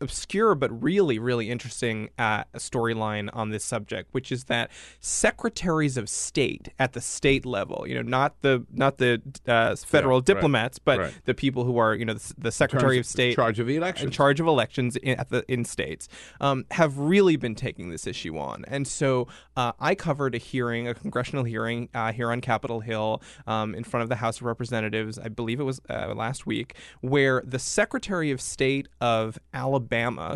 [0.00, 6.08] obscure but really really interesting uh, storyline on this subject, which is that secretaries of
[6.08, 10.78] state at the state level, you know, not the not the uh, federal right, diplomats,
[10.78, 11.14] but right.
[11.24, 13.76] the people who are you know the, the secretary of state in charge of in
[13.76, 14.14] elections.
[14.14, 16.08] charge of elections in, at the in states
[16.40, 18.64] um, have really been taking this issue on.
[18.68, 23.22] And so uh, I covered a hearing, a congressional hearing uh, here on Capitol Hill
[23.46, 25.18] um, in front of the House of Representatives.
[25.18, 29.75] I believe it was uh, last week, where the Secretary of State of Alabama,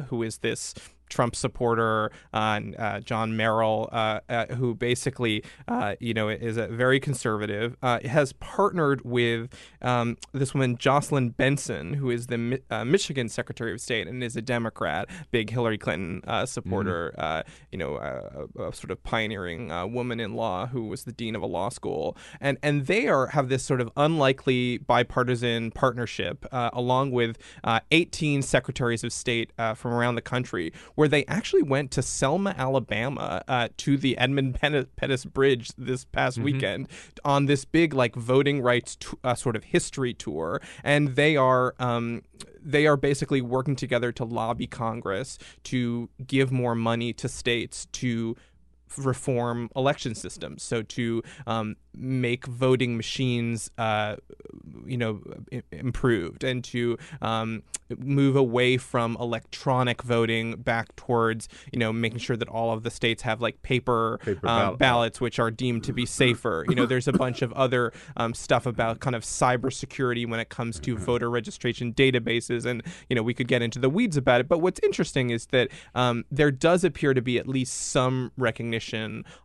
[0.08, 0.74] who is this
[1.10, 6.68] Trump supporter, uh, uh, John Merrill, uh, uh, who basically, uh, you know, is a
[6.68, 12.58] very conservative, uh, has partnered with um, this woman, Jocelyn Benson, who is the Mi-
[12.70, 17.42] uh, Michigan Secretary of State and is a Democrat, big Hillary Clinton uh, supporter, uh,
[17.72, 21.34] you know, a, a sort of pioneering uh, woman in law who was the dean
[21.34, 26.46] of a law school, and and they are have this sort of unlikely bipartisan partnership,
[26.52, 31.24] uh, along with uh, 18 secretaries of state uh, from around the country, where they
[31.24, 34.54] actually went to Selma, Alabama, uh, to the Edmund
[34.96, 36.44] Pettus Bridge this past Mm-hmm.
[36.44, 36.88] weekend
[37.24, 41.74] on this big like voting rights t- uh, sort of history tour, and they are.
[41.78, 42.20] Um,
[42.62, 48.36] they are basically working together to lobby Congress to give more money to states to
[48.98, 50.62] reform election systems.
[50.62, 54.16] So to um, make voting machines, uh,
[54.86, 55.20] you know,
[55.52, 57.62] i- improved, and to um,
[57.98, 62.90] move away from electronic voting back towards, you know, making sure that all of the
[62.90, 64.78] states have like paper, Paper um, ballot.
[64.78, 66.64] ballots, which are deemed to be safer.
[66.68, 70.48] You know, there's a bunch of other um, stuff about kind of cybersecurity when it
[70.48, 74.40] comes to voter registration databases, and you know, we could get into the weeds about
[74.40, 74.48] it.
[74.48, 78.79] But what's interesting is that um, there does appear to be at least some recognition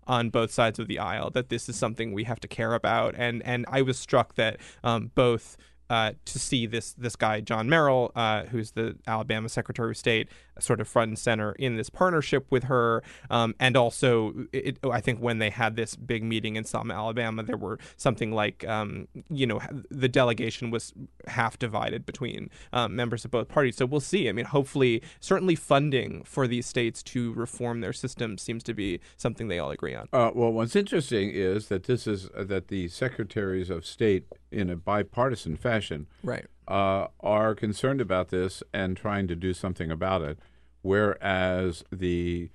[0.07, 3.15] on both sides of the aisle that this is something we have to care about,
[3.17, 5.57] and and I was struck that um, both.
[5.87, 10.29] Uh, to see this this guy John Merrill, uh, who's the Alabama Secretary of State,
[10.59, 14.99] sort of front and center in this partnership with her, um, and also it, I
[14.99, 19.07] think when they had this big meeting in Selma, Alabama, there were something like um,
[19.29, 20.91] you know the delegation was
[21.27, 23.75] half divided between um, members of both parties.
[23.77, 24.27] So we'll see.
[24.27, 28.99] I mean, hopefully, certainly funding for these states to reform their system seems to be
[29.17, 30.07] something they all agree on.
[30.11, 34.25] Uh, well, what's interesting is that this is uh, that the secretaries of state,
[34.55, 36.45] in a bipartisan fashion, Right.
[36.67, 40.39] uh, are concerned about this and trying to do something about it,
[40.81, 42.49] whereas the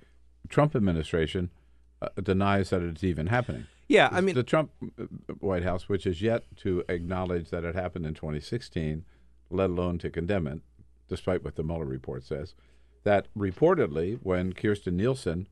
[0.49, 1.51] Trump administration
[2.01, 3.67] uh, denies that it's even happening.
[3.87, 5.03] Yeah, I mean- the Trump uh,
[5.39, 9.05] White House, which is yet to acknowledge that it happened in 2016,
[9.51, 10.61] let alone to condemn it,
[11.07, 12.55] despite what the Mueller report says,
[13.03, 15.47] that reportedly when Kirstjen Nielsen,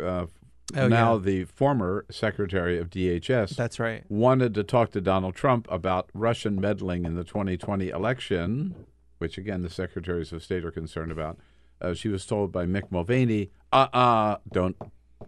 [0.00, 0.26] uh,
[0.74, 1.20] Oh, now yeah.
[1.20, 4.02] the former Secretary of DHS, That's right.
[4.08, 8.74] wanted to talk to Donald Trump about Russian meddling in the 2020 election,
[9.18, 11.38] which again the secretaries of state are concerned about.
[11.80, 14.76] Uh, she was told by Mick Mulvaney, "Uh-uh, don't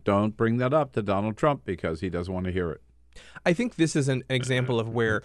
[0.05, 2.83] don't bring that up to Donald Trump because he doesn't want to hear it."
[3.47, 5.23] I think this is an example of where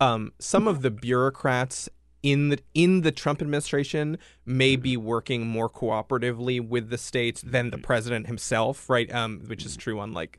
[0.00, 1.88] um, some of the bureaucrats
[2.22, 7.70] in the in the Trump administration may be working more cooperatively with the states than
[7.70, 9.12] the president himself, right?
[9.12, 10.38] Um, which is true on like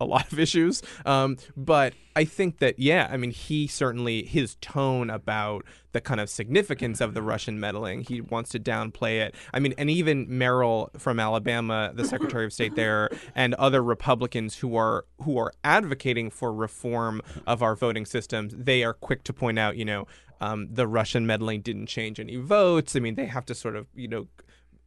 [0.00, 0.82] a lot of issues.
[1.06, 6.20] Um, but I think that yeah, I mean, he certainly his tone about the kind
[6.20, 9.34] of significance of the Russian meddling, he wants to downplay it.
[9.52, 14.56] I mean, and even Merrill from Alabama, the Secretary of State there, and other Republicans
[14.56, 19.32] who are who are advocating for reform of our voting systems, they are quick to
[19.32, 20.06] point out, you know,
[20.42, 22.96] um, the Russian meddling didn't change any votes.
[22.96, 24.26] I mean, they have to sort of, you know,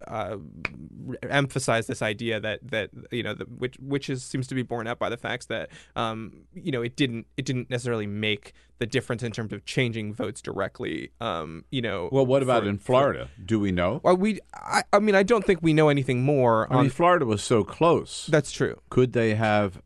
[0.08, 0.38] uh,
[1.30, 4.88] emphasize this idea that that you know the, which which is seems to be borne
[4.88, 8.86] out by the facts that um, you know it didn't it didn't necessarily make the
[8.86, 11.12] difference in terms of changing votes directly.
[11.22, 12.10] Um, you know.
[12.12, 13.30] Well, what about for- in Florida?
[13.46, 14.02] Do we know?
[14.04, 16.72] Well, we I, I mean I don't think we know anything more.
[16.72, 18.28] I on mean, Florida was so close.
[18.28, 18.82] That's true.
[18.90, 19.82] Could they have?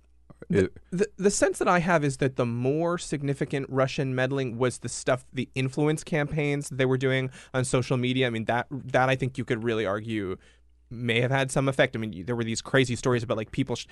[0.50, 4.80] It- the, the sense that I have is that the more significant Russian meddling was
[4.80, 8.28] the stuff, the influence campaigns they were doing on social media.
[8.28, 10.38] I mean, that that I think you could really argue
[10.90, 11.96] may have had some effect.
[11.96, 13.76] I mean, there were these crazy stories about like people.
[13.76, 13.86] Sh-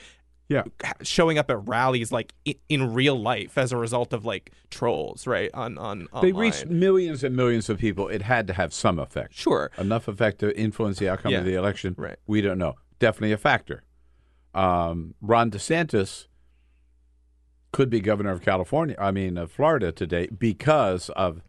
[0.50, 0.64] yeah.
[1.02, 5.28] showing up at rallies like in, in real life as a result of like trolls,
[5.28, 5.52] right?
[5.54, 8.08] On on they reached millions and millions of people.
[8.08, 9.34] It had to have some effect.
[9.36, 9.70] Sure.
[9.78, 11.40] Enough effect to influence the outcome Yeah.
[11.40, 11.96] of the election.
[11.98, 12.16] Right.
[12.28, 12.76] We don't know.
[12.98, 13.84] Definitely a factor.
[14.54, 16.28] Um, Ron DeSantis
[17.72, 21.41] could be governor of California, I mean, of Florida today because of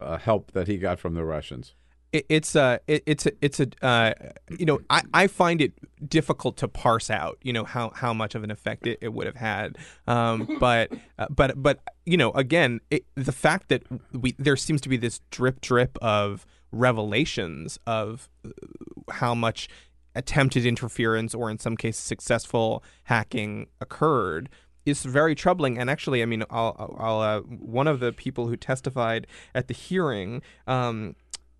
[0.00, 1.74] uh, help that he got from the Russians.
[2.14, 4.14] it, it's a it, it's a it's a uh,
[4.56, 5.72] you know I, I find it
[6.08, 9.26] difficult to parse out you know how, how much of an effect it, it would
[9.26, 9.76] have had
[10.06, 13.82] um, but uh, but but you know again it, the fact that
[14.12, 18.50] we there seems to be this drip drip of revelations of uh,
[19.10, 19.68] how much
[20.14, 24.48] attempted interference or in some cases successful hacking occurred
[24.86, 25.78] is very troubling.
[25.78, 29.74] And actually, I mean, I'll, I'll uh, one of the people who testified at the
[29.74, 30.42] hearing.
[30.66, 31.16] Um,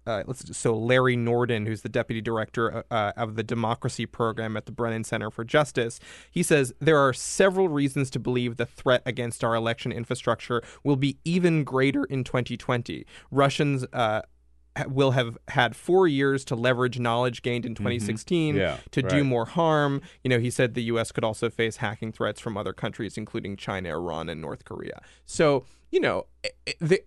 [0.06, 4.72] uh, so Larry Norden, who's the deputy director uh, of the democracy program at the
[4.72, 5.98] Brennan Center for Justice,
[6.30, 10.96] he says there are several reasons to believe the threat against our election infrastructure will
[10.96, 13.06] be even greater in 2020.
[13.30, 13.86] Russians.
[13.92, 14.22] Uh,
[14.88, 19.44] Will have had four years to leverage knowledge gained in 2016 Yeah, to do more
[19.44, 20.02] harm.
[20.22, 21.12] You know, he said the U.S.
[21.12, 25.00] could also face hacking threats from other countries, including China, Iran, and North Korea.
[25.26, 26.26] So, you know,
[26.80, 27.02] the,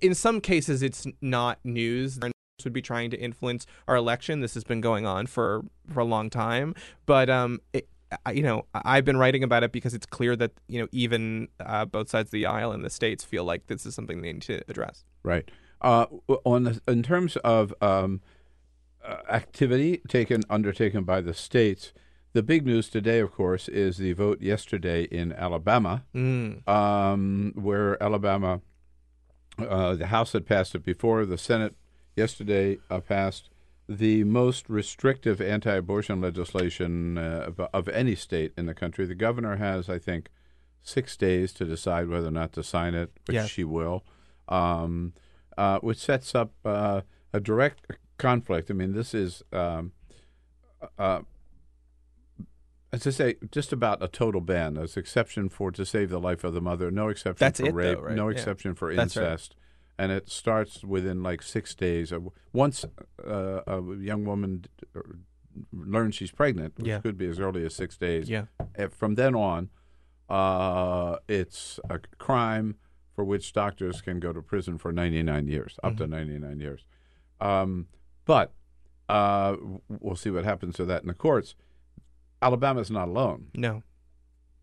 [0.00, 2.18] in some cases, it's not news.
[2.64, 4.40] Would be trying to influence our election.
[4.40, 5.62] This has been going on for
[5.92, 7.88] for a long time, but um, it,
[8.24, 11.48] I, you know, I've been writing about it because it's clear that you know even
[11.58, 14.32] uh, both sides of the aisle in the states feel like this is something they
[14.32, 15.04] need to address.
[15.22, 15.50] Right.
[15.82, 16.06] Uh,
[16.44, 18.20] on the, in terms of um,
[19.04, 21.92] uh, activity taken undertaken by the states,
[22.34, 26.66] the big news today, of course, is the vote yesterday in Alabama, Mm.
[26.68, 28.60] um, where Alabama,
[29.58, 31.74] uh, the House had passed it before, the Senate
[32.16, 33.50] yesterday uh, passed
[33.88, 39.04] the most restrictive anti-abortion legislation uh, of, of any state in the country.
[39.04, 40.28] The governor has, I think,
[40.82, 43.50] six days to decide whether or not to sign it, which Yes.
[43.50, 44.04] she will,
[44.48, 45.12] um,
[45.58, 47.02] uh, which sets up uh,
[47.32, 47.86] a direct
[48.18, 48.70] conflict.
[48.70, 49.92] I mean, this is, um,
[50.98, 51.20] uh,
[52.92, 54.74] as I say, just about a total ban.
[54.74, 57.72] There's exception for to save the life of the mother, no exception That's for it,
[57.72, 58.14] though, rape, right?
[58.16, 58.32] no Yeah.
[58.36, 59.24] exception for That's right.
[59.32, 59.56] incest.
[59.98, 62.12] And it starts within like six days.
[62.12, 62.20] Uh,
[62.52, 62.84] Once
[63.24, 64.64] uh, a young woman
[65.72, 67.00] learns she's pregnant, which Yeah.
[67.00, 68.46] could be as early as six days, Yeah.
[68.74, 69.70] eh, from then on,
[70.28, 72.76] uh, it's a crime
[73.14, 76.84] for which doctors can go to prison for 99 years, up to 99 years.
[77.40, 77.86] Um,
[78.24, 78.52] but
[79.08, 79.56] uh,
[79.88, 81.54] we'll see what happens to that in the courts.
[82.40, 83.48] Alabama's not alone.
[83.54, 83.82] No.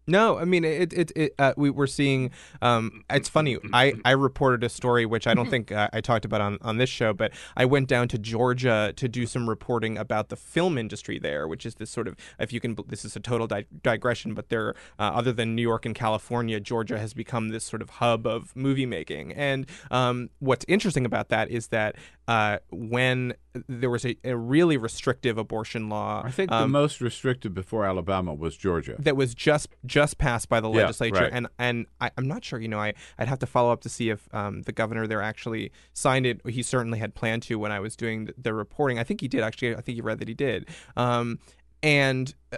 [0.10, 0.91] No, I mean it.
[0.91, 1.11] It.
[1.15, 2.31] it uh, we were seeing.
[2.61, 3.57] Um, it's funny.
[3.72, 6.77] I, I reported a story which I don't think uh, I talked about on, on
[6.77, 10.77] this show, but I went down to Georgia to do some reporting about the film
[10.77, 12.15] industry there, which is this sort of.
[12.40, 15.61] If you can, this is a total di- digression, but there, uh, other than New
[15.61, 19.34] York and California, Georgia has become this sort of hub of movie making.
[19.34, 21.95] And um, what's interesting about that is that
[22.27, 23.34] uh, when
[23.68, 27.86] there was a, a really restrictive abortion law, I think the um, most restrictive before
[27.86, 28.96] Alabama was Georgia.
[29.00, 31.32] that was just just passed by the Yeah, legislature, right.
[31.34, 32.60] and and I, I'm not sure.
[32.60, 35.22] You know, I I'd have to follow up to see if um, the governor there
[35.22, 36.42] actually signed it.
[36.48, 39.00] He certainly had planned to when I was doing the, the reporting.
[39.00, 39.76] I think he did actually.
[39.76, 40.68] I think he read that he did.
[40.96, 41.40] Um,
[41.82, 42.58] and uh,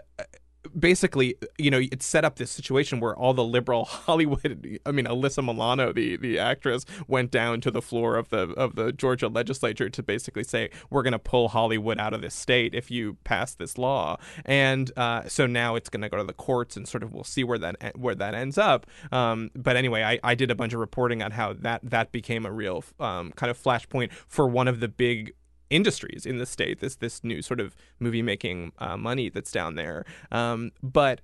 [0.78, 5.06] basically, you know, it set up this situation where all the liberal Hollywood, I mean,
[5.06, 9.28] Alyssa Milano, the the actress, went down to the floor of the of the Georgia
[9.28, 13.18] legislature to basically say we're going to pull Hollywood out of this state if you
[13.24, 16.88] pass this law, and uh, so now it's going to go to the courts and
[16.88, 18.86] sort of we'll see where that where that ends up.
[19.12, 22.46] Um, but anyway, I, I did a bunch of reporting on how that that became
[22.46, 25.34] a real um, kind of flashpoint for one of the big
[25.72, 26.80] industries in the state.
[26.80, 30.06] This this new sort of movie making uh, money that's down there.
[30.32, 31.22] Um, but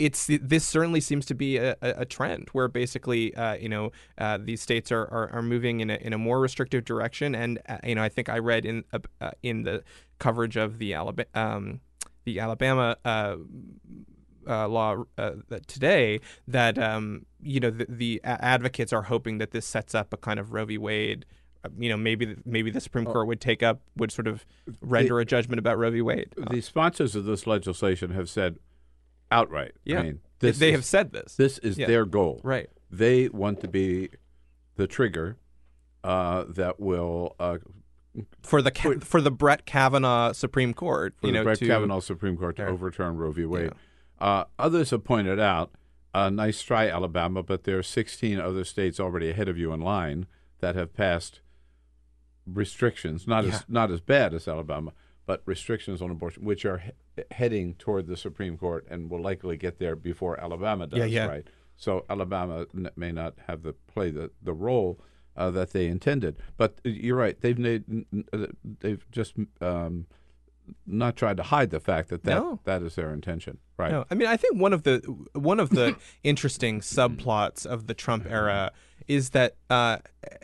[0.00, 4.38] it's this certainly seems to be a, a trend where basically uh, you know uh,
[4.40, 7.76] these states are, are, are moving in a, in a more restrictive direction and uh,
[7.84, 9.84] you know I think I read in uh, uh, in the
[10.18, 11.80] coverage of the Alabama um,
[12.24, 13.36] the Alabama uh,
[14.46, 19.94] law that today that um, you know the, the advocates are hoping that this sets
[19.94, 20.78] up a kind of Roe v.
[20.78, 21.26] Wade
[21.78, 23.12] you know, maybe the- maybe the Supreme Oh.
[23.12, 24.44] Court would take up would sort of
[24.80, 26.00] render a judgment about Roe v.
[26.02, 26.34] Wade.
[26.50, 28.58] The sponsors of this legislation have said
[29.30, 29.72] outright.
[29.84, 30.00] Yeah.
[30.00, 31.36] I mean, They- this they is- have said this.
[31.36, 31.86] This is Yeah.
[31.86, 32.40] their goal.
[32.42, 32.70] Right.
[32.90, 34.10] They want to be
[34.76, 35.36] the trigger
[36.02, 37.58] uh, that will uh,
[38.42, 42.00] for the Ca- for the Brett Kavanaugh Supreme Court, you the know, Brett to, Kavanaugh
[42.00, 42.68] Supreme Court to Yeah.
[42.70, 43.44] overturn Roe v.
[43.44, 43.72] Wade.
[44.18, 45.72] Uh, others have pointed out,
[46.14, 49.80] uh, nice try, Alabama, but there are 16 other states already ahead of you in
[49.80, 50.26] line
[50.60, 51.40] that have passed
[52.54, 53.50] restrictions, not Yeah.
[53.54, 54.92] as not as bad as Alabama,
[55.26, 56.92] but restrictions on abortion, which are he-
[57.30, 60.98] heading toward the Supreme Court and will likely get there before Alabama does.
[60.98, 61.26] Yeah, yeah.
[61.26, 61.46] Right.
[61.76, 65.00] So Alabama n- may not have the play the the role
[65.36, 67.40] uh, that they intended, but uh, you're right.
[67.40, 67.84] They've made
[68.32, 68.46] uh,
[68.80, 70.06] they've just um,
[70.86, 72.60] not tried to hide the fact that that, No.
[72.64, 73.58] that is their intention.
[73.76, 73.90] Right.
[73.92, 74.98] No, I mean, I think one of the
[75.32, 78.72] one of the interesting subplots of the Trump era
[79.08, 79.98] is that uh,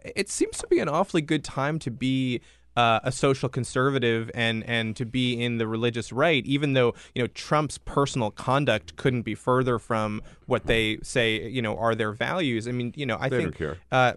[0.04, 2.40] it seems to be an awfully good time to be.
[2.76, 7.22] Uh, a social conservative and and to be in the religious right, even though you
[7.22, 12.12] know Trump's personal conduct couldn't be further from what they say you know are their
[12.12, 12.68] values.
[12.68, 13.56] I mean, you know, I They think.
[13.90, 14.12] Uh,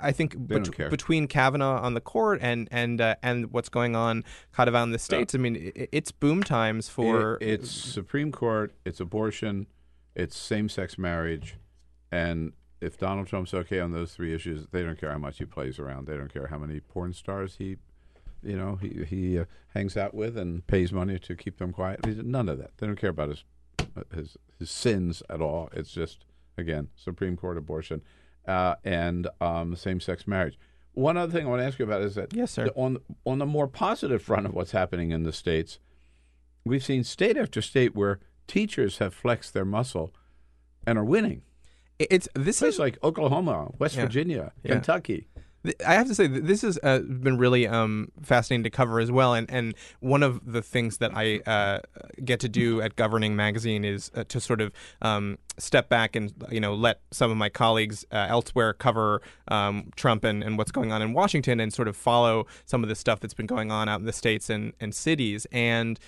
[0.00, 4.22] I think bet- between Kavanaugh on the court and and uh, and what's going on
[4.52, 7.70] kind of out in the states, I mean, i it's boom times for It- it's
[7.70, 9.66] Supreme Court, it's abortion,
[10.14, 11.56] it's same-sex marriage,
[12.12, 15.44] and if Donald Trump's okay on those three issues, they don't care how much he
[15.46, 16.06] plays around.
[16.06, 17.78] They don't care how many porn stars he,
[18.44, 19.44] you know, he he uh,
[19.74, 22.04] hangs out with and pays money to keep them quiet.
[22.06, 22.76] None of that.
[22.78, 23.44] They don't care about his
[24.14, 25.68] his his sins at all.
[25.72, 26.24] It's just
[26.58, 28.02] again Supreme Court abortion
[28.46, 30.58] uh, and um, same-sex marriage.
[30.92, 32.66] One other thing I want to ask you about is that Yes, sir.
[32.66, 35.78] the- on on the more positive front of what's happening in the states,
[36.64, 40.12] we've seen state after state where teachers have flexed their muscle
[40.86, 41.42] and are winning.
[41.98, 44.02] It's this Places is like Oklahoma, West Yeah.
[44.02, 44.72] Virginia, Yeah.
[44.74, 45.28] Kentucky.
[45.86, 49.32] I have to say this has uh, been really um, fascinating to cover as well,
[49.32, 51.80] and and one of the things that I uh,
[52.22, 56.32] get to do at Governing Magazine is uh, to sort of um, step back and
[56.50, 60.72] you know let some of my colleagues uh, elsewhere cover um, Trump and, and what's
[60.72, 63.72] going on in Washington, and sort of follow some of the stuff that's been going
[63.72, 65.98] on out in the states and and cities, and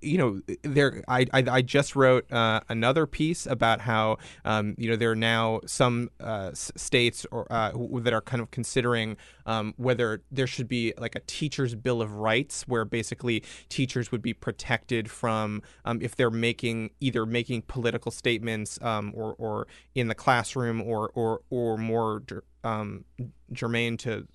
[0.00, 1.02] you know, there.
[1.08, 5.16] I, I I just wrote uh, another piece about how um, you know there are
[5.16, 9.16] now some uh, states or uh, that are kind of considering
[9.46, 14.22] um, whether there should be like a teacher's bill of rights, where basically teachers would
[14.22, 20.08] be protected from um, if they're making either making political statements um, or or in
[20.08, 22.22] the classroom or or or more
[22.64, 23.04] um,
[23.52, 24.26] germane to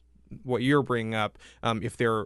[0.43, 2.25] what you're bringing up, um, if they're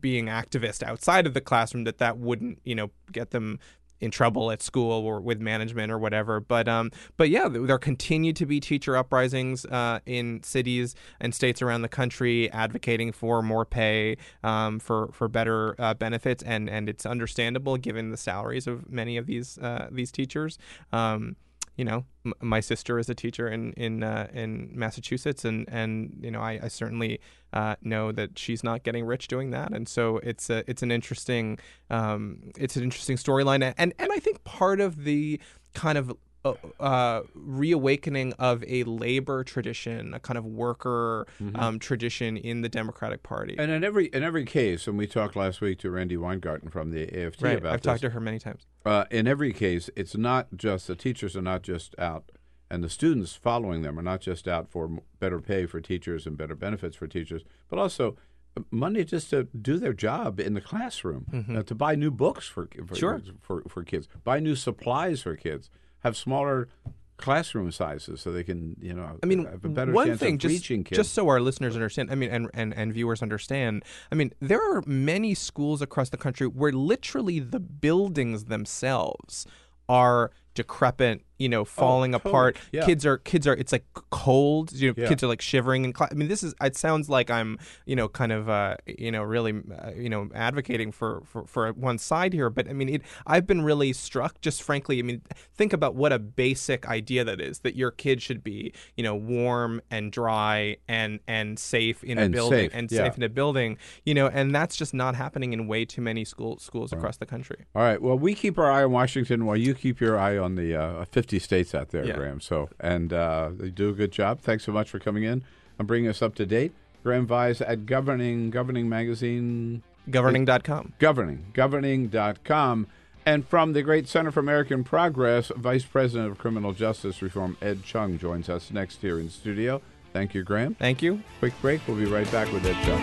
[0.00, 3.58] being activist outside of the classroom that that wouldn't you know get them
[4.00, 6.40] in trouble at school or with management or whatever.
[6.40, 11.62] But um but yeah there continue to be teacher uprisings uh, in cities and states
[11.62, 16.42] around the country advocating for more pay um, for for better uh, benefits.
[16.42, 20.58] And and it's understandable given the salaries of many of these uh, these teachers.
[20.92, 21.36] Um,
[21.76, 26.18] you know, m- my sister is a teacher in in uh, in Massachusetts, and and
[26.20, 27.20] you know, I, I certainly
[27.52, 30.90] uh, know that she's not getting rich doing that, and so it's a it's an
[30.90, 31.58] interesting
[31.90, 35.40] um, it's an interesting storyline, and and I think part of the
[35.74, 36.16] kind of
[36.46, 41.58] uh, uh, reawakening of a labor tradition, a kind of worker Mhm.
[41.58, 43.56] um, tradition in the Democratic Party.
[43.58, 46.90] And in every in every case, and we talked last week to Randi Weingarten from
[46.90, 47.86] the AFT Right, about I've this.
[47.90, 48.66] talked to her many times.
[48.84, 52.30] Uh, in every case, it's not just the teachers are not just out,
[52.70, 56.36] and the students following them are not just out for better pay for teachers and
[56.36, 58.16] better benefits for teachers, but also
[58.56, 61.58] uh, money just to do their job in the classroom, Mhm.
[61.58, 63.20] uh, to buy new books for for, Sure.
[63.40, 65.68] for for kids, buy new supplies for kids,
[66.06, 66.68] have smaller
[67.16, 70.34] classroom sizes so they can you know I mean, have a better one chance thing,
[70.34, 70.96] of just, reaching kids.
[70.98, 74.60] just so our listeners understand, I mean, and, and, and viewers understand, I mean, there
[74.60, 79.46] are many schools across the country where literally the buildings themselves
[79.88, 82.30] are decrepit, you know, falling totally.
[82.30, 82.56] apart.
[82.72, 82.86] Yeah.
[82.86, 84.72] Kids are kids are it's like cold.
[84.72, 85.08] You know, Yeah.
[85.08, 86.10] kids are like shivering and class.
[86.12, 89.22] I mean, this is it sounds like I'm you know kind of uh, you know
[89.22, 93.02] really uh, you know advocating for, for for one side here, but I mean, it.
[93.26, 94.40] I've been really struck.
[94.40, 95.22] Just frankly, I mean,
[95.54, 97.60] think about what a basic idea that is.
[97.60, 102.28] That your kid should be you know warm and dry and and safe in a
[102.28, 103.04] building safe, and yeah.
[103.04, 103.78] safe in a building.
[104.04, 107.26] You know, and that's just not happening in way too many school schools across the
[107.26, 107.64] country.
[107.74, 108.00] All right.
[108.00, 111.04] Well, we keep our eye on Washington while you keep your eye on the uh,
[111.26, 112.14] 50 states out there, Yeah.
[112.14, 112.40] Graham.
[112.40, 114.40] So, and uh, they do a good job.
[114.40, 115.42] Thanks so much for coming in
[115.76, 116.72] and bringing us up to date.
[117.02, 119.82] Graham Vyse at Governing Governing Magazine.
[120.08, 120.92] Governing.com.
[121.00, 121.46] Governing.
[121.52, 122.86] Governing.com.
[123.24, 127.82] And from the Great Center for American Progress, Vice President of Criminal Justice Reform Ed
[127.82, 129.82] Chung joins us next here in studio.
[130.12, 130.76] Thank you, Graham.
[130.76, 131.20] Thank you.
[131.40, 131.80] Quick break.
[131.88, 132.96] We'll be right back with Ed Show.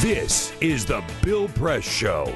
[0.00, 2.34] This is the Bill Press Show.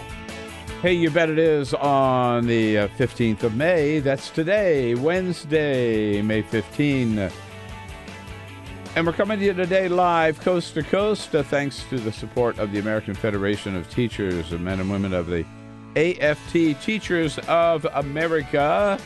[0.82, 4.00] Hey, you bet it is on the uh, 15th of May.
[4.00, 7.30] That's today, Wednesday, May 15.
[8.96, 12.58] And we're coming to you today live, coast to coast, uh, thanks to the support
[12.58, 15.44] of the American Federation of Teachers, the men and women of the
[15.96, 18.98] AFT Teachers of America,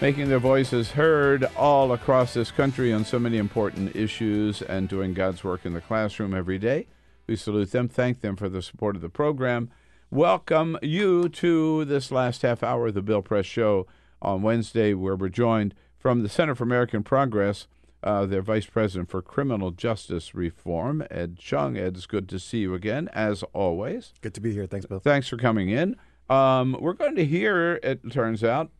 [0.00, 5.14] making their voices heard all across this country on so many important issues and doing
[5.14, 6.88] God's work in the classroom every day.
[7.28, 9.70] We salute them, thank them for the support of the program.
[10.12, 13.86] Welcome you to this last half hour of the Bill Press Show
[14.20, 17.68] on Wednesday, where we're joined from the Center for American Progress,
[18.02, 21.76] uh, their Vice President for Criminal Justice Reform, Ed Chung.
[21.76, 24.12] Ed, it's good to see you again, as always.
[24.20, 24.66] Good to be here.
[24.66, 24.98] Thanks, Bill.
[24.98, 25.94] Thanks for coming in.
[26.28, 28.72] Um, we're going to hear, it turns out,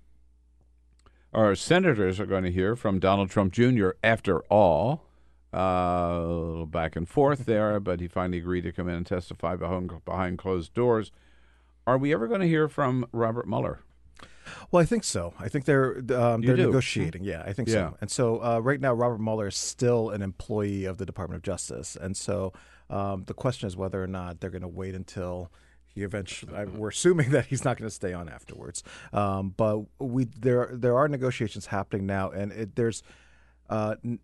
[1.33, 3.91] our senators are going to hear from Donald Trump Jr.
[4.03, 5.07] after all.
[5.53, 9.07] Uh, a little back and forth there, but he finally agreed to come in and
[9.07, 11.11] testify behind, behind closed doors.
[11.87, 13.81] Are we ever going to hear from Robert Mueller?
[14.71, 15.35] Well, I think so.
[15.41, 16.67] I think they're um, they're do?
[16.67, 17.25] negotiating.
[17.25, 17.91] Yeah, I think Yeah.
[17.91, 17.97] so.
[18.01, 21.43] And so uh, right now, Robert Mueller is still an employee of the Department of
[21.43, 22.53] Justice, and so
[22.89, 25.51] um, the question is whether or not they're going to wait until
[25.87, 26.55] he eventually.
[26.55, 28.83] I, we're assuming that he's not going to stay on afterwards.
[29.13, 33.03] Um, but we there there are negotiations happening now, and it, there's.
[33.69, 34.19] Uh, n-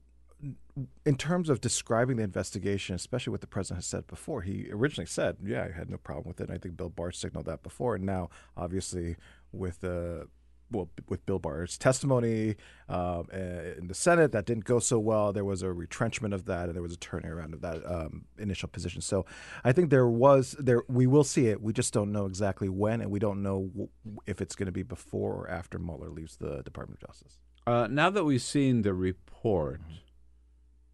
[1.04, 5.06] in terms of describing the investigation, especially what the president has said before, he originally
[5.06, 7.62] said, "Yeah, I had no problem with it." And I think Bill Barr signaled that
[7.62, 9.16] before, and now, obviously,
[9.52, 10.24] with uh,
[10.70, 12.56] well, with Bill Barr's testimony
[12.88, 15.32] um, in the Senate, that didn't go so well.
[15.32, 18.26] There was a retrenchment of that, and there was a turning around of that um,
[18.38, 19.00] initial position.
[19.00, 19.24] So,
[19.64, 20.82] I think there was there.
[20.88, 21.62] We will see it.
[21.62, 23.88] We just don't know exactly when, and we don't know w-
[24.26, 27.38] if it's going to be before or after Mueller leaves the Department of Justice.
[27.66, 29.80] Uh, now that we've seen the report,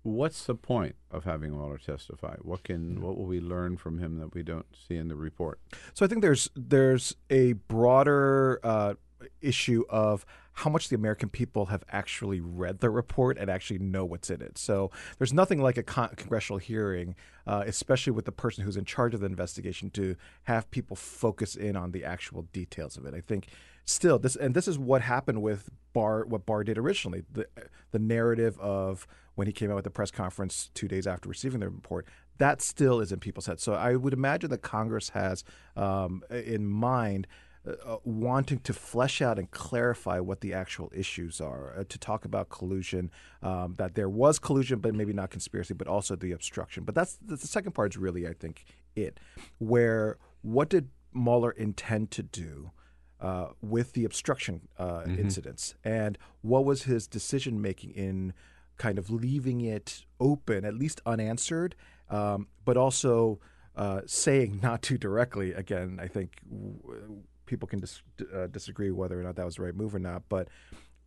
[0.03, 2.37] what's the point of having Mueller testify?
[2.43, 5.61] What can what will we learn from him that we don't see in the report?
[5.95, 8.95] So I think there's there's a broader uh,
[9.41, 14.05] issue of how much the American people have actually read the report and actually know
[14.05, 14.59] what's in it.
[14.59, 17.15] So there's nothing like a con- congressional hearing,
[17.47, 20.15] uh, especially with the person who's in charge of the investigation, to
[20.45, 23.15] have people focus in on the actual details of it.
[23.15, 23.49] I think
[23.85, 27.23] still this and this is what happened with Barr what Barr did originally.
[27.33, 27.47] The
[27.91, 31.61] the narrative of when he came out with the press conference two days after receiving
[31.61, 32.07] the report,
[32.39, 33.63] that still is in people's heads.
[33.63, 35.45] So I would imagine that Congress has
[35.77, 37.27] um, in mind
[37.65, 42.25] uh, wanting to flesh out and clarify what the actual issues are, uh, to talk
[42.25, 43.11] about collusion,
[43.43, 46.83] um, that there was collusion, but maybe not conspiracy, but also the obstruction.
[46.83, 48.65] But that's the second part is really, I think,
[48.97, 49.21] it,
[49.59, 52.73] where what did Mueller intend to do?
[53.21, 55.17] Uh, with the obstruction uh, Mhm.
[55.17, 58.33] incidents, and what was his decision making in
[58.79, 61.75] kind of leaving it open, at least unanswered,
[62.11, 63.39] um, but also
[63.77, 65.53] uh, saying not too directly.
[65.53, 68.03] Again, I think w- people can dis-
[68.35, 70.49] uh, disagree whether or not that was the right move or not, but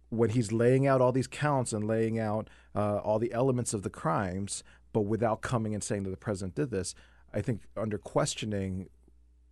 [0.10, 3.82] when he's laying out all these counts and laying out uh, all the elements of
[3.84, 4.64] the crimes,
[4.94, 6.96] but without coming and saying that the president did this,
[7.34, 8.90] I think under questioning,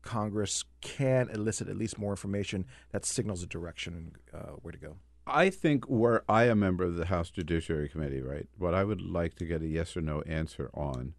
[0.01, 4.97] Congress can elicit at least more information that signals a direction uh, where to go.
[5.25, 8.47] I think were I a member of the House Judiciary Committee, right?
[8.57, 11.13] What I would like to get a yes or no answer on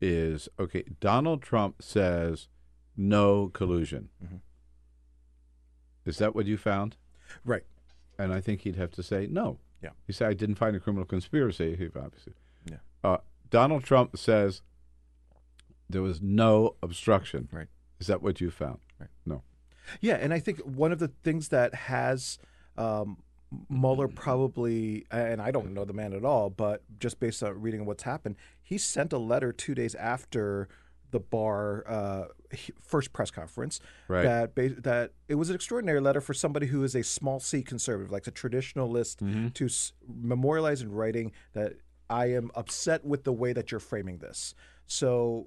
[0.00, 2.48] is okay, Donald Trump says
[2.96, 4.08] no collusion.
[4.24, 4.40] Mhm.
[6.04, 6.96] Is that what you found?
[7.44, 7.64] Right.
[8.18, 9.58] And I think he'd have to say no.
[9.82, 9.90] Yeah.
[10.06, 11.76] He said I didn't find a criminal conspiracy.
[11.76, 12.34] He obviously.
[12.70, 12.78] Yeah.
[13.04, 13.18] Uh,
[13.50, 14.62] Donald Trump says
[15.88, 17.48] there was no obstruction.
[17.52, 17.68] Right.
[17.98, 18.78] Is that what you found?
[18.98, 19.10] Right.
[19.24, 19.42] No.
[20.00, 22.38] Yeah, and I think one of the things that has
[22.76, 23.18] um,
[23.68, 27.86] Mueller probably, and I don't know the man at all, but just based on reading
[27.86, 30.68] what's happened, he sent a letter two days after
[31.12, 32.24] the Barr uh,
[32.82, 34.24] first press conference Right.
[34.24, 38.10] that that it was an extraordinary letter for somebody who is a small c conservative,
[38.10, 39.48] like a traditionalist, Mm-hmm.
[39.50, 41.74] to s- memorialize in writing that
[42.10, 44.54] I am upset with the way that you're framing this.
[44.88, 45.46] So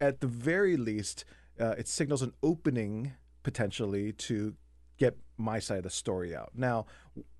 [0.00, 1.24] at the very least,
[1.58, 3.12] uh, it signals an opening
[3.42, 4.54] potentially to
[5.00, 6.50] get my side of the story out.
[6.54, 6.86] Now,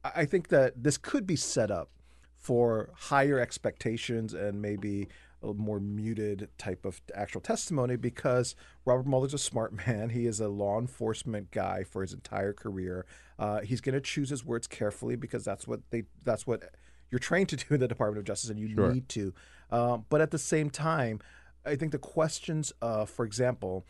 [0.03, 1.91] I think that this could be set up
[2.37, 5.07] for higher expectations and maybe
[5.43, 8.57] a more muted type of actual testimony because
[8.87, 10.09] Robert Mueller's a smart man.
[10.11, 13.05] He is a law enforcement guy for his entire career.
[13.39, 16.65] Uh, he's going to choose his words carefully because that's what they that's what
[17.11, 18.91] you're trained to do in the Department of Justice, and you Sure.
[18.93, 19.35] need to.
[19.71, 21.21] Um, but at the same time,
[21.67, 23.85] I think the questions, uh, for example,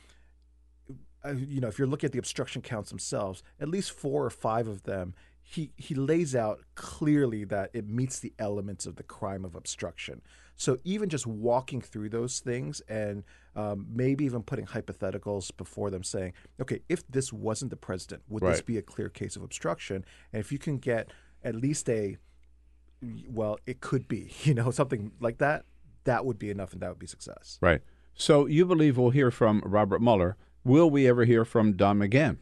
[1.25, 4.31] uh, you know, if you're looking at the obstruction counts themselves, at least four or
[4.31, 9.03] five of them, he he lays out clearly that it meets the elements of the
[9.03, 10.23] crime of obstruction.
[10.57, 13.25] So even just walking through those things and
[13.57, 18.43] um, maybe even putting hypotheticals before them, saying, okay, if this wasn't the president, would
[18.43, 20.05] this be a clear case of obstruction?
[20.35, 22.19] And if you can get at least a
[23.27, 25.65] well, it could be, you know, something like that,
[26.05, 27.59] that would be enough and that would be success.
[27.61, 27.81] Right.
[28.15, 30.37] So you believe we'll hear from Robert Mueller.
[30.65, 32.39] Will we ever hear from Don again?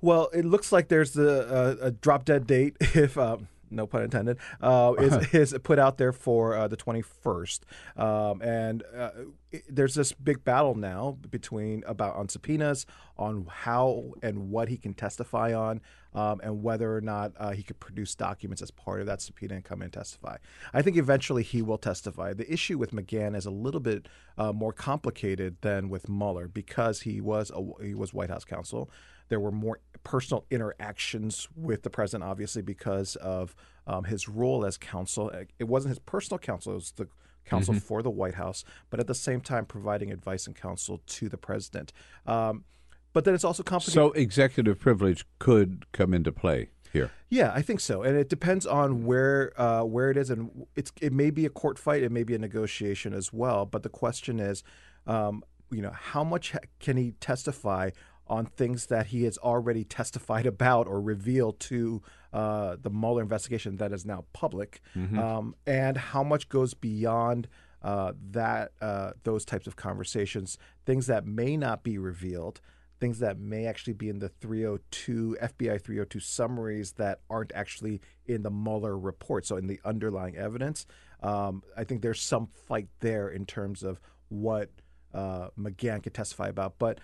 [0.00, 4.02] Well, it looks like there's a, a, a drop dead date, if um, no pun
[4.02, 7.60] intended, uh, is, is put out there for uh, the 21st.
[7.96, 9.10] Um, and uh,
[9.52, 12.86] it- there's this big battle now between about on subpoenas,
[13.18, 15.82] on how and what he can testify on,
[16.14, 19.54] um, and whether or not uh, he could produce documents as part of that subpoena
[19.54, 20.36] and come in and testify.
[20.72, 22.32] I think eventually he will testify.
[22.32, 24.08] The issue with McGahn is a little bit
[24.38, 28.90] uh, more complicated than with Mueller because he was a, he was White House counsel.
[29.28, 33.54] There were more personal interactions with the president, obviously, because of
[33.86, 35.30] um, his role as counsel.
[35.58, 37.08] It wasn't his personal counsel; it was the
[37.44, 37.82] counsel Mhm.
[37.82, 41.38] for the White House, but at the same time providing advice and counsel to the
[41.38, 41.92] president.
[42.26, 42.64] Um,
[43.12, 43.94] but then it's also complicated.
[43.94, 47.10] So executive privilege could come into play here.
[47.28, 50.92] Yeah, I think so, and it depends on where uh, where it is, and it's
[51.00, 53.64] it may be a court fight, it may be a negotiation as well.
[53.66, 54.62] But the question is,
[55.06, 57.90] um, you know, how much can he testify
[58.26, 62.00] on things that he has already testified about or revealed to
[62.32, 65.18] uh, the Mueller investigation that is now public, Mhm.
[65.18, 67.48] um, and how much goes beyond
[67.82, 72.60] uh, that uh, those types of conversations, things that may not be revealed
[73.00, 78.42] things that may actually be in the 302 FBI 302 summaries that aren't actually in
[78.42, 79.46] the Mueller report.
[79.46, 80.86] So in the underlying evidence,
[81.22, 84.70] um, I think there's some fight there in terms of what
[85.14, 86.78] uh, McGahn could testify about.
[86.78, 87.00] But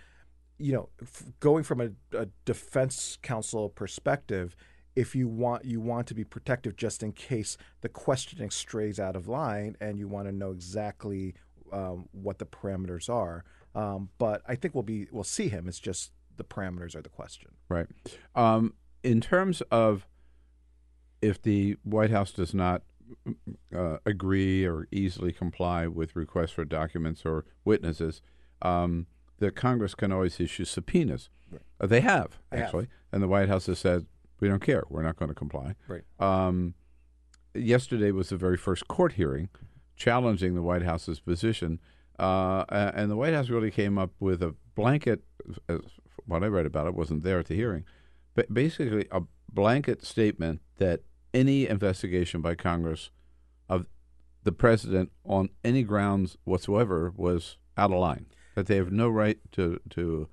[0.59, 4.57] you know, f- going from a, a defense counsel perspective,
[4.95, 9.17] if you want you want to be protective just in case the questioning strays out
[9.17, 11.35] of line, and you want to know exactly
[11.73, 13.45] um, what the parameters are.
[13.77, 15.69] Um, but I think we'll be we'll see him.
[15.69, 17.51] It's just the parameters are the question.
[17.69, 17.87] Right.
[18.35, 20.07] Um, in terms of
[21.23, 22.83] if the White House does not
[23.75, 28.23] uh, agree or easily comply with requests for documents or witnesses,
[28.63, 29.07] um,
[29.39, 31.29] the Congress can always issue subpoenas.
[31.81, 32.67] Uh, they have They have.
[32.67, 34.07] actually, and the White House has said
[34.41, 34.85] we don't care.
[34.89, 35.75] We're not going to comply.
[35.87, 36.03] Right.
[36.19, 36.75] Um,
[37.55, 39.49] yesterday was the very first court hearing
[39.97, 41.81] challenging the White House's position,
[42.19, 42.65] uh,
[42.95, 45.23] and the White House really came up with a blanket.
[45.69, 45.81] As
[46.27, 47.85] what I read about it wasn't there at the hearing,
[48.35, 49.23] but basically a
[49.53, 51.01] blanket statement that
[51.33, 53.11] any investigation by Congress
[53.69, 53.87] of
[54.45, 58.27] the president on any grounds whatsoever was out of line.
[58.55, 60.29] That they have no right to to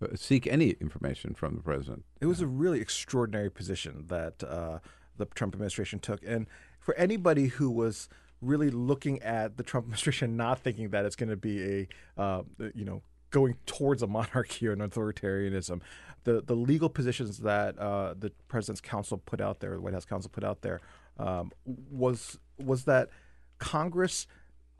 [0.00, 2.04] uh, seek any information from the president.
[2.20, 4.78] It was a really extraordinary position that uh,
[5.16, 6.46] the Trump administration took, and
[6.78, 8.08] for anybody who was
[8.44, 12.42] really looking at the Trump administration, not thinking that it's going to be a uh,
[12.74, 15.80] you know going towards a monarchy or an authoritarianism,
[16.24, 20.04] the the legal positions that uh, the president's counsel put out there, the White House
[20.04, 20.80] counsel put out there,
[21.18, 23.08] um, was was that
[23.58, 24.26] Congress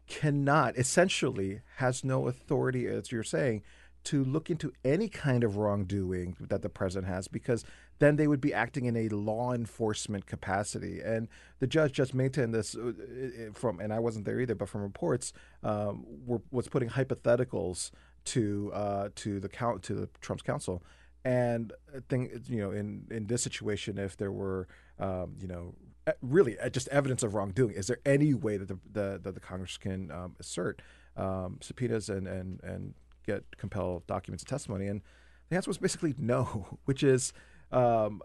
[0.06, 3.62] cannot essentially has no authority, as you're saying,
[4.04, 7.64] to look into any kind of wrongdoing that the president has, because
[7.98, 11.00] then they would be acting in a law enforcement capacity.
[11.00, 11.28] And
[11.60, 12.92] the judge just maintained this uh,
[13.52, 17.90] from, and I wasn't there either, but from reports, um, were, was putting hypotheticals
[18.24, 20.82] to uh, to the count to the Trump's counsel.
[21.24, 24.68] And I think you know, in in this situation, if there were,
[24.98, 25.74] um, you know,
[26.22, 29.40] really uh, just evidence of wrongdoing, is there any way that the the, that the
[29.40, 30.82] Congress can um, assert
[31.16, 32.94] um, subpoenas and and and
[33.26, 34.86] get compel documents and testimony?
[34.86, 35.02] And
[35.48, 37.32] the answer was basically no, which is,
[37.74, 38.22] um,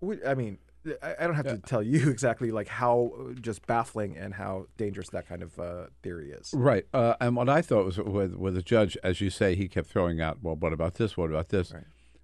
[0.00, 0.58] we, I mean.
[1.00, 4.66] I I don't have to tell you exactly like how uh, just baffling and how
[4.76, 6.52] dangerous that kind of uh, theory is.
[6.52, 6.84] Right.
[6.92, 9.88] Uh, and what I thought was with, with the judge, as you say, he kept
[9.88, 11.16] throwing out, well, what about this?
[11.16, 11.72] What about this?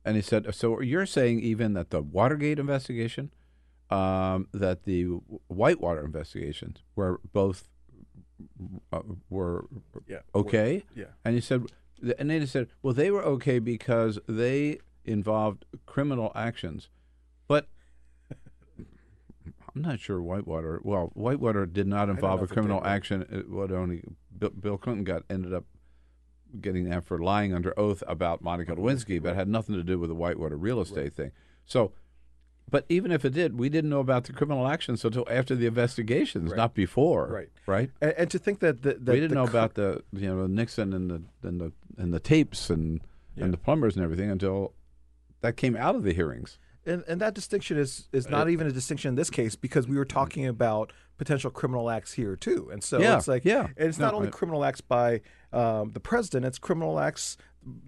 [0.04, 3.30] And he said, so you're saying even that the Watergate investigation,
[3.90, 5.02] um, that the
[5.46, 7.68] Whitewater investigations were both
[8.92, 9.66] uh, were
[10.08, 10.82] Yeah, okay?
[10.96, 11.06] were- yeah.
[11.24, 11.66] And he said,
[12.18, 16.88] and then he said, well, they were okay because they involved criminal actions.
[17.46, 17.66] But
[19.74, 20.80] I'm not sure Whitewater.
[20.82, 23.26] Well, Whitewater did not involve a criminal action.
[23.32, 24.02] Uh, it would only
[24.36, 25.64] Bill, Bill Clinton got ended up
[26.60, 29.98] getting that for lying under oath about Monica Lewinsky, but it had nothing to do
[29.98, 31.30] with the Whitewater real estate thing.
[31.66, 31.92] So,
[32.70, 35.66] but even if it did, we didn't know about the criminal actions until after the
[35.66, 37.26] investigations, not before.
[37.26, 37.48] Right.
[37.66, 37.90] Right.
[38.00, 40.46] And, and to think that the, that we didn't know co- about the you know
[40.46, 43.00] Nixon and the and the and the tapes and
[43.36, 44.72] and the plumbers and everything until
[45.40, 46.58] that came out of the hearings.
[46.86, 49.86] And, and that distinction is is not Uh, even a distinction in this case because
[49.86, 53.66] we were talking about potential criminal acts here too, and so Yeah, it's like yeah.
[53.76, 55.20] and it's not only criminal acts by
[55.52, 57.36] um, the president; it's criminal acts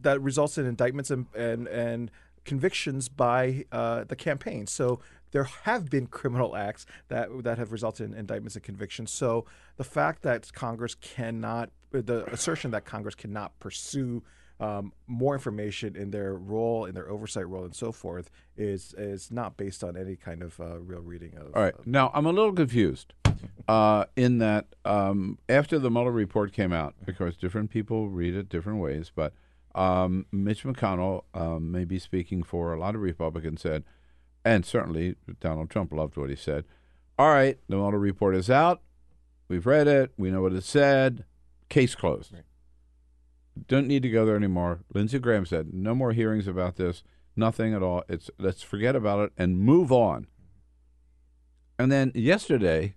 [0.03, 2.11] that results in indictments and and, and
[2.45, 4.67] convictions by uh, the campaign.
[4.67, 5.01] So
[5.31, 9.11] there have been criminal acts that that have resulted in indictments and convictions.
[9.13, 9.47] So
[9.77, 14.23] the fact that Congress cannot, the assertion that Congress cannot pursue
[14.61, 19.31] um, more information in their role, in their oversight role, and so forth, is is
[19.31, 21.55] not based on any kind of uh, real reading of.
[21.55, 21.75] All right.
[21.87, 23.15] Now, I'm a little confused
[23.67, 28.49] uh, in that um, after the Mueller report came out, because different people read it
[28.49, 29.33] different ways, but
[29.75, 33.85] um, Mitch McConnell, um, maybe speaking for a lot of Republicans, said,
[34.45, 36.65] and certainly Donald Trump loved what he said.
[37.19, 38.83] All right, the Mueller report is out.
[39.49, 40.13] We've read it.
[40.17, 41.25] We know what it said.
[41.69, 42.35] Case closed.
[43.67, 44.81] Don't need to go there anymore.
[44.95, 47.03] Lindsey Graham said, no more hearings about this.
[47.37, 48.05] Nothing at all.
[48.09, 50.27] It's let's forget about it and move on.
[51.79, 52.95] And then yesterday,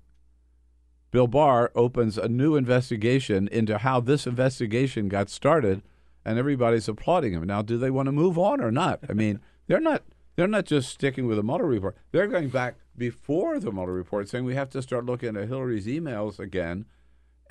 [1.12, 5.84] Bill Barr opens a new investigation into how this investigation got started,
[6.26, 7.44] and everybody's applauding him.
[7.46, 9.00] Now, do they want to move on or not?
[9.08, 10.04] I mean, they're not.
[10.36, 11.96] They're not just sticking with the Mueller report.
[12.12, 15.86] They're going back before the Mueller report, saying we have to start looking at Hillary's
[15.86, 16.86] emails again,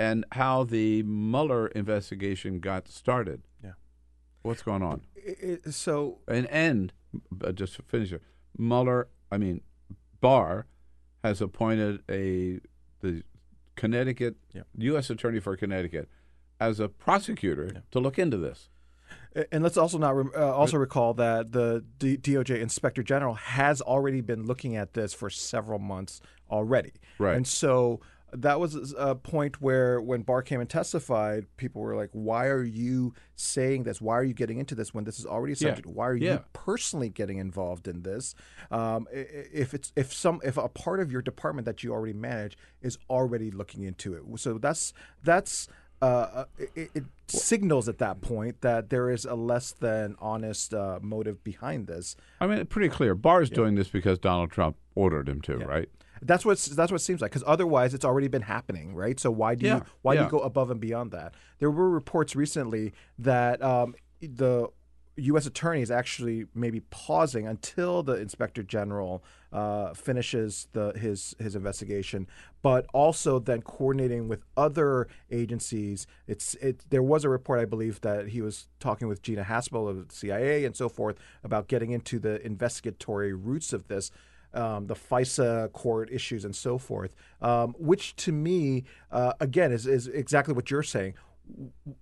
[0.02, 3.42] and how the Mueller investigation got started.
[3.62, 3.72] Yeah.
[4.42, 5.02] What's going on?
[5.14, 6.92] It- so And and
[7.44, 8.22] uh, just to finish it,
[8.58, 9.60] Mueller, I mean,
[10.20, 10.66] Barr
[11.22, 12.60] has appointed a
[13.00, 13.22] the
[13.76, 14.36] Connecticut
[14.78, 15.10] U.S.
[15.10, 16.08] Attorney for Connecticut
[16.60, 18.68] as a prosecutor to look into this.
[19.50, 24.20] And let's also not uh, also recall that the D- DOJ Inspector General has already
[24.20, 26.20] been looking at this for several months
[26.50, 26.92] already.
[27.18, 27.36] Right.
[27.36, 28.00] And so
[28.32, 32.62] that was a point where when Barr came and testified, people were like, "Why are
[32.64, 34.00] you saying this?
[34.00, 35.68] Why are you getting into this when this is already a Yeah.
[35.68, 35.86] subject?
[35.86, 36.32] Why are Yeah.
[36.32, 38.34] you personally getting involved in this?
[38.70, 42.56] Um, if it's if some if a part of your department that you already manage
[42.80, 44.92] is already looking into it, so that's
[45.22, 45.68] that's."
[46.00, 50.98] Uh, it, it signals at that point that there is a less than honest uh,
[51.00, 52.16] motive behind this.
[52.40, 53.14] I mean, pretty clear.
[53.14, 55.88] Barr Barr's doing this because Donald Trump ordered him to, right?
[56.22, 57.32] That's what that's what it seems like.
[57.32, 59.18] Because otherwise, it's already been happening, right?
[59.18, 61.34] So why do Yeah, you why do you go above and beyond that?
[61.58, 64.68] There were reports recently that um, the
[65.16, 65.46] U.S.
[65.46, 69.22] attorney is actually maybe pausing until the inspector general
[69.52, 72.26] uh, finishes the his his investigation,
[72.62, 76.06] but also then coordinating with other agencies.
[76.26, 76.84] It's it.
[76.88, 80.14] There was a report, I believe, that he was talking with Gina Haspel of the
[80.14, 84.10] CIA and so forth about getting into the investigatory roots of this
[84.54, 89.86] um, the FISA court issues and so forth, um, which to me, uh, again, is,
[89.86, 91.14] is exactly what you're saying.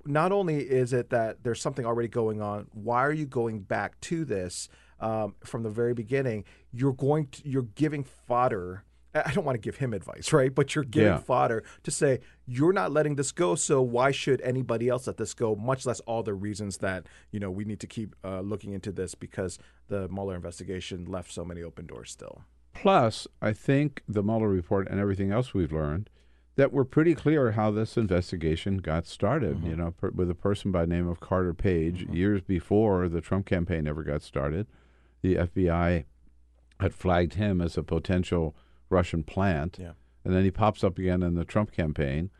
[0.05, 4.01] Not only is it that there's something already going on, why are you going back
[4.03, 4.69] to this
[5.01, 6.45] um, from the very beginning?
[6.73, 8.85] You're going to, you're giving fodder.
[9.15, 10.55] I don't want to give him advice, right?
[10.55, 11.19] But you're giving Yeah.
[11.19, 13.55] fodder to say you're not letting this go.
[13.57, 15.57] So why should anybody else let this go?
[15.57, 18.93] Much less all the reasons that you know we need to keep uh, looking into
[18.93, 19.59] this because
[19.89, 22.43] the Mueller investigation left so many open doors still.
[22.73, 26.09] Plus, I think the Mueller report and everything else we've learned
[26.57, 29.65] that we're pretty clear how this investigation got started.
[29.65, 33.21] You know, per, with a person by the name of Carter Page years before the
[33.21, 34.67] Trump campaign ever got started.
[35.23, 36.05] The FBI
[36.79, 38.55] had flagged him as a potential
[38.91, 39.93] Russian plant, Yeah.
[40.25, 42.31] and then he pops up again in the Trump campaign.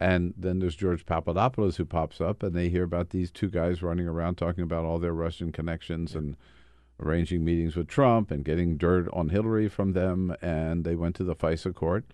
[0.00, 3.82] And then there's George Papadopoulos who pops up, and they hear about these two guys
[3.82, 6.36] running around talking about all their Russian connections and
[7.00, 10.34] arranging meetings with Trump and getting dirt on Hillary from them.
[10.40, 12.04] And they went to the FISA court.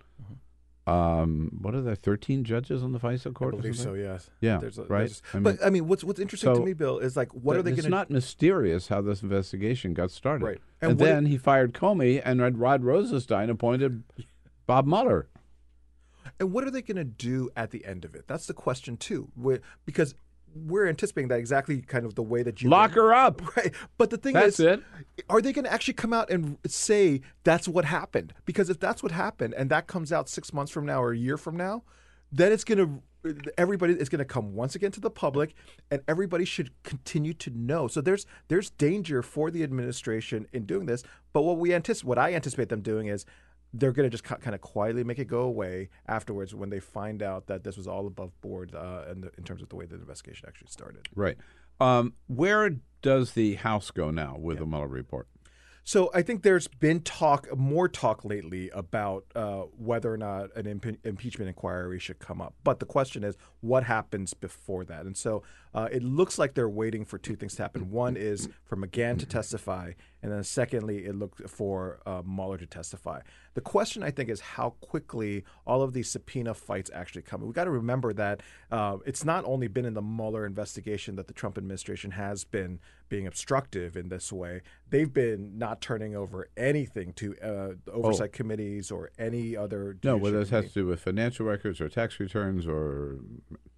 [0.87, 1.95] Um, what are there?
[1.95, 3.55] Thirteen judges on the FISA court?
[3.55, 4.29] or believe so, yes.
[4.41, 4.59] Yeah.
[4.59, 4.99] There's a- right.
[5.09, 7.71] there's- but, I mean, what's- what's interesting to me, Bill, is, like, what are they
[7.73, 10.45] It's gonna- do It's not mysterious how this investigation got started.
[10.45, 10.61] Right.
[10.83, 14.03] And, And then he fired Comey, and Rod- Rod Rosenstein appointed
[14.67, 15.29] Bob Mueller.
[16.41, 18.27] And what are they going to do at the end of it?
[18.27, 19.31] That's the question too.
[19.87, 20.15] because
[20.55, 23.43] we're anticipating that exactly kind of the way that you Lock her up.
[23.57, 23.73] Right.
[23.99, 24.83] But the thing That's is, it.
[25.29, 28.33] are they going to actually come out and say that's what happened?
[28.45, 31.17] Because if that's what happened and that comes out six months from now or a
[31.17, 31.85] year from now,
[32.33, 33.03] then it's going to
[33.57, 35.55] everybody is going to come once again to the public
[35.91, 40.85] and everybody should continue to know so there's there's danger for the administration in doing
[40.85, 41.03] this
[41.33, 43.25] but what we anticipate what i anticipate them doing is
[43.75, 47.23] they're going to just kind of quietly make it go away afterwards when they find
[47.23, 49.85] out that this was all above board uh, in, the, in terms of the way
[49.85, 51.37] the investigation actually started Right.
[51.81, 55.27] Um, where does the House go now with the Mueller report?
[55.87, 60.65] So I think there's been talk, more talk lately about uh, whether or not an
[60.65, 62.55] impe- impeachment inquiry should come up.
[62.65, 65.05] But the question is, what happens before that?
[65.05, 65.43] And so
[65.75, 67.91] uh, it looks like they're waiting for two things to happen.
[67.91, 69.93] One is for McGahn to testify,
[70.23, 73.21] and then secondly, it looked for uh, Mueller to testify.
[73.55, 77.43] The question, I think, is how quickly all of these subpoena fights actually come.
[77.43, 78.41] We've got to remember that
[78.71, 82.79] uh, it's not only been in the Mueller investigation that the Trump administration has been
[83.09, 84.63] being obstructive in this way.
[84.91, 88.37] They've been not turning over anything to uh, oversight Oh.
[88.37, 89.97] committees or any other.
[90.03, 93.19] No, whether judiciary this has to do with financial records or tax returns or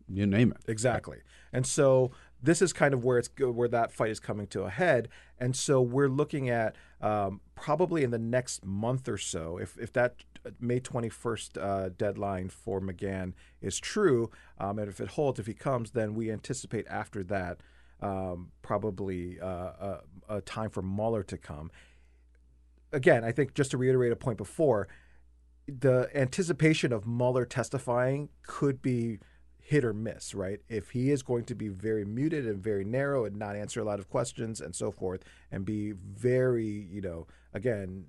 [0.08, 0.70] you name it.
[0.70, 1.18] Exactly.
[1.52, 2.12] And so
[2.42, 5.08] this is kind of where it's where that fight is coming to a head.
[5.38, 9.92] And so we're looking at um, probably in the next month or so, if if
[9.94, 10.16] that
[10.60, 15.54] May 21st uh, deadline for McGahn is true, um, and if it holds, if he
[15.54, 17.60] comes, then we anticipate after that
[18.00, 21.70] um, probably uh, a, a time for Mueller to come.
[22.92, 24.88] Again, I think just to reiterate a point before,
[25.66, 29.18] the anticipation of Mueller testifying could be
[29.66, 30.60] hit or miss, right?
[30.68, 33.84] If he is going to be very muted and very narrow and not answer a
[33.84, 38.04] lot of questions and so forth, and be very, you know, again,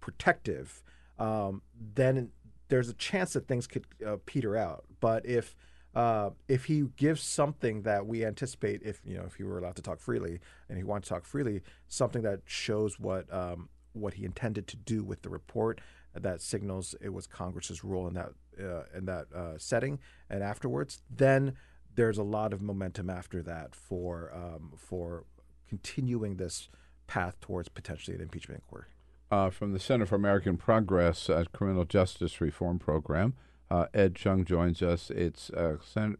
[0.00, 0.82] protective,
[1.18, 1.62] um,
[1.94, 2.30] then
[2.68, 4.84] there's a chance that things could uh, peter out.
[5.00, 5.56] But if
[5.94, 9.76] uh, if he gives something that we anticipate, if you know, if he were allowed
[9.76, 14.12] to talk freely and he wants to talk freely, something that shows what um, what
[14.14, 15.80] he intended to do with the report,
[16.14, 18.30] that signals it was Congress's role in that
[18.60, 19.98] uh, in that uh, setting,
[20.30, 21.54] and afterwards, then
[21.94, 25.24] there's a lot of momentum after that for um, for
[25.68, 26.68] continuing this
[27.06, 28.86] path towards potentially an impeachment inquiry.
[29.30, 33.34] uh, from the Center for American Progress uh, Criminal Justice Reform Program.
[33.70, 35.10] Uh, Ed Chung joins us.
[35.10, 36.18] It's uh, Center,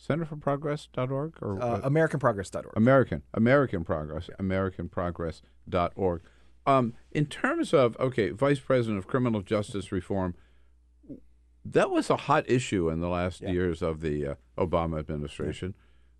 [0.00, 1.80] centerforprogress.org or Uh.
[1.82, 2.72] AmericanProgress.org.
[2.76, 6.22] American American Progress AmericanProgress.org.
[6.66, 10.34] Um, in terms of okay, Vice President of Criminal Justice Reform,
[11.64, 15.74] that was a hot issue in the last years of the uh, Obama administration,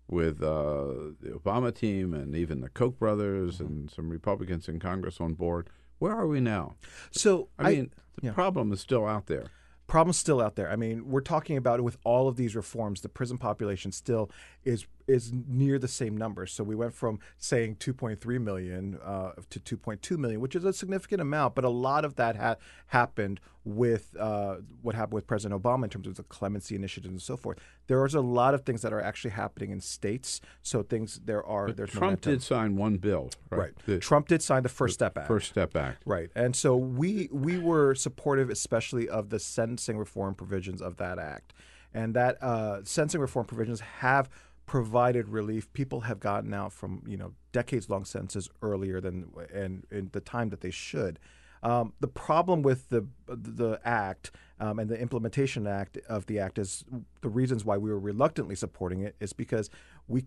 [0.07, 3.65] with uh, the Obama team and even the Koch brothers Mm-hmm.
[3.65, 5.69] and some Republicans in Congress on board.
[5.99, 6.75] Where are we now?
[7.11, 8.33] So I mean, the yeah.
[8.33, 9.47] problem is still out there.
[9.87, 10.69] problem's still out there.
[10.69, 14.29] I mean, we're talking about with all of these reforms, the prison population still
[14.63, 16.45] is is near the same number.
[16.45, 21.21] So we went from saying 2.3 million uh, to 2.2 million, which is a significant
[21.21, 21.55] amount.
[21.55, 22.57] But a lot of that ha-
[22.87, 27.21] happened with uh, what happened with President Obama in terms of the clemency initiatives and
[27.21, 27.57] so forth.
[27.87, 30.41] There is a lot of things that are actually happening in states.
[30.61, 32.33] So things there are But there's Trump momentum.
[32.33, 33.59] did sign one bill, right?
[33.59, 33.73] Right.
[33.85, 35.27] The- Trump did sign the First Step Act.
[35.27, 36.03] First Step Act.
[36.05, 36.29] Right.
[36.35, 41.53] And so we we were supportive, especially of the sentencing reform provisions of that act,
[41.93, 44.29] and that uh, sentencing reform provisions have
[44.67, 45.71] provided relief.
[45.73, 50.19] People have gotten out from you know decades long sentences earlier than and in the
[50.19, 51.17] time that they should.
[51.63, 56.59] Um, the problem with the the act um, and the implementation act of the act
[56.59, 56.85] is
[57.21, 59.71] the reasons why we were reluctantly supporting it is because
[60.07, 60.25] we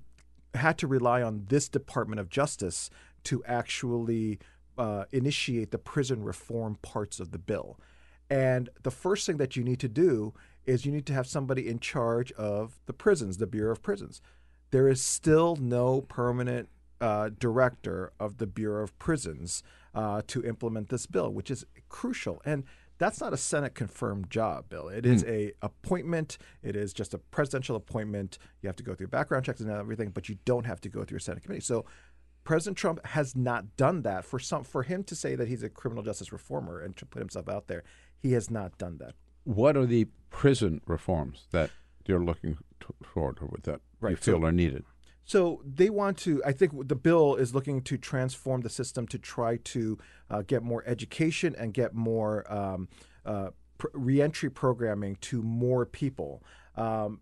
[0.54, 2.90] had to rely on this Department of Justice
[3.24, 4.40] to actually
[4.78, 7.78] uh, initiate the prison reform parts of the bill.
[8.28, 10.32] And the first thing that you need to do
[10.66, 14.20] is you need to have somebody in charge of the prisons, the Bureau of Prisons.
[14.70, 16.68] There is still no permanent
[17.00, 19.62] uh, director of the Bureau of Prisons
[19.94, 22.40] uh, to implement this bill, which is crucial.
[22.44, 22.64] And
[22.98, 24.88] that's not a Senate confirmed job, Bill.
[24.88, 25.30] It is Hmm.
[25.30, 26.36] a appointment.
[26.62, 28.38] It is just a presidential appointment.
[28.60, 31.02] You have to go through background checks and everything, but you don't have to go
[31.04, 31.62] through a Senate committee.
[31.62, 31.86] So
[32.44, 34.24] President Trump has not done that.
[34.26, 37.20] For some, for him to say that he's a criminal justice reformer and to put
[37.20, 37.82] himself out there,
[38.18, 39.14] he has not done that.
[39.54, 41.70] What are the prison reforms that
[42.06, 42.58] you're looking
[43.02, 44.84] toward or that you feel so- are needed?
[45.24, 46.42] So they want to.
[46.44, 49.98] I think the bill is looking to transform the system to try to
[50.28, 52.88] uh, get more education and get more um,
[53.24, 56.42] uh, pr- reentry programming to more people.
[56.76, 57.20] Um,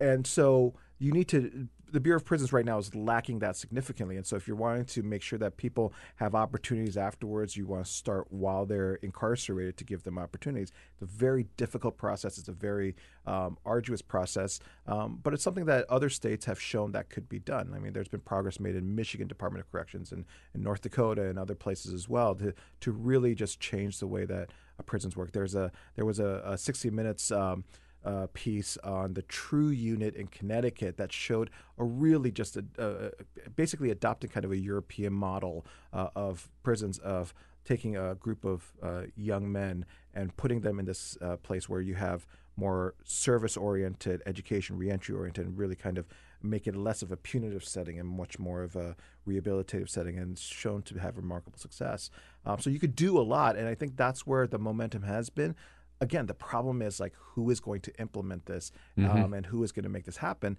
[0.00, 1.68] and so you need to.
[1.92, 4.16] The Bureau of Prisons right now is lacking that significantly.
[4.16, 7.84] And so if you're wanting to make sure that people have opportunities afterwards, you want
[7.84, 10.72] to start while they're incarcerated to give them opportunities.
[10.92, 12.38] It's a very difficult process.
[12.38, 12.96] It's a very
[13.26, 17.38] um, arduous process, um, but it's something that other states have shown that could be
[17.38, 17.72] done.
[17.74, 21.28] I mean, there's been progress made in Michigan Department of Corrections and in North Dakota
[21.28, 25.16] and other places as well to to really just change the way that uh, prisons
[25.16, 25.32] work.
[25.32, 27.30] There's a there was a, a 60 Minutes.
[27.30, 27.64] Um,
[28.04, 33.12] uh, piece on the True Unit in Connecticut that showed a really just a,
[33.56, 38.72] basically adopting kind of a European model uh, of prisons of taking a group of
[38.82, 43.56] uh, young men and putting them in this uh, place where you have more service
[43.56, 46.06] oriented, education, reentry oriented, and really kind of
[46.42, 48.96] make it less of a punitive setting and much more of a
[49.26, 52.10] rehabilitative setting, and shown to have remarkable success.
[52.44, 55.30] Um, so you could do a lot, and I think that's where the momentum has
[55.30, 55.54] been
[56.00, 59.36] again, the problem is like who is going to implement this um, Mhm.
[59.36, 60.56] and who is going to make this happen.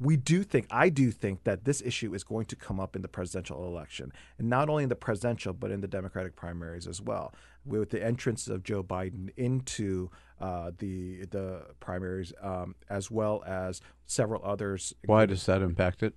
[0.00, 3.02] we do think, I do think that this issue is going to come up in
[3.02, 7.00] the presidential election, and not only in the presidential, but in the Democratic primaries as
[7.00, 7.32] well.
[7.64, 10.10] With the entrance of Joe Biden into
[10.40, 14.92] uh, the the primaries, um, as well as several others.
[15.06, 16.14] Why does that impact it?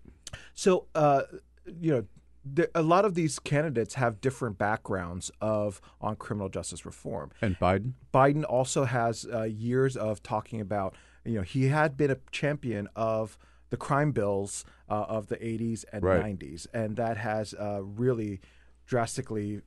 [0.56, 1.24] So, uh,
[1.80, 2.06] you know,
[2.46, 7.32] the, a lot of these candidates have different backgrounds of on criminal justice reform.
[7.42, 7.94] And Biden?
[8.14, 12.88] Biden also has uh, years of talking about, you know, he had been a champion
[12.96, 13.38] of
[13.72, 16.40] the crime bills uh, of the 80s and Right.
[16.40, 18.40] 90s, and that has uh, really
[18.86, 19.62] drastically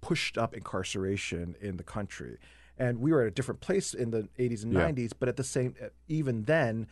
[0.00, 2.38] pushed up incarceration in the country.
[2.76, 4.90] And we were at a different place in the 80s and Yeah.
[4.90, 5.76] 90s, but at the same,
[6.08, 6.88] even then,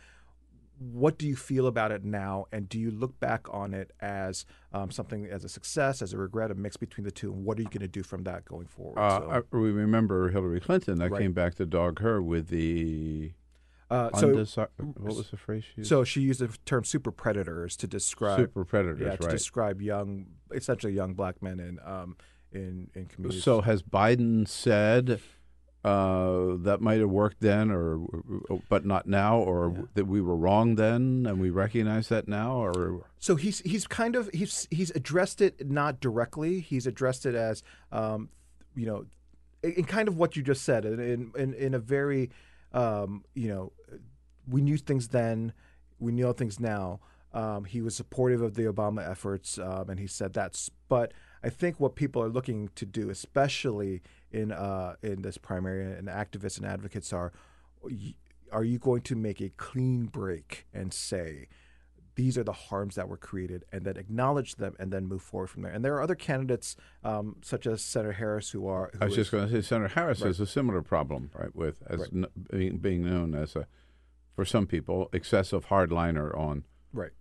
[0.79, 4.45] what do you feel about it now and do you look back on it as
[4.73, 7.57] um, something as a success as a regret a mix between the two and what
[7.57, 10.59] are you going to do from that going forward Uh, So- I- we remember Hillary
[10.59, 11.21] Clinton that Right.
[11.21, 13.33] came back to dog her with the.
[13.89, 14.67] Uh, so, undesi-
[14.97, 15.89] what was the phrase she used?
[15.89, 19.31] So she used the term super predators to describe Super predators, yeah, to right.
[19.31, 22.17] describe young, essentially young black men in um,
[22.51, 23.43] in in communities.
[23.43, 25.19] So has Biden said
[25.83, 27.99] uh, that might have worked then, or
[28.69, 33.05] but not now, or that we were wrong then, and we recognize that now, or
[33.19, 36.61] So he's he's kind of he's he's addressed it not directly.
[36.61, 38.29] He's addressed it as um,
[38.75, 39.05] you know,
[39.61, 42.29] in, in kind of what you just said, in in in a very
[42.73, 43.71] um, you know,
[44.47, 45.53] we knew things then,
[45.99, 46.99] we know things now.
[47.33, 50.69] Um, he was supportive of the Obama efforts, um, and he said that's.
[50.87, 54.01] But I think what people are looking to do, especially
[54.33, 57.31] in uh, in this primary, and activists and advocates are,
[58.51, 61.47] are you going to make a clean break and say?
[62.15, 65.47] these are the harms that were created, and then acknowledge them, and then move forward
[65.47, 65.71] from there.
[65.71, 68.91] And there are other candidates, um, such as Senator Harris, who are.
[68.93, 70.27] Who I was is- just going to say Senator Harris Right.
[70.27, 71.55] has a similar problem, right?
[71.55, 72.09] With as Right.
[72.13, 73.65] n- being, being known as a,
[74.35, 77.13] for some people, excessive hardliner on Right.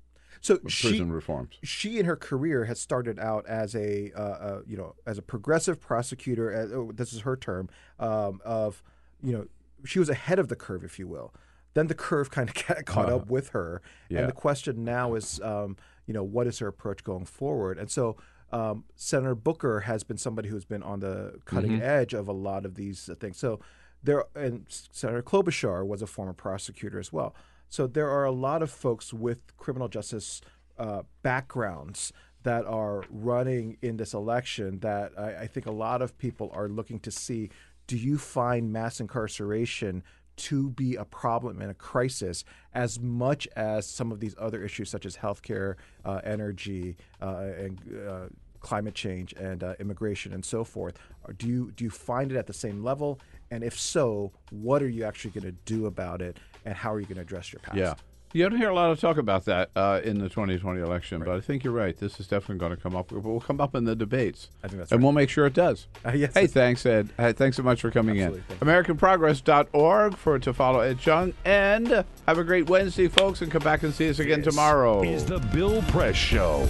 [0.42, 1.54] So prison she, reforms.
[1.62, 5.22] She in her career has started out as a uh, uh, you know as a
[5.22, 6.52] progressive prosecutor.
[6.52, 8.82] As, oh, this is her term um, of
[9.22, 9.46] you know
[9.84, 11.32] she was ahead of the curve, if you will.
[11.74, 12.54] Then the curve kind of
[12.84, 14.20] caught Uh, up with her, yeah.
[14.20, 17.78] and the question now is um, you know what is her approach going forward?
[17.78, 18.16] And so.
[18.54, 21.80] Um, Senator Booker has been somebody who's been on the cutting Mhm.
[21.80, 23.38] edge of a lot of these uh, things.
[23.38, 23.60] So
[24.02, 27.34] there, and Senator Klobuchar was a former prosecutor as well.
[27.72, 30.42] So there are a lot of folks with criminal justice
[30.78, 32.12] uh, backgrounds
[32.42, 36.68] that are running in this election that I, I think a lot of people are
[36.68, 37.48] looking to see.
[37.86, 40.02] Do you find mass incarceration
[40.36, 42.44] to be a problem and a crisis
[42.74, 47.80] as much as some of these other issues such as healthcare, uh, energy, uh, and
[48.06, 48.26] uh,
[48.60, 50.98] climate change, and uh, immigration, and so forth?
[51.24, 53.18] Or do you do you find it at the same level?
[53.50, 57.00] And if so, what are you actually going to do about it, and how are
[57.00, 57.76] you going to address your past?
[57.76, 57.94] Yeah.
[58.34, 61.28] You don't hear a lot of talk about that uh, in the 2020 election, but
[61.28, 61.94] I think you're right.
[61.94, 63.12] This is definitely going to come up.
[63.12, 64.48] It will come up in the debates.
[64.64, 65.04] I think that's and right.
[65.04, 65.86] we'll make sure it does.
[66.02, 66.32] Uh, yes.
[66.32, 67.10] Hey, thanks, Ed.
[67.18, 68.54] Hey, thanks so much for coming Absolutely.
[68.54, 68.66] in.
[68.66, 71.34] AmericanProgress.org for to follow Ed Chung.
[71.44, 71.88] And
[72.26, 75.02] have a great Wednesday, folks, and come back and see us again tomorrow.
[75.02, 76.66] Is the Bill Press Show.